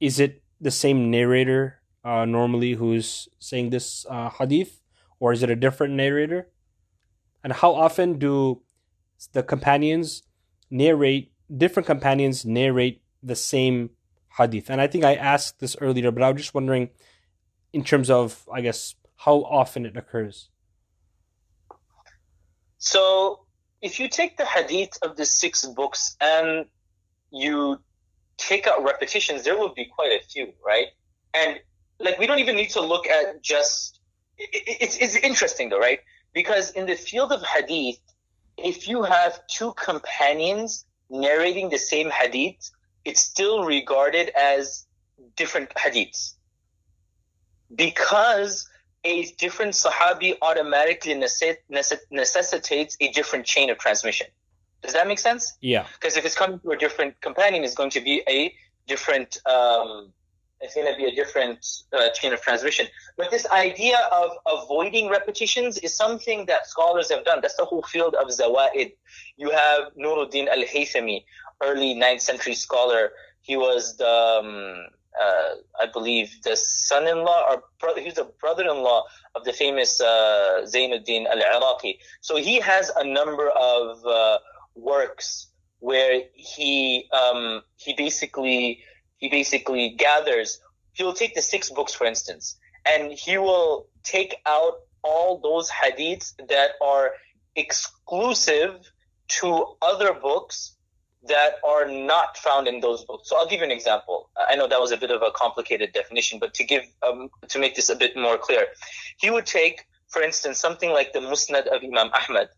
is 0.00 0.20
it 0.20 0.42
the 0.60 0.70
same 0.70 1.10
narrator 1.10 1.80
uh, 2.04 2.24
normally 2.24 2.72
who's 2.74 3.28
saying 3.38 3.70
this 3.70 4.06
uh, 4.08 4.30
hadith, 4.30 4.80
or 5.18 5.32
is 5.32 5.42
it 5.42 5.50
a 5.50 5.56
different 5.56 5.94
narrator? 5.94 6.48
And 7.42 7.52
how 7.52 7.74
often 7.74 8.18
do 8.18 8.62
the 9.32 9.42
companions 9.42 10.22
narrate 10.70 11.32
different 11.54 11.86
companions 11.86 12.44
narrate 12.44 13.02
the 13.22 13.36
same 13.36 13.90
hadith? 14.38 14.70
And 14.70 14.80
I 14.80 14.86
think 14.86 15.04
I 15.04 15.14
asked 15.14 15.60
this 15.60 15.76
earlier, 15.80 16.10
but 16.10 16.22
I 16.22 16.30
was 16.30 16.42
just 16.42 16.54
wondering, 16.54 16.90
in 17.72 17.84
terms 17.84 18.10
of, 18.10 18.46
I 18.52 18.60
guess, 18.60 18.94
how 19.16 19.42
often 19.44 19.86
it 19.86 19.96
occurs. 19.96 20.50
So, 22.78 23.43
if 23.84 24.00
you 24.00 24.08
take 24.08 24.38
the 24.38 24.46
hadith 24.46 24.98
of 25.02 25.14
the 25.14 25.26
six 25.26 25.66
books 25.66 26.16
and 26.18 26.64
you 27.30 27.78
take 28.38 28.66
out 28.66 28.82
repetitions, 28.82 29.44
there 29.44 29.58
will 29.58 29.74
be 29.74 29.84
quite 29.84 30.12
a 30.12 30.24
few, 30.24 30.54
right? 30.66 30.86
And 31.34 31.60
like 32.00 32.18
we 32.18 32.26
don't 32.26 32.38
even 32.38 32.56
need 32.56 32.70
to 32.70 32.80
look 32.80 33.06
at 33.06 33.42
just 33.42 34.00
it's 34.38 34.96
it's 34.96 35.16
interesting 35.16 35.68
though, 35.68 35.78
right? 35.78 36.00
Because 36.32 36.70
in 36.70 36.86
the 36.86 36.94
field 36.94 37.30
of 37.30 37.42
hadith, 37.42 38.00
if 38.56 38.88
you 38.88 39.02
have 39.02 39.46
two 39.48 39.74
companions 39.74 40.86
narrating 41.10 41.68
the 41.68 41.78
same 41.78 42.08
hadith, 42.08 42.70
it's 43.04 43.20
still 43.20 43.64
regarded 43.64 44.30
as 44.30 44.86
different 45.36 45.68
hadiths. 45.74 46.36
Because 47.74 48.66
a 49.04 49.24
different 49.38 49.72
sahabi 49.74 50.36
automatically 50.40 51.14
necessitates 51.14 52.96
a 53.00 53.12
different 53.12 53.44
chain 53.44 53.70
of 53.70 53.78
transmission. 53.78 54.26
Does 54.82 54.92
that 54.92 55.06
make 55.06 55.18
sense? 55.18 55.56
Yeah. 55.60 55.86
Because 55.94 56.16
if 56.16 56.24
it's 56.24 56.34
coming 56.34 56.58
through 56.58 56.72
a 56.72 56.76
different 56.78 57.20
companion, 57.20 57.64
it's 57.64 57.74
going 57.74 57.90
to 57.90 58.00
be 58.00 58.22
a 58.28 58.54
different 58.86 59.38
um, 59.46 60.12
it's 60.64 60.74
going 60.74 60.90
to 60.90 60.96
be 60.96 61.04
a 61.04 61.14
different 61.14 61.66
uh, 61.92 62.10
chain 62.10 62.32
of 62.32 62.40
transmission. 62.40 62.86
But 63.16 63.30
this 63.30 63.46
idea 63.50 63.98
of 64.10 64.30
avoiding 64.46 65.10
repetitions 65.10 65.78
is 65.78 65.94
something 65.94 66.46
that 66.46 66.66
scholars 66.66 67.10
have 67.10 67.24
done. 67.24 67.40
That's 67.42 67.56
the 67.56 67.66
whole 67.66 67.82
field 67.82 68.14
of 68.14 68.28
zawaid. 68.28 68.94
You 69.36 69.50
have 69.50 69.92
Nuruddin 69.94 70.48
al-Haythami, 70.48 71.24
early 71.62 71.94
9th 71.94 72.22
century 72.22 72.54
scholar. 72.54 73.12
He 73.42 73.56
was 73.56 73.96
the, 73.98 74.08
um, 74.08 74.86
uh, 75.20 75.54
I 75.80 75.86
believe, 75.86 76.42
the 76.42 76.56
son-in-law 76.56 77.50
or 77.50 77.64
brother, 77.80 78.00
he 78.00 78.06
was 78.06 78.14
the 78.14 78.30
brother-in-law 78.40 79.04
of 79.34 79.44
the 79.44 79.52
famous 79.52 80.00
uh, 80.00 80.62
Zainuddin 80.64 81.26
al-Iraqi. 81.26 81.98
So 82.20 82.36
he 82.36 82.60
has 82.60 82.90
a 82.96 83.04
number 83.04 83.48
of 83.50 84.04
uh, 84.04 84.38
works 84.74 85.48
where 85.78 86.22
he 86.34 87.08
um, 87.12 87.62
he 87.76 87.94
basically 87.94 88.82
he 89.18 89.28
basically 89.28 89.90
gathers, 89.90 90.60
he'll 90.92 91.12
take 91.12 91.34
the 91.34 91.42
six 91.42 91.70
books, 91.70 91.94
for 91.94 92.06
instance, 92.06 92.56
and 92.84 93.12
he 93.12 93.38
will 93.38 93.86
take 94.02 94.36
out 94.46 94.74
all 95.02 95.38
those 95.38 95.70
hadiths 95.70 96.34
that 96.48 96.70
are 96.82 97.12
exclusive 97.56 98.80
to 99.28 99.76
other 99.80 100.12
books 100.12 100.73
that 101.28 101.56
are 101.64 101.88
not 101.88 102.36
found 102.36 102.68
in 102.68 102.80
those 102.80 103.04
books. 103.04 103.28
So 103.28 103.36
I'll 103.36 103.46
give 103.46 103.60
you 103.60 103.66
an 103.66 103.70
example. 103.70 104.30
I 104.36 104.56
know 104.56 104.68
that 104.68 104.80
was 104.80 104.92
a 104.92 104.96
bit 104.96 105.10
of 105.10 105.22
a 105.22 105.30
complicated 105.30 105.92
definition, 105.92 106.38
but 106.38 106.54
to 106.54 106.64
give 106.64 106.82
um, 107.02 107.30
to 107.48 107.58
make 107.58 107.74
this 107.74 107.88
a 107.88 107.96
bit 107.96 108.16
more 108.16 108.36
clear, 108.36 108.66
he 109.18 109.30
would 109.30 109.46
take, 109.46 109.84
for 110.08 110.22
instance, 110.22 110.58
something 110.58 110.90
like 110.90 111.12
the 111.12 111.20
Musnad 111.20 111.66
of 111.66 111.82
Imam 111.82 112.10
Ahmad, 112.12 112.48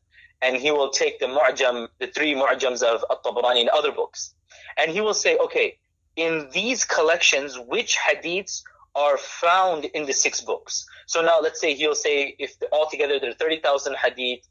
and 0.42 0.56
he 0.56 0.70
will 0.70 0.90
take 0.90 1.18
the 1.20 1.26
Mu'jam, 1.26 1.88
the 1.98 2.08
three 2.08 2.34
Mu'jams 2.34 2.82
of 2.82 3.04
At-Tabarani 3.10 3.60
and 3.60 3.68
other 3.70 3.92
books, 3.92 4.34
and 4.76 4.90
he 4.90 5.00
will 5.00 5.14
say, 5.14 5.36
okay, 5.38 5.78
in 6.16 6.48
these 6.52 6.84
collections 6.84 7.58
which 7.58 7.96
hadiths 7.96 8.62
are 8.94 9.18
found 9.18 9.84
in 9.84 10.06
the 10.06 10.12
six 10.12 10.40
books. 10.40 10.86
So 11.06 11.20
now 11.20 11.38
let's 11.40 11.60
say 11.60 11.74
he'll 11.74 11.94
say 11.94 12.34
if 12.38 12.56
altogether 12.72 13.20
there 13.20 13.30
are 13.30 13.34
30,000 13.34 13.94
hadith, 13.94 14.48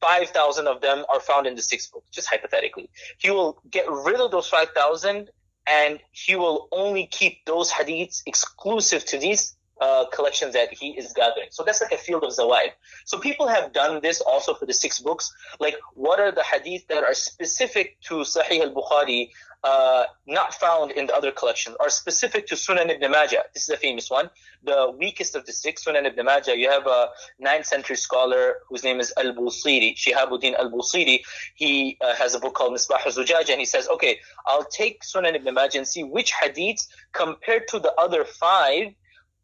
5,000 0.00 0.66
of 0.66 0.80
them 0.80 1.04
are 1.12 1.20
found 1.20 1.46
in 1.46 1.54
the 1.54 1.62
six 1.62 1.86
books, 1.86 2.08
just 2.10 2.28
hypothetically. 2.28 2.90
He 3.18 3.30
will 3.30 3.60
get 3.70 3.84
rid 3.90 4.20
of 4.20 4.30
those 4.30 4.48
5,000 4.48 5.30
and 5.66 5.98
he 6.12 6.36
will 6.36 6.68
only 6.72 7.06
keep 7.06 7.44
those 7.44 7.70
hadiths 7.70 8.22
exclusive 8.26 9.04
to 9.06 9.18
these 9.18 9.54
uh, 9.80 10.06
collections 10.12 10.54
that 10.54 10.72
he 10.72 10.90
is 10.90 11.12
gathering. 11.12 11.48
So 11.50 11.62
that's 11.62 11.80
like 11.80 11.92
a 11.92 11.98
field 11.98 12.24
of 12.24 12.30
zawaid. 12.30 12.70
So 13.04 13.18
people 13.18 13.46
have 13.46 13.72
done 13.72 14.00
this 14.02 14.20
also 14.20 14.54
for 14.54 14.66
the 14.66 14.72
six 14.72 14.98
books. 14.98 15.32
Like, 15.60 15.76
what 15.94 16.18
are 16.18 16.32
the 16.32 16.42
hadith 16.42 16.88
that 16.88 17.04
are 17.04 17.14
specific 17.14 18.00
to 18.08 18.16
Sahih 18.16 18.60
al-Bukhari 18.62 19.30
uh, 19.64 20.04
not 20.26 20.54
found 20.54 20.92
in 20.92 21.06
the 21.06 21.14
other 21.14 21.32
collections 21.32 21.76
are 21.80 21.90
specific 21.90 22.46
to 22.46 22.54
Sunan 22.54 22.90
ibn 22.90 23.10
Majah. 23.10 23.42
This 23.54 23.64
is 23.64 23.70
a 23.70 23.76
famous 23.76 24.10
one. 24.10 24.30
The 24.62 24.94
weakest 24.96 25.34
of 25.34 25.46
the 25.46 25.52
six, 25.52 25.84
Sunan 25.84 26.04
ibn 26.06 26.24
Majah, 26.24 26.56
you 26.56 26.70
have 26.70 26.86
a 26.86 27.08
9th 27.42 27.66
century 27.66 27.96
scholar 27.96 28.58
whose 28.68 28.84
name 28.84 29.00
is 29.00 29.12
Al-Busiri, 29.16 29.96
Shihabuddin 29.96 30.54
Al-Busiri. 30.54 31.20
He 31.56 31.98
uh, 32.00 32.14
has 32.14 32.34
a 32.34 32.38
book 32.38 32.54
called 32.54 32.74
Misbah 32.74 33.04
al-Zujaj 33.04 33.50
and 33.50 33.58
he 33.58 33.66
says, 33.66 33.88
okay, 33.88 34.20
I'll 34.46 34.64
take 34.64 35.02
Sunan 35.02 35.34
ibn 35.34 35.52
Majah 35.54 35.78
and 35.78 35.88
see 35.88 36.04
which 36.04 36.32
hadiths 36.32 36.86
compared 37.12 37.68
to 37.68 37.80
the 37.80 37.92
other 37.98 38.24
five 38.24 38.94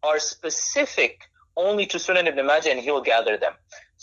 are 0.02 0.18
specific 0.18 1.22
only 1.56 1.86
to 1.86 1.98
Sunan 1.98 2.26
ibn 2.26 2.46
Majah 2.46 2.70
and 2.70 2.80
he'll 2.80 3.00
gather 3.00 3.36
them. 3.36 3.54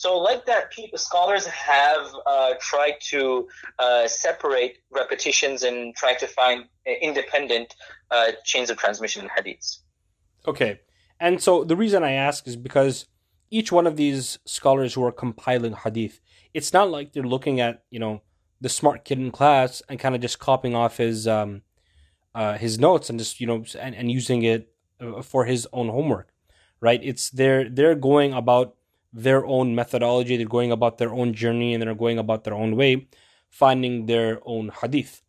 So, 0.02 0.18
like 0.18 0.47
that, 0.47 0.72
people, 0.72 0.97
scholars 0.97 1.45
have 1.45 2.08
uh, 2.26 2.54
tried 2.60 2.95
to 3.12 3.47
uh, 3.78 4.08
separate 4.08 4.80
repetitions 4.89 5.62
and 5.62 5.95
try 5.95 6.16
to 6.16 6.26
find 6.26 6.66
independent 7.04 7.76
uh, 8.10 8.32
chains 8.43 8.72
of 8.72 8.78
transmission 8.78 9.22
in 9.24 9.30
hadiths. 9.30 9.82
Okay. 10.47 10.80
And 11.20 11.39
so 11.39 11.64
the 11.64 11.76
reason 11.76 12.04
I 12.04 12.14
ask 12.14 12.47
is 12.47 12.56
because 12.56 13.06
each 13.52 13.72
one 13.72 13.86
of 13.86 13.95
these 13.95 14.39
scholars 14.43 14.95
who 14.95 15.04
are 15.06 15.12
compiling 15.12 15.74
hadith, 15.74 16.20
it's 16.52 16.74
not 16.74 16.89
like 16.89 17.14
they're 17.14 17.22
looking 17.22 17.60
at, 17.60 17.84
you 17.91 17.99
know, 17.99 18.24
the 18.60 18.70
smart 18.70 19.06
kid 19.06 19.20
in 19.20 19.30
class 19.30 19.84
and 19.88 19.99
kind 19.99 20.16
of 20.16 20.22
just 20.22 20.39
copying 20.39 20.74
off 20.74 20.97
his 20.97 21.28
um, 21.28 21.62
uh, 22.34 22.58
his 22.58 22.80
notes 22.80 23.12
and 23.12 23.20
just, 23.20 23.39
you 23.39 23.45
know, 23.45 23.64
and, 23.80 23.93
and 23.93 24.10
using 24.10 24.41
it 24.41 24.74
uh, 24.99 25.22
for 25.22 25.45
his 25.45 25.68
own 25.72 25.89
homework, 25.89 26.30
right? 26.80 27.02
It's 27.04 27.30
they're 27.30 27.70
they're 27.70 27.93
going 27.93 28.34
about 28.34 28.78
their 29.14 29.45
own 29.45 29.76
methodology, 29.76 30.38
they're 30.38 30.45
going 30.45 30.72
about 30.72 30.97
their 30.97 31.14
own 31.14 31.34
journey, 31.34 31.74
and 31.74 31.82
they're 31.82 31.95
going 31.95 32.18
about 32.18 32.43
their 32.43 32.53
own 32.53 32.76
way, 32.76 33.07
finding 33.49 34.05
their 34.05 34.39
own 34.45 34.72
hadith. 34.82 35.22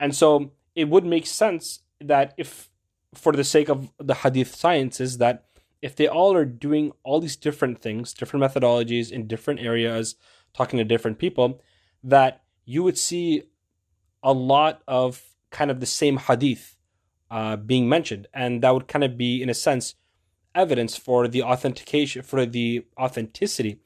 And 0.00 0.14
so 0.14 0.52
it 0.74 0.88
would 0.88 1.04
make 1.04 1.26
sense 1.26 1.80
that 2.00 2.34
if, 2.36 2.70
for 3.14 3.32
the 3.32 3.44
sake 3.44 3.68
of 3.68 3.90
the 3.98 4.14
hadith 4.14 4.54
sciences, 4.54 5.18
that 5.18 5.44
if 5.82 5.94
they 5.96 6.08
all 6.08 6.34
are 6.34 6.44
doing 6.44 6.92
all 7.02 7.20
these 7.20 7.36
different 7.36 7.80
things, 7.80 8.14
different 8.14 8.44
methodologies 8.44 9.10
in 9.10 9.26
different 9.26 9.60
areas, 9.60 10.16
talking 10.54 10.78
to 10.78 10.84
different 10.84 11.18
people, 11.18 11.60
that 12.02 12.42
you 12.64 12.82
would 12.82 12.98
see 12.98 13.42
a 14.22 14.32
lot 14.32 14.82
of 14.88 15.22
kind 15.50 15.70
of 15.70 15.80
the 15.80 15.86
same 15.86 16.16
hadith 16.16 16.76
uh, 17.30 17.56
being 17.56 17.88
mentioned. 17.88 18.26
And 18.32 18.62
that 18.62 18.72
would 18.72 18.88
kind 18.88 19.04
of 19.04 19.16
be, 19.16 19.42
in 19.42 19.50
a 19.50 19.54
sense, 19.54 19.94
evidence 20.56 20.96
for 20.96 21.28
the 21.28 21.42
authentication 21.42 22.22
for 22.22 22.46
the 22.46 22.84
authenticity 22.98 23.78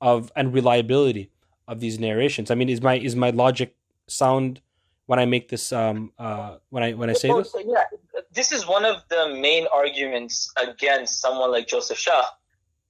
of 0.00 0.32
and 0.34 0.52
reliability 0.52 1.30
of 1.68 1.80
these 1.80 1.98
narrations. 2.00 2.50
I 2.50 2.54
mean, 2.54 2.68
is 2.68 2.80
my 2.80 2.96
is 2.98 3.14
my 3.14 3.30
logic 3.30 3.76
sound 4.08 4.60
when 5.06 5.18
I 5.18 5.26
make 5.26 5.48
this 5.48 5.72
um 5.72 6.12
uh 6.18 6.56
when 6.70 6.82
I 6.82 6.92
when 6.94 7.10
I 7.10 7.12
say 7.12 7.28
this? 7.32 7.54
yeah, 7.64 7.84
this 8.32 8.50
is 8.50 8.66
one 8.66 8.84
of 8.84 9.02
the 9.08 9.28
main 9.40 9.66
arguments 9.72 10.50
against 10.56 11.20
someone 11.20 11.50
like 11.52 11.68
Joseph 11.68 11.98
Schacht, 11.98 12.32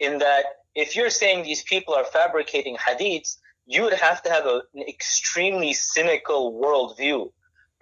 in 0.01 0.19
that 0.19 0.45
if 0.75 0.97
you're 0.97 1.11
saying 1.11 1.45
these 1.45 1.63
people 1.63 1.95
are 1.95 2.05
fabricating 2.05 2.77
hadiths, 2.77 3.37
you 3.67 3.83
would 3.83 3.93
have 3.95 4.23
to 4.23 4.31
have 4.31 4.47
a, 4.47 4.63
an 4.75 4.83
extremely 4.89 5.73
cynical 5.73 6.53
worldview, 6.61 7.31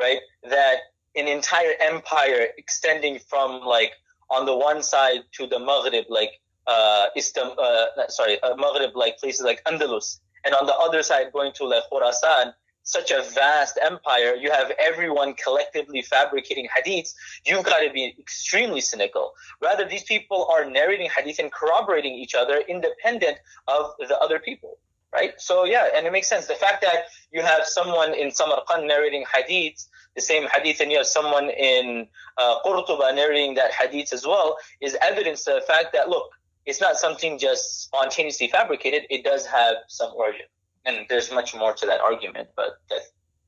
right? 0.00 0.20
That 0.48 0.76
an 1.14 1.28
entire 1.28 1.72
empire 1.80 2.48
extending 2.56 3.18
from 3.18 3.62
like 3.62 3.92
on 4.32 4.46
the 4.46 4.56
one 4.56 4.82
side 4.82 5.20
to 5.36 5.46
the 5.46 5.58
Maghrib, 5.58 6.06
like 6.08 6.40
uh, 6.66 7.06
Istam, 7.16 7.56
uh, 7.58 8.08
sorry, 8.08 8.40
uh, 8.42 8.56
Maghrib, 8.56 8.96
like 8.96 9.18
places 9.18 9.44
like 9.44 9.62
Andalus, 9.64 10.20
and 10.44 10.54
on 10.54 10.66
the 10.66 10.74
other 10.74 11.02
side 11.02 11.32
going 11.32 11.52
to 11.54 11.64
like 11.66 11.84
Khurasan, 11.92 12.54
such 12.84 13.10
a 13.10 13.22
vast 13.34 13.78
empire, 13.80 14.34
you 14.34 14.50
have 14.50 14.72
everyone 14.78 15.34
collectively 15.34 16.02
fabricating 16.02 16.66
hadiths, 16.66 17.14
you've 17.46 17.64
got 17.64 17.78
to 17.78 17.92
be 17.92 18.14
extremely 18.18 18.80
cynical. 18.80 19.32
Rather, 19.60 19.86
these 19.88 20.04
people 20.04 20.48
are 20.52 20.64
narrating 20.64 21.08
hadith 21.16 21.38
and 21.38 21.52
corroborating 21.52 22.12
each 22.12 22.34
other 22.34 22.62
independent 22.68 23.38
of 23.68 23.92
the 24.08 24.18
other 24.18 24.38
people, 24.38 24.78
right? 25.12 25.34
So, 25.38 25.64
yeah, 25.64 25.88
and 25.94 26.06
it 26.06 26.12
makes 26.12 26.28
sense. 26.28 26.46
The 26.46 26.54
fact 26.54 26.82
that 26.82 27.04
you 27.32 27.42
have 27.42 27.64
someone 27.64 28.14
in 28.14 28.30
Samarkand 28.30 28.86
narrating 28.86 29.24
hadith, 29.34 29.86
the 30.14 30.22
same 30.22 30.48
hadith, 30.48 30.80
and 30.80 30.90
you 30.90 30.98
have 30.98 31.06
someone 31.06 31.50
in 31.50 32.06
uh, 32.38 32.62
Qurtuba 32.64 33.14
narrating 33.14 33.54
that 33.54 33.72
hadith 33.72 34.12
as 34.12 34.26
well, 34.26 34.56
is 34.80 34.96
evidence 35.00 35.44
to 35.44 35.52
the 35.54 35.60
fact 35.60 35.92
that, 35.92 36.08
look, 36.08 36.30
it's 36.64 36.80
not 36.80 36.96
something 36.96 37.38
just 37.38 37.82
spontaneously 37.82 38.48
fabricated, 38.48 39.02
it 39.10 39.24
does 39.24 39.46
have 39.46 39.76
some 39.88 40.12
origin. 40.14 40.46
And 40.84 41.06
there's 41.08 41.30
much 41.32 41.54
more 41.54 41.72
to 41.74 41.86
that 41.86 42.00
argument, 42.00 42.48
but 42.56 42.78
that 42.90 43.00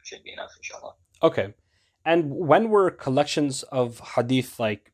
should 0.04 0.22
be 0.22 0.32
enough, 0.32 0.50
inshallah. 0.56 0.94
Okay. 1.22 1.54
And 2.04 2.30
when 2.34 2.68
were 2.68 2.90
collections 2.90 3.62
of 3.64 4.00
hadith 4.14 4.60
like 4.60 4.92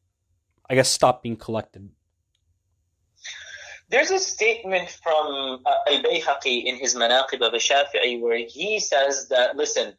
I 0.70 0.76
guess 0.76 0.88
stop 0.88 1.24
being 1.24 1.36
collected? 1.36 1.90
There's 3.90 4.12
a 4.12 4.20
statement 4.20 4.88
from 4.88 5.62
uh, 5.66 5.74
Al-Bayhaqi 5.88 6.64
in 6.64 6.76
his 6.76 6.94
Manaqib 6.94 7.40
of 7.40 7.52
Shafi'i 7.54 8.20
where 8.20 8.38
he 8.38 8.78
says 8.78 9.28
that, 9.30 9.56
listen, 9.56 9.94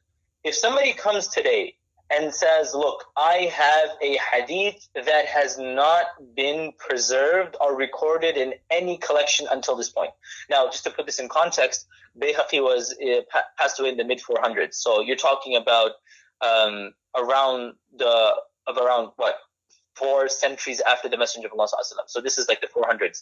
if 0.46 0.56
somebody 0.56 0.94
comes 0.94 1.28
today 1.28 1.76
and 2.10 2.34
says, 2.34 2.74
look, 2.74 3.04
I 3.18 3.52
have 3.54 3.90
a 4.02 4.18
hadith 4.18 4.88
that 4.96 5.26
has 5.26 5.58
not 5.58 6.06
been 6.36 6.72
preserved 6.78 7.58
or 7.60 7.76
recorded 7.76 8.38
in 8.38 8.54
any 8.70 8.98
collection 8.98 9.48
until 9.52 9.76
this 9.76 9.90
point. 9.90 10.12
Now, 10.50 10.68
just 10.68 10.86
to 10.86 10.90
put 10.92 11.06
this 11.06 11.20
in 11.20 11.28
context, 11.28 11.86
Bayhaqi 12.18 12.62
was 12.62 12.96
uh, 13.02 13.22
pa- 13.30 13.44
passed 13.58 13.78
away 13.80 13.90
in 13.90 13.98
the 13.98 14.06
mid 14.06 14.22
400s. 14.22 14.76
So 14.76 15.02
you're 15.02 15.18
talking 15.18 15.58
about 15.58 15.92
um, 16.40 16.94
around 17.16 17.74
the, 17.98 18.36
of 18.68 18.78
around 18.78 19.12
what, 19.18 19.36
four 19.96 20.30
centuries 20.30 20.82
after 20.82 21.10
the 21.10 21.18
Messenger 21.18 21.50
of 21.50 21.60
Allah. 21.60 21.68
So 22.08 22.22
this 22.22 22.38
is 22.38 22.48
like 22.48 22.62
the 22.62 22.68
400s. 22.68 23.22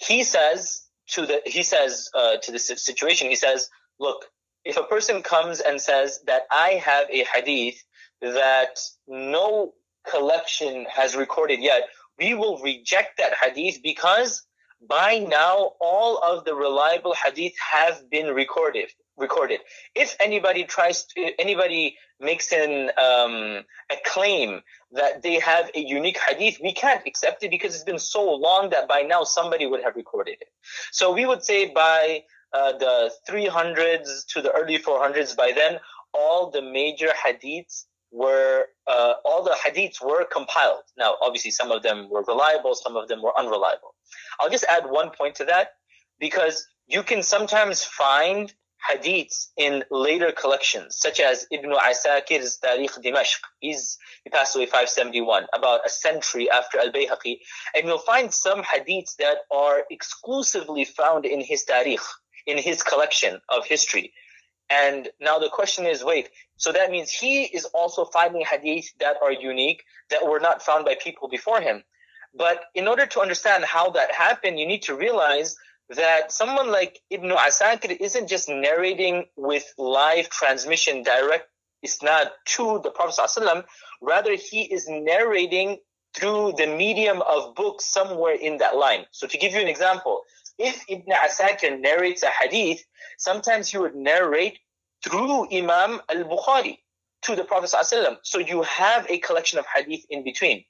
He 0.00 0.22
says 0.24 0.82
to 1.08 1.26
the, 1.26 1.42
he 1.44 1.62
says 1.62 2.10
uh, 2.14 2.36
to 2.38 2.52
the 2.52 2.58
situation, 2.58 3.28
he 3.28 3.36
says, 3.36 3.68
look, 3.98 4.24
if 4.64 4.76
a 4.76 4.82
person 4.82 5.22
comes 5.22 5.60
and 5.60 5.80
says 5.80 6.20
that 6.26 6.42
I 6.50 6.80
have 6.84 7.08
a 7.10 7.24
hadith 7.24 7.82
that 8.20 8.78
no 9.06 9.72
collection 10.10 10.86
has 10.92 11.16
recorded 11.16 11.60
yet, 11.60 11.88
we 12.18 12.34
will 12.34 12.58
reject 12.58 13.18
that 13.18 13.34
hadith 13.42 13.80
because 13.82 14.42
by 14.86 15.18
now 15.18 15.72
all 15.80 16.18
of 16.18 16.44
the 16.44 16.54
reliable 16.54 17.14
hadith 17.14 17.54
have 17.72 18.08
been 18.10 18.28
recorded. 18.28 18.90
Recorded. 19.18 19.60
If 19.94 20.16
anybody 20.20 20.64
tries 20.64 21.04
to, 21.06 21.32
anybody 21.40 21.96
makes 22.20 22.52
an 22.52 22.90
um, 22.96 23.64
a 23.90 23.96
claim 24.04 24.62
that 24.92 25.22
they 25.22 25.40
have 25.40 25.70
a 25.74 25.80
unique 25.80 26.18
hadith, 26.18 26.58
we 26.62 26.72
can't 26.72 27.06
accept 27.06 27.42
it 27.42 27.50
because 27.50 27.74
it's 27.74 27.84
been 27.84 27.98
so 27.98 28.34
long 28.34 28.70
that 28.70 28.88
by 28.88 29.02
now 29.02 29.24
somebody 29.24 29.66
would 29.66 29.82
have 29.82 29.96
recorded 29.96 30.36
it. 30.40 30.48
So 30.92 31.12
we 31.12 31.26
would 31.26 31.42
say 31.42 31.72
by 31.72 32.22
uh, 32.52 32.72
the 32.78 33.10
300s 33.28 34.26
to 34.28 34.40
the 34.40 34.52
early 34.52 34.78
400s, 34.78 35.36
by 35.36 35.52
then 35.54 35.78
all 36.14 36.50
the 36.50 36.62
major 36.62 37.08
hadiths 37.08 37.84
were 38.10 38.66
uh, 38.86 39.14
all 39.24 39.42
the 39.42 39.56
hadiths 39.64 40.02
were 40.02 40.24
compiled. 40.24 40.84
Now, 40.96 41.14
obviously, 41.20 41.50
some 41.50 41.70
of 41.70 41.82
them 41.82 42.08
were 42.08 42.22
reliable, 42.26 42.74
some 42.74 42.96
of 42.96 43.08
them 43.08 43.22
were 43.22 43.38
unreliable. 43.38 43.94
I'll 44.40 44.50
just 44.50 44.64
add 44.68 44.84
one 44.88 45.10
point 45.10 45.34
to 45.36 45.44
that 45.46 45.72
because 46.18 46.66
you 46.86 47.02
can 47.02 47.22
sometimes 47.22 47.84
find 47.84 48.52
hadiths 48.86 49.48
in 49.56 49.84
later 49.90 50.32
collections, 50.32 50.96
such 50.96 51.20
as 51.20 51.46
Ibn 51.50 51.70
Asakir's 51.70 52.58
Tarikh 52.62 53.02
Dimashq. 53.02 53.40
He's, 53.60 53.98
he 54.24 54.30
passed 54.30 54.54
away 54.56 54.66
571, 54.66 55.46
about 55.52 55.86
a 55.86 55.88
century 55.88 56.50
after 56.50 56.78
Al-Bayhaqi. 56.78 57.38
And 57.74 57.86
you'll 57.86 57.98
find 57.98 58.32
some 58.32 58.62
hadiths 58.62 59.16
that 59.16 59.38
are 59.50 59.82
exclusively 59.90 60.84
found 60.84 61.24
in 61.24 61.40
his 61.40 61.64
Tarikh, 61.64 62.06
in 62.46 62.58
his 62.58 62.82
collection 62.82 63.40
of 63.48 63.66
history. 63.66 64.12
And 64.70 65.08
now 65.20 65.38
the 65.38 65.48
question 65.48 65.86
is, 65.86 66.04
wait, 66.04 66.28
so 66.56 66.72
that 66.72 66.90
means 66.90 67.10
he 67.10 67.44
is 67.44 67.64
also 67.66 68.04
finding 68.04 68.44
hadiths 68.44 68.88
that 69.00 69.16
are 69.22 69.32
unique, 69.32 69.82
that 70.10 70.26
were 70.26 70.40
not 70.40 70.62
found 70.62 70.84
by 70.84 70.96
people 71.02 71.28
before 71.28 71.60
him. 71.60 71.82
But 72.34 72.64
in 72.74 72.86
order 72.86 73.06
to 73.06 73.20
understand 73.20 73.64
how 73.64 73.90
that 73.90 74.12
happened, 74.12 74.58
you 74.58 74.66
need 74.66 74.82
to 74.82 74.94
realize 74.94 75.56
that 75.90 76.32
someone 76.32 76.70
like 76.70 77.00
Ibn 77.10 77.30
Asakir 77.30 77.96
isn't 77.98 78.28
just 78.28 78.48
narrating 78.48 79.26
with 79.36 79.64
live 79.78 80.28
transmission, 80.28 81.02
direct 81.02 81.48
isnad 81.84 82.30
to 82.44 82.80
the 82.82 82.90
Prophet 82.90 83.20
ﷺ. 83.20 83.64
Rather, 84.02 84.34
he 84.34 84.62
is 84.62 84.86
narrating 84.88 85.78
through 86.14 86.52
the 86.56 86.66
medium 86.66 87.22
of 87.22 87.54
books 87.54 87.86
somewhere 87.86 88.34
in 88.34 88.58
that 88.58 88.76
line. 88.76 89.06
So 89.12 89.26
to 89.26 89.38
give 89.38 89.52
you 89.52 89.60
an 89.60 89.68
example, 89.68 90.22
if 90.58 90.84
Ibn 90.88 91.06
Asakir 91.06 91.80
narrates 91.80 92.22
a 92.22 92.30
hadith, 92.30 92.84
sometimes 93.18 93.68
he 93.68 93.78
would 93.78 93.94
narrate 93.94 94.58
through 95.04 95.48
Imam 95.52 96.00
al-Bukhari 96.08 96.78
to 97.22 97.36
the 97.36 97.44
Prophet 97.44 97.70
ﷺ. 97.70 98.18
So 98.22 98.38
you 98.38 98.62
have 98.62 99.06
a 99.08 99.18
collection 99.18 99.58
of 99.58 99.66
hadith 99.74 100.04
in 100.10 100.24
between. 100.24 100.64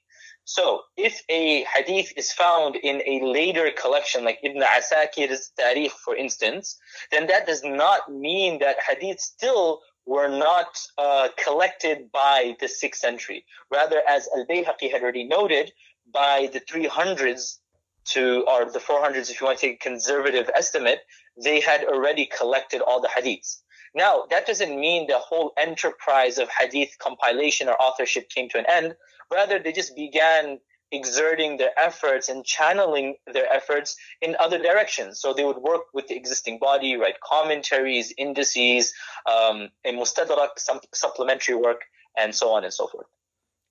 So 0.45 0.81
if 0.97 1.21
a 1.29 1.63
hadith 1.63 2.11
is 2.17 2.31
found 2.31 2.75
in 2.75 3.01
a 3.05 3.23
later 3.23 3.69
collection, 3.71 4.23
like 4.23 4.39
Ibn 4.43 4.61
Asakir's 4.61 5.51
Tarikh, 5.59 5.91
for 5.91 6.15
instance, 6.15 6.77
then 7.11 7.27
that 7.27 7.45
does 7.45 7.63
not 7.63 8.11
mean 8.11 8.59
that 8.59 8.77
hadith 8.87 9.19
still 9.19 9.81
were 10.05 10.27
not 10.27 10.79
uh, 10.97 11.29
collected 11.37 12.11
by 12.11 12.55
the 12.59 12.65
6th 12.65 12.95
century. 12.95 13.45
Rather, 13.71 14.01
as 14.07 14.27
Al-Bayhaqi 14.35 14.91
had 14.91 15.03
already 15.03 15.23
noted, 15.25 15.71
by 16.11 16.49
the 16.51 16.59
300s 16.61 17.57
to, 18.05 18.43
or 18.47 18.65
the 18.65 18.79
400s, 18.79 19.29
if 19.29 19.39
you 19.39 19.45
want 19.45 19.59
to 19.59 19.67
take 19.67 19.75
a 19.75 19.89
conservative 19.89 20.49
estimate, 20.55 21.01
they 21.43 21.59
had 21.59 21.83
already 21.83 22.25
collected 22.25 22.81
all 22.81 22.99
the 23.01 23.07
hadiths. 23.07 23.59
Now, 23.95 24.25
that 24.29 24.45
doesn't 24.45 24.79
mean 24.79 25.07
the 25.07 25.17
whole 25.17 25.53
enterprise 25.57 26.37
of 26.37 26.49
hadith 26.49 26.97
compilation 26.99 27.67
or 27.67 27.81
authorship 27.81 28.29
came 28.29 28.49
to 28.49 28.59
an 28.59 28.65
end. 28.69 28.95
Rather, 29.31 29.59
they 29.59 29.71
just 29.71 29.95
began 29.95 30.59
exerting 30.91 31.57
their 31.57 31.77
efforts 31.77 32.29
and 32.29 32.43
channeling 32.43 33.15
their 33.31 33.51
efforts 33.51 33.95
in 34.21 34.35
other 34.39 34.57
directions. 34.57 35.19
So 35.19 35.33
they 35.33 35.45
would 35.45 35.57
work 35.57 35.83
with 35.93 36.07
the 36.07 36.15
existing 36.15 36.59
body, 36.59 36.97
write 36.97 37.19
commentaries, 37.21 38.13
indices, 38.17 38.93
um, 39.27 39.69
a 39.85 39.93
mustadrak, 39.93 40.57
some 40.57 40.79
supplementary 40.93 41.55
work, 41.55 41.81
and 42.17 42.33
so 42.33 42.51
on 42.51 42.63
and 42.63 42.73
so 42.73 42.87
forth. 42.87 43.07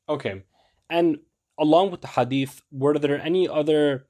Okay. 0.09 0.43
And 0.89 1.19
along 1.59 1.91
with 1.91 2.03
the 2.03 2.09
hadith, 2.09 2.63
were 2.71 2.99
there 2.99 3.21
any 3.21 3.49
other 3.49 4.07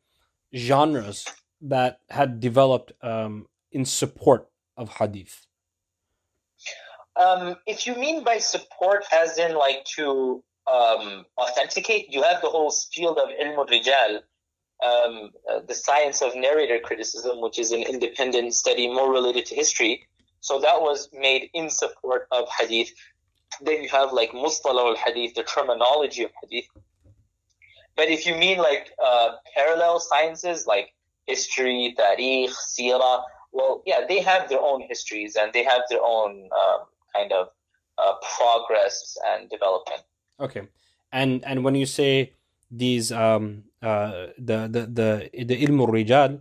genres 0.55 1.27
that 1.61 2.01
had 2.11 2.41
developed 2.41 2.93
um, 3.03 3.47
in 3.73 3.85
support 3.85 4.49
of 4.77 4.91
hadith? 4.99 5.47
Um, 7.19 7.57
if 7.67 7.87
you 7.87 7.97
mean 7.97 8.23
by 8.23 8.39
support 8.39 9.05
as 9.13 9.39
in 9.39 9.57
like 9.57 9.85
to 9.97 10.43
um, 10.73 11.25
authenticate, 11.37 12.13
you 12.13 12.23
have 12.23 12.41
the 12.41 12.49
whole 12.49 12.71
field 12.93 13.19
of 13.19 13.29
ilm 13.31 13.69
rijal, 13.69 14.21
um, 14.87 15.31
uh, 15.51 15.61
the 15.67 15.75
science 15.75 16.23
of 16.23 16.37
narrator 16.37 16.79
criticism, 16.79 17.41
which 17.41 17.59
is 17.59 17.73
an 17.73 17.83
independent 17.83 18.55
study 18.55 18.87
more 18.87 19.11
related 19.11 19.47
to 19.47 19.55
history. 19.57 20.07
So 20.41 20.61
that 20.61 20.81
was 20.81 21.09
made 21.13 21.51
in 21.55 21.69
support 21.71 22.29
of 22.31 22.45
hadith. 22.57 22.93
Then 23.61 23.83
you 23.83 23.89
have 23.89 24.13
like 24.13 24.31
mustalah 24.31 24.91
al 24.91 24.97
hadith, 24.97 25.35
the 25.35 25.43
terminology 25.43 26.23
of 26.23 26.31
hadith. 26.43 26.69
But 27.97 28.09
if 28.09 28.27
you 28.27 28.37
mean 28.37 28.59
like 28.59 28.93
uh, 29.05 29.31
parallel 29.57 29.99
sciences 29.99 30.69
like 30.69 30.95
history, 31.27 31.97
tarikh, 31.99 32.51
sirah, 32.51 33.23
well, 33.51 33.83
yeah, 33.87 34.03
they 34.09 34.21
have 34.21 34.49
their 34.49 34.61
own 34.61 34.83
histories 34.83 35.35
and 35.35 35.53
they 35.53 35.65
have 35.65 35.83
their 35.91 36.01
own 36.01 36.49
um, 36.53 36.81
kind 37.19 37.33
of 37.33 37.45
uh, 37.99 38.15
progress 38.37 39.17
and 39.31 39.51
development. 39.51 40.03
Okay. 40.47 40.63
And 41.13 41.45
and 41.45 41.65
when 41.65 41.75
you 41.75 41.87
say 41.87 42.35
these 42.71 43.11
um 43.11 43.65
uh 43.83 44.27
the 44.49 44.59
the 44.75 44.83
the 44.99 45.45
the 45.51 45.57
ilm 45.65 45.81
rijal 45.89 46.41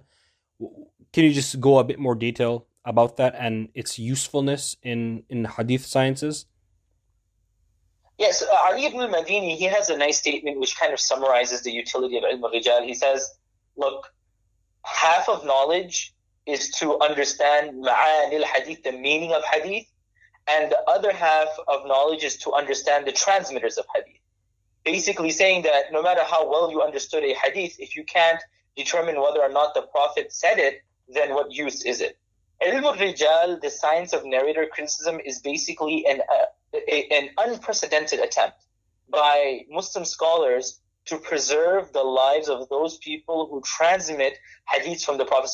can 1.13 1.23
you 1.23 1.33
just 1.33 1.59
go 1.59 1.79
a 1.79 1.83
bit 1.83 1.99
more 1.99 2.15
detail 2.15 2.67
about 2.85 3.17
that 3.17 3.33
and 3.37 3.69
its 3.73 3.97
usefulness 3.97 4.75
in, 4.83 5.23
in 5.29 5.45
hadith 5.45 5.85
sciences? 5.85 6.45
Yes, 8.17 8.41
uh, 8.41 8.47
Ali 8.67 8.85
ibn 8.85 8.99
al-Madini, 8.99 9.55
he 9.55 9.65
has 9.65 9.89
a 9.89 9.97
nice 9.97 10.17
statement 10.17 10.59
which 10.59 10.77
kind 10.77 10.93
of 10.93 10.99
summarizes 10.99 11.61
the 11.61 11.71
utility 11.71 12.17
of 12.17 12.23
ilm 12.23 12.43
al-rijal. 12.43 12.85
He 12.85 12.93
says, 12.93 13.31
look, 13.77 14.11
half 14.83 15.29
of 15.29 15.45
knowledge 15.45 16.13
is 16.45 16.69
to 16.79 16.99
understand 16.99 17.83
ma'anil 17.83 18.43
hadith, 18.43 18.83
the 18.83 18.93
meaning 18.93 19.33
of 19.33 19.43
hadith, 19.43 19.87
and 20.49 20.71
the 20.71 20.79
other 20.87 21.11
half 21.11 21.47
of 21.67 21.85
knowledge 21.85 22.23
is 22.23 22.37
to 22.37 22.53
understand 22.53 23.05
the 23.05 23.11
transmitters 23.11 23.77
of 23.77 23.85
hadith. 23.93 24.21
Basically 24.83 25.31
saying 25.31 25.63
that 25.63 25.91
no 25.91 26.01
matter 26.01 26.23
how 26.23 26.49
well 26.49 26.71
you 26.71 26.81
understood 26.81 27.23
a 27.23 27.33
hadith, 27.33 27.79
if 27.79 27.95
you 27.95 28.03
can't 28.03 28.39
determine 28.75 29.19
whether 29.21 29.41
or 29.41 29.49
not 29.49 29.73
the 29.73 29.81
Prophet 29.81 30.31
said 30.31 30.59
it, 30.59 30.83
then 31.09 31.33
what 31.33 31.51
use 31.51 31.83
is 31.85 32.01
it? 32.01 32.17
Ilm 32.65 32.83
al-Rijal, 32.83 33.61
the 33.61 33.69
science 33.69 34.13
of 34.13 34.25
narrator 34.25 34.65
criticism, 34.65 35.19
is 35.23 35.39
basically 35.39 36.05
an, 36.07 36.21
uh, 36.21 36.45
a, 36.73 37.07
an 37.11 37.29
unprecedented 37.37 38.19
attempt 38.19 38.57
by 39.09 39.65
Muslim 39.69 40.05
scholars 40.05 40.79
to 41.05 41.17
preserve 41.17 41.93
the 41.93 42.03
lives 42.03 42.49
of 42.49 42.67
those 42.69 42.97
people 42.97 43.47
who 43.49 43.61
transmit 43.61 44.37
hadiths 44.71 45.05
from 45.05 45.17
the 45.17 45.25
Prophet 45.25 45.49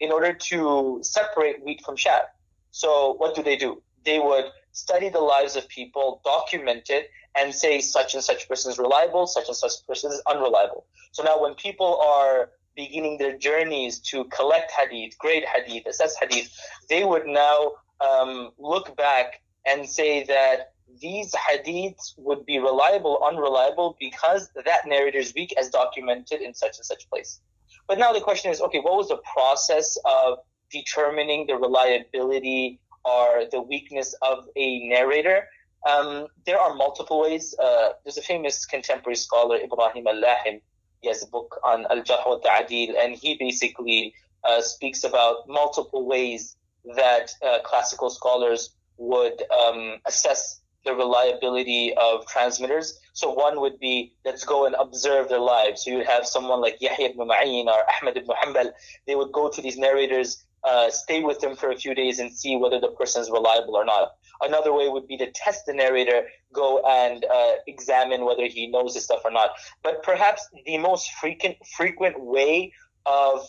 in 0.00 0.12
order 0.12 0.32
to 0.34 1.00
separate 1.02 1.64
wheat 1.64 1.82
from 1.84 1.96
chaff. 1.96 2.24
So 2.72 3.14
what 3.14 3.34
do 3.34 3.42
they 3.42 3.56
do? 3.56 3.82
They 4.06 4.18
would 4.18 4.46
study 4.72 5.08
the 5.10 5.20
lives 5.20 5.56
of 5.56 5.68
people, 5.68 6.20
document 6.24 6.88
it, 6.88 7.10
and 7.36 7.54
say 7.54 7.80
such 7.80 8.14
and 8.14 8.22
such 8.22 8.48
person 8.48 8.72
is 8.72 8.78
reliable, 8.78 9.26
such 9.26 9.48
and 9.48 9.56
such 9.56 9.72
person 9.86 10.10
is 10.12 10.22
unreliable. 10.26 10.86
So 11.12 11.22
now 11.22 11.42
when 11.42 11.54
people 11.54 12.00
are 12.00 12.50
beginning 12.76 13.18
their 13.18 13.36
journeys 13.36 13.98
to 13.98 14.24
collect 14.24 14.70
hadith, 14.70 15.18
grade 15.18 15.44
hadith, 15.44 15.86
assess 15.86 16.16
hadith, 16.16 16.50
they 16.88 17.04
would 17.04 17.26
now 17.26 17.72
um, 18.00 18.50
look 18.58 18.96
back 18.96 19.42
and 19.66 19.88
say 19.88 20.24
that 20.24 20.72
these 21.00 21.34
hadiths 21.34 22.14
would 22.16 22.46
be 22.46 22.58
reliable, 22.58 23.20
unreliable 23.26 23.96
because 23.98 24.50
that 24.54 24.86
narrator 24.86 25.18
is 25.18 25.34
weak 25.34 25.52
as 25.58 25.68
documented 25.68 26.40
in 26.40 26.54
such 26.54 26.76
and 26.76 26.86
such 26.86 27.08
place. 27.10 27.40
But 27.88 27.98
now 27.98 28.12
the 28.12 28.20
question 28.20 28.50
is, 28.50 28.60
okay, 28.60 28.78
what 28.78 28.96
was 28.96 29.08
the 29.08 29.20
process 29.32 29.98
of 30.04 30.38
determining 30.70 31.46
the 31.46 31.56
reliability 31.56 32.80
or 33.06 33.44
the 33.50 33.60
weakness 33.60 34.14
of 34.22 34.48
a 34.56 34.88
narrator? 34.88 35.48
Um, 35.88 36.26
there 36.44 36.58
are 36.58 36.74
multiple 36.74 37.20
ways. 37.20 37.54
Uh, 37.58 37.90
there's 38.02 38.18
a 38.18 38.22
famous 38.22 38.66
contemporary 38.66 39.16
scholar, 39.16 39.56
Ibrahim 39.56 40.06
al-Lahim. 40.06 40.60
He 41.00 41.08
has 41.08 41.22
a 41.22 41.28
book 41.28 41.60
on 41.62 41.86
al-Jarh 41.90 42.26
wa 42.26 42.38
Ta'adil, 42.38 42.94
and 42.98 43.14
he 43.14 43.36
basically 43.36 44.14
uh, 44.42 44.60
speaks 44.60 45.04
about 45.04 45.48
multiple 45.48 46.06
ways 46.06 46.56
that 46.96 47.30
uh, 47.46 47.58
classical 47.64 48.10
scholars 48.10 48.70
would 48.96 49.42
um, 49.52 49.98
assess 50.06 50.60
the 50.84 50.94
reliability 50.94 51.92
of 51.96 52.26
transmitters. 52.26 52.98
So 53.12 53.32
one 53.32 53.60
would 53.60 53.78
be, 53.78 54.14
let's 54.24 54.44
go 54.44 54.66
and 54.66 54.74
observe 54.78 55.28
their 55.28 55.40
lives. 55.40 55.84
So 55.84 55.90
you 55.90 55.96
would 55.98 56.06
have 56.06 56.26
someone 56.26 56.60
like 56.60 56.80
Yahya 56.80 57.10
ibn 57.10 57.28
Ma'in 57.28 57.66
or 57.66 57.80
Ahmed 58.00 58.16
ibn 58.16 58.34
Hanbal. 58.42 58.70
They 59.06 59.16
would 59.16 59.32
go 59.32 59.50
to 59.50 59.60
these 59.60 59.76
narrators, 59.76 60.44
uh, 60.66 60.90
stay 60.90 61.22
with 61.22 61.40
them 61.40 61.54
for 61.54 61.70
a 61.70 61.76
few 61.76 61.94
days 61.94 62.18
and 62.18 62.32
see 62.32 62.56
whether 62.56 62.80
the 62.80 62.88
person 62.88 63.22
is 63.22 63.30
reliable 63.30 63.76
or 63.76 63.84
not. 63.84 64.12
Another 64.42 64.72
way 64.72 64.88
would 64.88 65.06
be 65.06 65.16
to 65.16 65.30
test 65.30 65.64
the 65.66 65.72
narrator, 65.72 66.26
go 66.52 66.82
and 66.86 67.24
uh, 67.24 67.52
examine 67.66 68.24
whether 68.24 68.46
he 68.46 68.66
knows 68.66 68.94
his 68.94 69.04
stuff 69.04 69.20
or 69.24 69.30
not. 69.30 69.50
But 69.82 70.02
perhaps 70.02 70.46
the 70.66 70.78
most 70.78 71.10
frequent, 71.12 71.56
frequent 71.76 72.20
way 72.20 72.72
of 73.06 73.46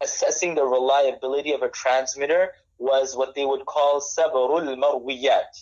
assessing 0.00 0.54
the 0.54 0.64
reliability 0.64 1.52
of 1.52 1.62
a 1.62 1.68
transmitter 1.68 2.52
was 2.78 3.16
what 3.16 3.34
they 3.34 3.44
would 3.44 3.66
call 3.66 4.00
sabarul 4.00 4.66
marwiyat. 4.76 5.52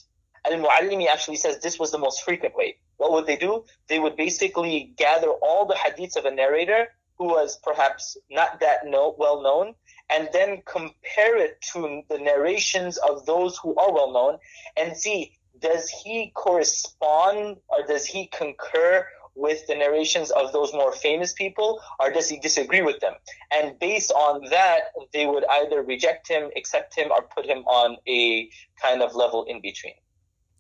Al-Muallimi 0.45 1.07
actually 1.07 1.37
says 1.37 1.59
this 1.61 1.79
was 1.79 1.91
the 1.91 1.99
most 1.99 2.23
frequent 2.23 2.55
way. 2.57 2.77
What 2.97 3.13
would 3.13 3.27
they 3.27 3.37
do? 3.37 3.65
They 3.89 3.99
would 3.99 4.17
basically 4.17 4.95
gather 4.97 5.29
all 5.29 5.67
the 5.67 5.75
hadiths 5.75 6.17
of 6.17 6.25
a 6.25 6.31
narrator 6.31 6.89
who 7.23 7.29
was 7.29 7.57
perhaps 7.63 8.17
not 8.31 8.59
that 8.59 8.81
well 8.85 9.43
known, 9.43 9.75
and 10.11 10.29
then 10.33 10.61
compare 10.67 11.37
it 11.37 11.61
to 11.73 12.03
the 12.09 12.19
narrations 12.19 12.97
of 12.97 13.25
those 13.27 13.57
who 13.59 13.77
are 13.77 13.93
well 13.93 14.13
known 14.13 14.39
and 14.77 14.97
see 14.97 15.33
does 15.61 15.89
he 15.89 16.33
correspond 16.35 17.59
or 17.69 17.87
does 17.87 18.05
he 18.05 18.27
concur 18.27 19.07
with 19.37 19.65
the 19.69 19.75
narrations 19.77 20.33
of 20.33 20.53
those 20.53 20.73
more 20.73 20.93
famous 20.93 21.33
people 21.33 21.81
or 22.01 22.11
does 22.11 22.29
he 22.29 22.41
disagree 22.41 22.83
with 22.83 22.99
them? 22.99 23.15
And 23.53 23.79
based 23.79 24.11
on 24.11 24.43
that, 24.51 24.81
they 25.13 25.27
would 25.27 25.45
either 25.49 25.83
reject 25.83 26.27
him, 26.27 26.51
accept 26.57 26.97
him, 26.97 27.13
or 27.13 27.23
put 27.23 27.47
him 27.47 27.59
on 27.59 27.97
a 28.09 28.51
kind 28.83 29.01
of 29.01 29.15
level 29.15 29.45
in 29.45 29.61
between. 29.63 29.95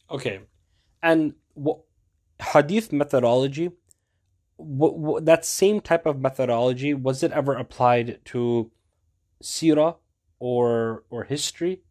Okay. 0.08 0.38
And 1.02 1.34
what, 1.54 1.80
hadith 2.40 2.92
methodology, 2.92 3.72
what, 4.62 4.98
what, 4.98 5.24
that 5.26 5.44
same 5.44 5.80
type 5.80 6.06
of 6.06 6.20
methodology, 6.20 6.94
was 6.94 7.22
it 7.22 7.32
ever 7.32 7.54
applied 7.54 8.20
to 8.26 8.70
sirah 9.42 9.96
or, 10.38 11.04
or 11.10 11.24
history? 11.24 11.82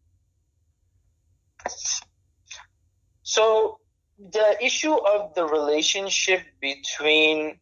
So 3.22 3.78
the 4.18 4.56
issue 4.60 4.94
of 4.94 5.34
the 5.34 5.44
relationship 5.44 6.42
between 6.60 7.58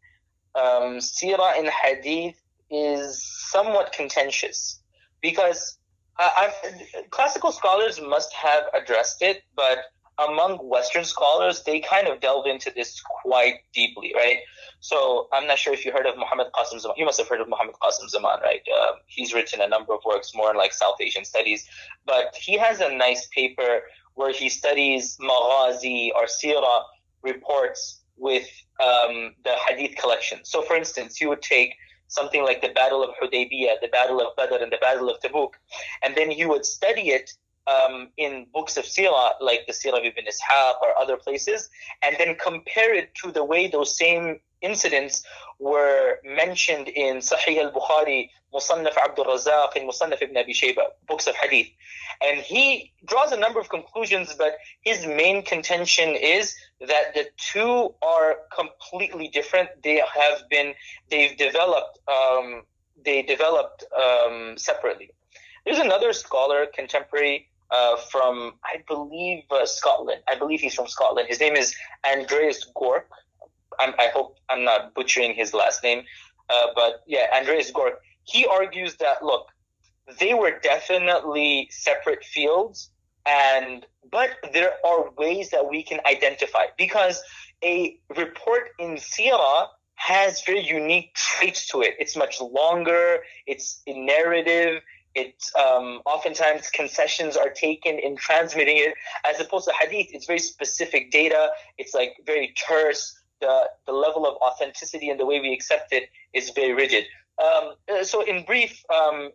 um, 0.55 0.99
sirah 0.99 1.59
and 1.59 1.69
hadith 1.69 2.41
is 2.71 3.25
somewhat 3.51 3.93
contentious 3.93 4.81
because 5.21 5.79
uh, 6.19 6.51
classical 7.11 7.53
scholars 7.53 8.01
must 8.01 8.33
have 8.35 8.65
addressed 8.75 9.23
it, 9.23 9.43
but 9.55 9.79
among 10.19 10.57
Western 10.59 11.05
scholars, 11.05 11.63
they 11.65 11.81
kind 11.81 12.09
of 12.09 12.21
delve 12.21 12.47
into 12.47 12.71
this 12.75 13.01
quite 13.23 13.61
deeply, 13.73 14.13
right? 14.15 14.39
So 14.81 15.29
I'm 15.33 15.47
not 15.47 15.59
sure 15.59 15.73
if 15.73 15.85
you 15.85 15.93
heard 15.93 16.07
of 16.07 16.17
Muhammad 16.17 16.49
Qasim 16.55 16.81
Zaman. 16.81 16.97
You 16.97 17.05
must 17.05 17.19
have 17.19 17.29
heard 17.29 17.41
of 17.41 17.49
Muhammad 17.49 17.75
Qasim 17.83 18.09
Zaman, 18.09 18.41
right? 18.43 18.63
Uh, 18.81 18.93
he's 19.07 19.35
written 19.35 19.61
a 19.61 19.69
number 19.69 19.93
of 19.95 20.01
works 20.05 20.33
more 20.35 20.51
in 20.51 20.57
like 20.57 20.73
South 20.73 20.97
Asian 21.01 21.25
studies, 21.25 21.69
but 22.07 22.35
he 22.35 22.59
has 22.59 22.81
a 22.81 22.95
nice 22.95 23.29
paper 23.29 23.83
where 24.15 24.33
he 24.33 24.49
studies 24.49 25.17
maghazi 25.21 26.11
or 26.15 26.25
sirah 26.25 26.83
reports 27.23 28.01
with 28.17 28.49
um, 28.81 29.35
the 29.45 29.55
hadith 29.67 29.97
collection. 29.97 30.41
So, 30.43 30.63
for 30.63 30.77
instance, 30.77 31.21
you 31.21 31.29
would 31.29 31.43
take 31.43 31.75
something 32.09 32.43
like 32.43 32.61
the 32.61 32.71
Battle 32.71 33.03
of 33.03 33.11
Hudaybiyah, 33.23 33.81
the 33.81 33.89
Battle 33.93 34.21
of 34.21 34.35
Badr, 34.37 34.63
and 34.63 34.73
the 34.73 34.79
Battle 34.81 35.09
of 35.09 35.21
Tabuk, 35.21 35.51
and 36.03 36.15
then 36.17 36.31
you 36.31 36.49
would 36.49 36.67
study 36.67 37.11
it 37.11 37.33
um, 37.67 38.09
in 38.17 38.47
books 38.53 38.77
of 38.77 38.85
Sirah, 38.85 39.33
like 39.41 39.67
the 39.67 39.73
Sirah 39.73 39.99
of 39.99 40.05
Ibn 40.05 40.25
Ishaq 40.25 40.75
or 40.83 40.99
other 40.99 41.17
places, 41.17 41.69
and 42.03 42.17
then 42.19 42.37
compare 42.37 42.95
it 42.95 43.15
to 43.17 43.31
the 43.31 43.45
way 43.45 43.69
those 43.69 43.97
same 43.97 44.41
incidents 44.63 45.25
were 45.59 46.19
mentioned 46.25 46.89
in 46.89 47.19
Sahih 47.19 47.63
al-Bukhari, 47.63 48.31
Musannaf 48.53 48.97
Abdul 49.03 49.27
Razak, 49.27 49.77
and 49.77 49.89
Musannaf 49.89 50.23
Ibn 50.23 50.37
Abi 50.37 50.53
Shayba, 50.53 50.85
books 51.07 51.27
of 51.27 51.35
hadith. 51.37 51.69
And 52.23 52.41
he 52.41 52.93
draws 53.07 53.33
a 53.33 53.37
number 53.37 53.61
of 53.61 53.69
conclusions, 53.69 54.35
but 54.37 54.59
his 54.83 55.07
main 55.07 55.43
contention 55.43 56.11
is 56.11 56.55
that 56.81 57.15
the 57.15 57.27
two 57.37 57.95
are 58.03 58.39
completely 58.55 59.29
different. 59.29 59.71
They 59.83 60.03
have 60.15 60.49
been, 60.51 60.75
they've 61.11 61.37
developed, 61.37 61.99
um, 62.09 62.63
they 63.03 63.23
developed 63.23 63.85
um, 63.95 64.57
separately. 64.59 65.11
There's 65.65 65.79
another 65.79 66.13
scholar, 66.13 66.67
contemporary, 66.67 67.50
uh, 67.71 67.97
from, 67.97 68.55
I 68.65 68.83
believe, 68.89 69.45
uh, 69.51 69.67
Scotland. 69.67 70.23
I 70.29 70.37
believe 70.37 70.61
he's 70.61 70.75
from 70.75 70.89
Scotland. 70.89 71.29
His 71.29 71.41
name 71.41 71.57
is 71.57 71.75
Andreas 72.07 72.67
Görke. 72.77 73.05
I'm, 73.79 73.95
i 73.99 74.09
hope 74.13 74.37
I'm 74.49 74.65
not 74.65 74.95
butchering 74.95 75.35
his 75.35 75.55
last 75.55 75.83
name. 75.83 76.03
Uh, 76.49 76.67
but 76.75 77.03
yeah, 77.07 77.27
Andreas 77.35 77.71
Görke. 77.71 77.97
He 78.25 78.47
argues 78.47 78.97
that, 78.97 79.25
look, 79.25 79.49
they 80.19 80.35
were 80.35 80.59
definitely 80.61 81.69
separate 81.71 82.25
fields 82.25 82.91
and 83.27 83.87
but 84.11 84.31
there 84.53 84.73
are 84.85 85.11
ways 85.19 85.51
that 85.51 85.69
we 85.69 85.83
can 85.83 86.01
identify 86.07 86.65
because 86.77 87.23
a 87.63 87.99
report 88.17 88.71
in 88.79 88.97
Sirah 88.97 89.69
has 89.95 90.43
very 90.43 90.67
unique 90.67 91.15
traits 91.15 91.69
to 91.69 91.83
it. 91.83 91.95
It's 91.99 92.17
much 92.17 92.41
longer. 92.41 93.19
It's 93.47 93.83
narrative. 93.87 94.83
It's 95.15 95.53
um, 95.57 96.03
oftentimes 96.07 96.71
concessions 96.71 97.37
are 97.37 97.51
taken 97.51 97.99
in 97.99 98.17
transmitting 98.17 98.77
it, 98.77 98.95
as 99.25 99.41
opposed 99.41 99.67
to 99.67 99.75
hadith. 99.75 100.09
It's 100.13 100.27
very 100.27 100.39
specific 100.39 101.11
data. 101.11 101.51
It's 101.79 101.95
like 101.95 102.17
very 102.25 102.55
terse. 102.69 103.17
The 103.41 103.71
the 103.87 103.93
level 103.93 104.27
of 104.27 104.37
authenticity 104.37 105.09
and 105.09 105.19
the 105.19 105.27
way 105.27 105.41
we 105.41 105.53
accept 105.53 105.93
it 105.93 106.11
is 106.33 106.51
very 106.51 106.73
rigid. 106.75 107.05
Um, 107.43 107.75
so, 108.03 108.23
in 108.23 108.45
brief, 108.45 108.85
um, 108.95 109.31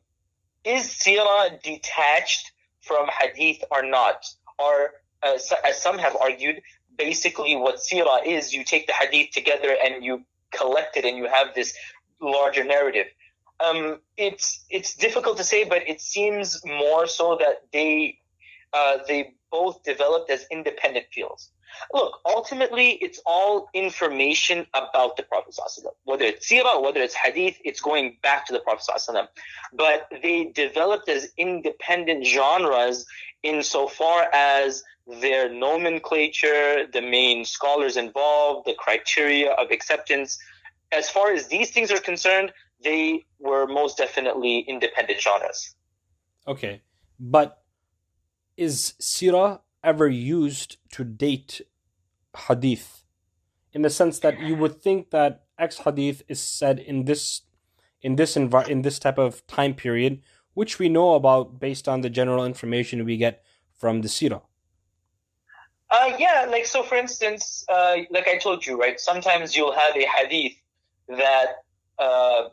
is 0.64 0.86
sirah 0.86 1.62
detached 1.62 2.52
from 2.82 3.08
hadith 3.08 3.64
or 3.72 3.84
not? 3.84 4.26
Or, 4.60 4.92
uh, 5.24 5.38
as 5.66 5.82
some 5.82 5.98
have 5.98 6.16
argued, 6.16 6.62
basically 6.98 7.56
what 7.56 7.78
sirah 7.78 8.26
is, 8.26 8.54
you 8.54 8.64
take 8.64 8.88
the 8.88 8.94
hadith 8.94 9.32
together 9.32 9.76
and 9.84 10.04
you 10.04 10.24
collect 10.52 10.98
it 10.98 11.06
and 11.06 11.18
you 11.18 11.28
have 11.28 11.54
this 11.56 11.74
larger 12.22 12.64
narrative. 12.64 13.08
Um, 13.60 14.00
it's 14.18 14.66
it's 14.70 14.96
difficult 14.96 15.38
to 15.38 15.44
say, 15.44 15.64
but 15.64 15.88
it 15.88 16.02
seems 16.02 16.62
more 16.66 17.08
so 17.08 17.38
that 17.40 17.64
they 17.72 18.20
uh, 18.74 18.98
they 19.08 19.34
both 19.52 19.84
developed 19.84 20.30
as 20.30 20.46
independent 20.52 21.06
fields. 21.14 21.52
Look, 21.94 22.22
ultimately, 22.26 22.92
it's 22.92 23.22
all 23.26 23.70
information 23.74 24.66
about 24.74 25.18
the 25.18 25.24
Prophet 25.24 25.58
Whether 26.04 26.26
it's 26.26 26.50
seerah, 26.50 26.82
whether 26.82 27.02
it's 27.02 27.14
hadith, 27.14 27.58
it's 27.64 27.82
going 27.82 28.18
back 28.22 28.46
to 28.48 28.54
the 28.54 28.60
Prophet 28.60 29.30
But 29.74 30.08
they 30.22 30.46
developed 30.46 31.10
as 31.10 31.30
independent 31.38 32.26
genres 32.26 33.06
insofar 33.44 34.30
as 34.34 34.84
their 35.08 35.50
nomenclature, 35.50 36.88
the 36.92 37.02
main 37.02 37.46
scholars 37.46 37.98
involved, 37.98 38.68
the 38.68 38.74
criteria 38.74 39.52
of 39.52 39.72
acceptance. 39.72 40.38
As 40.92 41.10
far 41.10 41.32
as 41.32 41.48
these 41.48 41.72
things 41.72 41.92
are 41.92 42.00
concerned, 42.00 42.52
they 42.84 43.26
were 43.40 43.68
most 43.68 43.98
definitely 43.98 44.60
independent 44.60 45.22
genres. 45.22 45.76
Okay, 46.48 46.82
but 47.20 47.64
is 48.58 48.94
sirah 49.00 49.62
ever 49.84 50.08
used 50.08 50.78
to 50.92 51.04
date 51.04 51.62
hadith? 52.48 53.04
In 53.74 53.82
the 53.82 53.90
sense 53.90 54.20
that 54.20 54.40
you 54.40 54.56
would 54.56 54.82
think 54.82 55.10
that 55.12 55.46
X 55.60 55.80
hadith 55.80 56.24
is 56.28 56.40
said 56.40 56.80
in 56.80 57.06
this 57.06 57.42
in 58.02 58.16
this 58.16 58.36
envi- 58.36 58.68
in 58.68 58.84
this 58.84 59.00
type 59.00 59.18
of 59.18 59.46
time 59.48 59.74
period, 59.74 60.22
which 60.54 60.80
we 60.80 60.90
know 60.90 61.16
about 61.16 61.60
based 61.60 61.88
on 61.88 62.02
the 62.02 62.10
general 62.10 62.46
information 62.46 63.06
we 63.06 63.18
get 63.18 63.44
from 63.78 64.02
the 64.02 64.08
sirah. 64.08 64.42
Uh, 65.90 66.12
yeah, 66.18 66.46
like 66.50 66.66
so. 66.66 66.84
For 66.84 66.96
instance, 66.96 67.66
uh, 67.70 67.98
like 68.10 68.28
I 68.28 68.38
told 68.38 68.66
you, 68.66 68.80
right? 68.80 69.00
Sometimes 69.00 69.56
you'll 69.56 69.76
have 69.76 69.96
a 69.96 70.06
hadith 70.06 70.54
that 71.08 71.65
uh, 72.00 72.50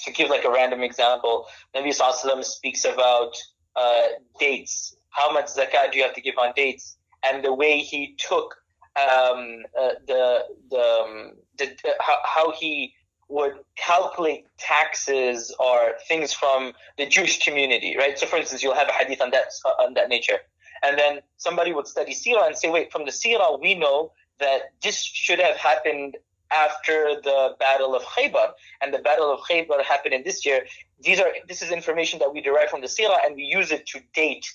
to 0.00 0.12
give 0.12 0.30
like 0.30 0.44
a 0.44 0.50
random 0.50 0.82
example, 0.82 1.46
Nabi 1.74 1.88
Sallallahu 1.88 2.44
speaks 2.44 2.84
about 2.84 3.36
uh, 3.76 4.08
dates. 4.38 4.96
How 5.10 5.32
much 5.32 5.46
zakat 5.46 5.92
do 5.92 5.98
you 5.98 6.04
have 6.04 6.14
to 6.14 6.20
give 6.20 6.38
on 6.38 6.52
dates? 6.56 6.96
And 7.22 7.44
the 7.44 7.52
way 7.52 7.78
he 7.78 8.16
took 8.16 8.56
um, 8.96 9.64
uh, 9.78 9.90
the 10.06 10.44
the, 10.70 10.80
um, 10.80 11.32
the 11.58 11.66
uh, 11.66 11.92
how, 12.00 12.18
how 12.24 12.52
he 12.52 12.94
would 13.28 13.54
calculate 13.76 14.46
taxes 14.58 15.54
or 15.60 15.92
things 16.08 16.32
from 16.32 16.72
the 16.98 17.06
Jewish 17.06 17.44
community, 17.44 17.96
right? 17.96 18.18
So, 18.18 18.26
for 18.26 18.36
instance, 18.36 18.62
you'll 18.62 18.74
have 18.74 18.88
a 18.88 18.92
hadith 18.92 19.20
on 19.20 19.30
that 19.30 19.46
on 19.78 19.94
that 19.94 20.08
nature, 20.08 20.38
and 20.82 20.98
then 20.98 21.20
somebody 21.36 21.72
would 21.72 21.86
study 21.86 22.12
Sirah 22.12 22.46
and 22.46 22.56
say, 22.56 22.70
"Wait, 22.70 22.90
from 22.90 23.04
the 23.04 23.12
Sirah, 23.12 23.60
we 23.60 23.74
know 23.74 24.12
that 24.40 24.72
this 24.82 25.00
should 25.02 25.38
have 25.38 25.56
happened 25.56 26.16
after 26.52 27.20
the 27.22 27.56
Battle 27.58 27.94
of 27.94 28.02
Khaybar, 28.02 28.52
and 28.80 28.92
the 28.92 28.98
Battle 28.98 29.32
of 29.32 29.40
Khaybar 29.40 29.82
happened 29.82 30.14
in 30.14 30.22
this 30.24 30.44
year. 30.44 30.66
These 31.00 31.20
are 31.20 31.30
this 31.48 31.62
is 31.62 31.70
information 31.70 32.18
that 32.18 32.32
we 32.32 32.40
derive 32.40 32.70
from 32.70 32.80
the 32.80 32.88
Sirah, 32.88 33.18
and 33.24 33.36
we 33.36 33.44
use 33.44 33.70
it 33.72 33.86
to 33.88 34.00
date 34.14 34.46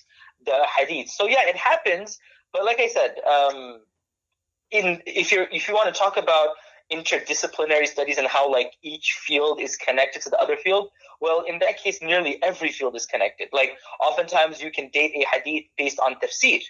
the 0.44 0.66
Hadith. 0.76 1.10
So 1.10 1.26
yeah, 1.26 1.46
it 1.46 1.56
happens, 1.56 2.18
but 2.52 2.64
like 2.64 2.80
I 2.80 2.88
said, 2.88 3.16
um, 3.28 3.80
in 4.70 5.02
if 5.06 5.32
you 5.32 5.46
if 5.52 5.68
you 5.68 5.74
want 5.74 5.92
to 5.92 5.98
talk 5.98 6.16
about 6.16 6.50
interdisciplinary 6.92 7.86
studies 7.86 8.18
and 8.18 8.26
how 8.26 8.50
like 8.50 8.72
each 8.82 9.18
field 9.26 9.60
is 9.60 9.76
connected 9.76 10.22
to 10.22 10.30
the 10.30 10.38
other 10.38 10.56
field 10.56 10.88
well 11.20 11.42
in 11.42 11.58
that 11.58 11.76
case 11.78 12.00
nearly 12.00 12.40
every 12.44 12.70
field 12.70 12.94
is 12.94 13.06
connected 13.06 13.48
like 13.52 13.72
oftentimes 14.00 14.62
you 14.62 14.70
can 14.70 14.88
date 14.90 15.12
a 15.16 15.24
hadith 15.34 15.64
based 15.76 15.98
on 15.98 16.14
tafsir 16.16 16.62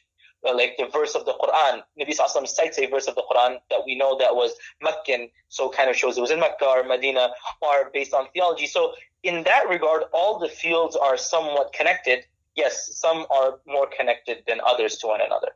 Uh, 0.46 0.54
like 0.54 0.76
the 0.78 0.86
verse 0.86 1.14
of 1.14 1.24
the 1.24 1.32
Quran. 1.32 1.82
Nabi 1.98 2.16
Sallallahu 2.16 2.46
cites 2.46 2.78
a 2.78 2.86
verse 2.86 3.08
of 3.08 3.14
the 3.16 3.24
Quran 3.28 3.58
that 3.70 3.80
we 3.84 3.96
know 3.96 4.16
that 4.18 4.34
was 4.34 4.54
Meccan, 4.80 5.28
so 5.48 5.68
kind 5.68 5.90
of 5.90 5.96
shows 5.96 6.16
it 6.16 6.20
was 6.20 6.30
in 6.30 6.40
Mecca 6.40 6.64
or 6.64 6.84
Medina, 6.84 7.30
or 7.60 7.90
based 7.92 8.14
on 8.14 8.28
theology. 8.32 8.66
So 8.66 8.92
in 9.22 9.42
that 9.44 9.68
regard, 9.68 10.04
all 10.12 10.38
the 10.38 10.48
fields 10.48 10.94
are 10.94 11.16
somewhat 11.16 11.72
connected. 11.72 12.24
Yes, 12.54 12.96
some 12.96 13.26
are 13.30 13.60
more 13.66 13.88
connected 13.96 14.44
than 14.46 14.60
others 14.64 14.98
to 14.98 15.08
one 15.08 15.20
another. 15.20 15.48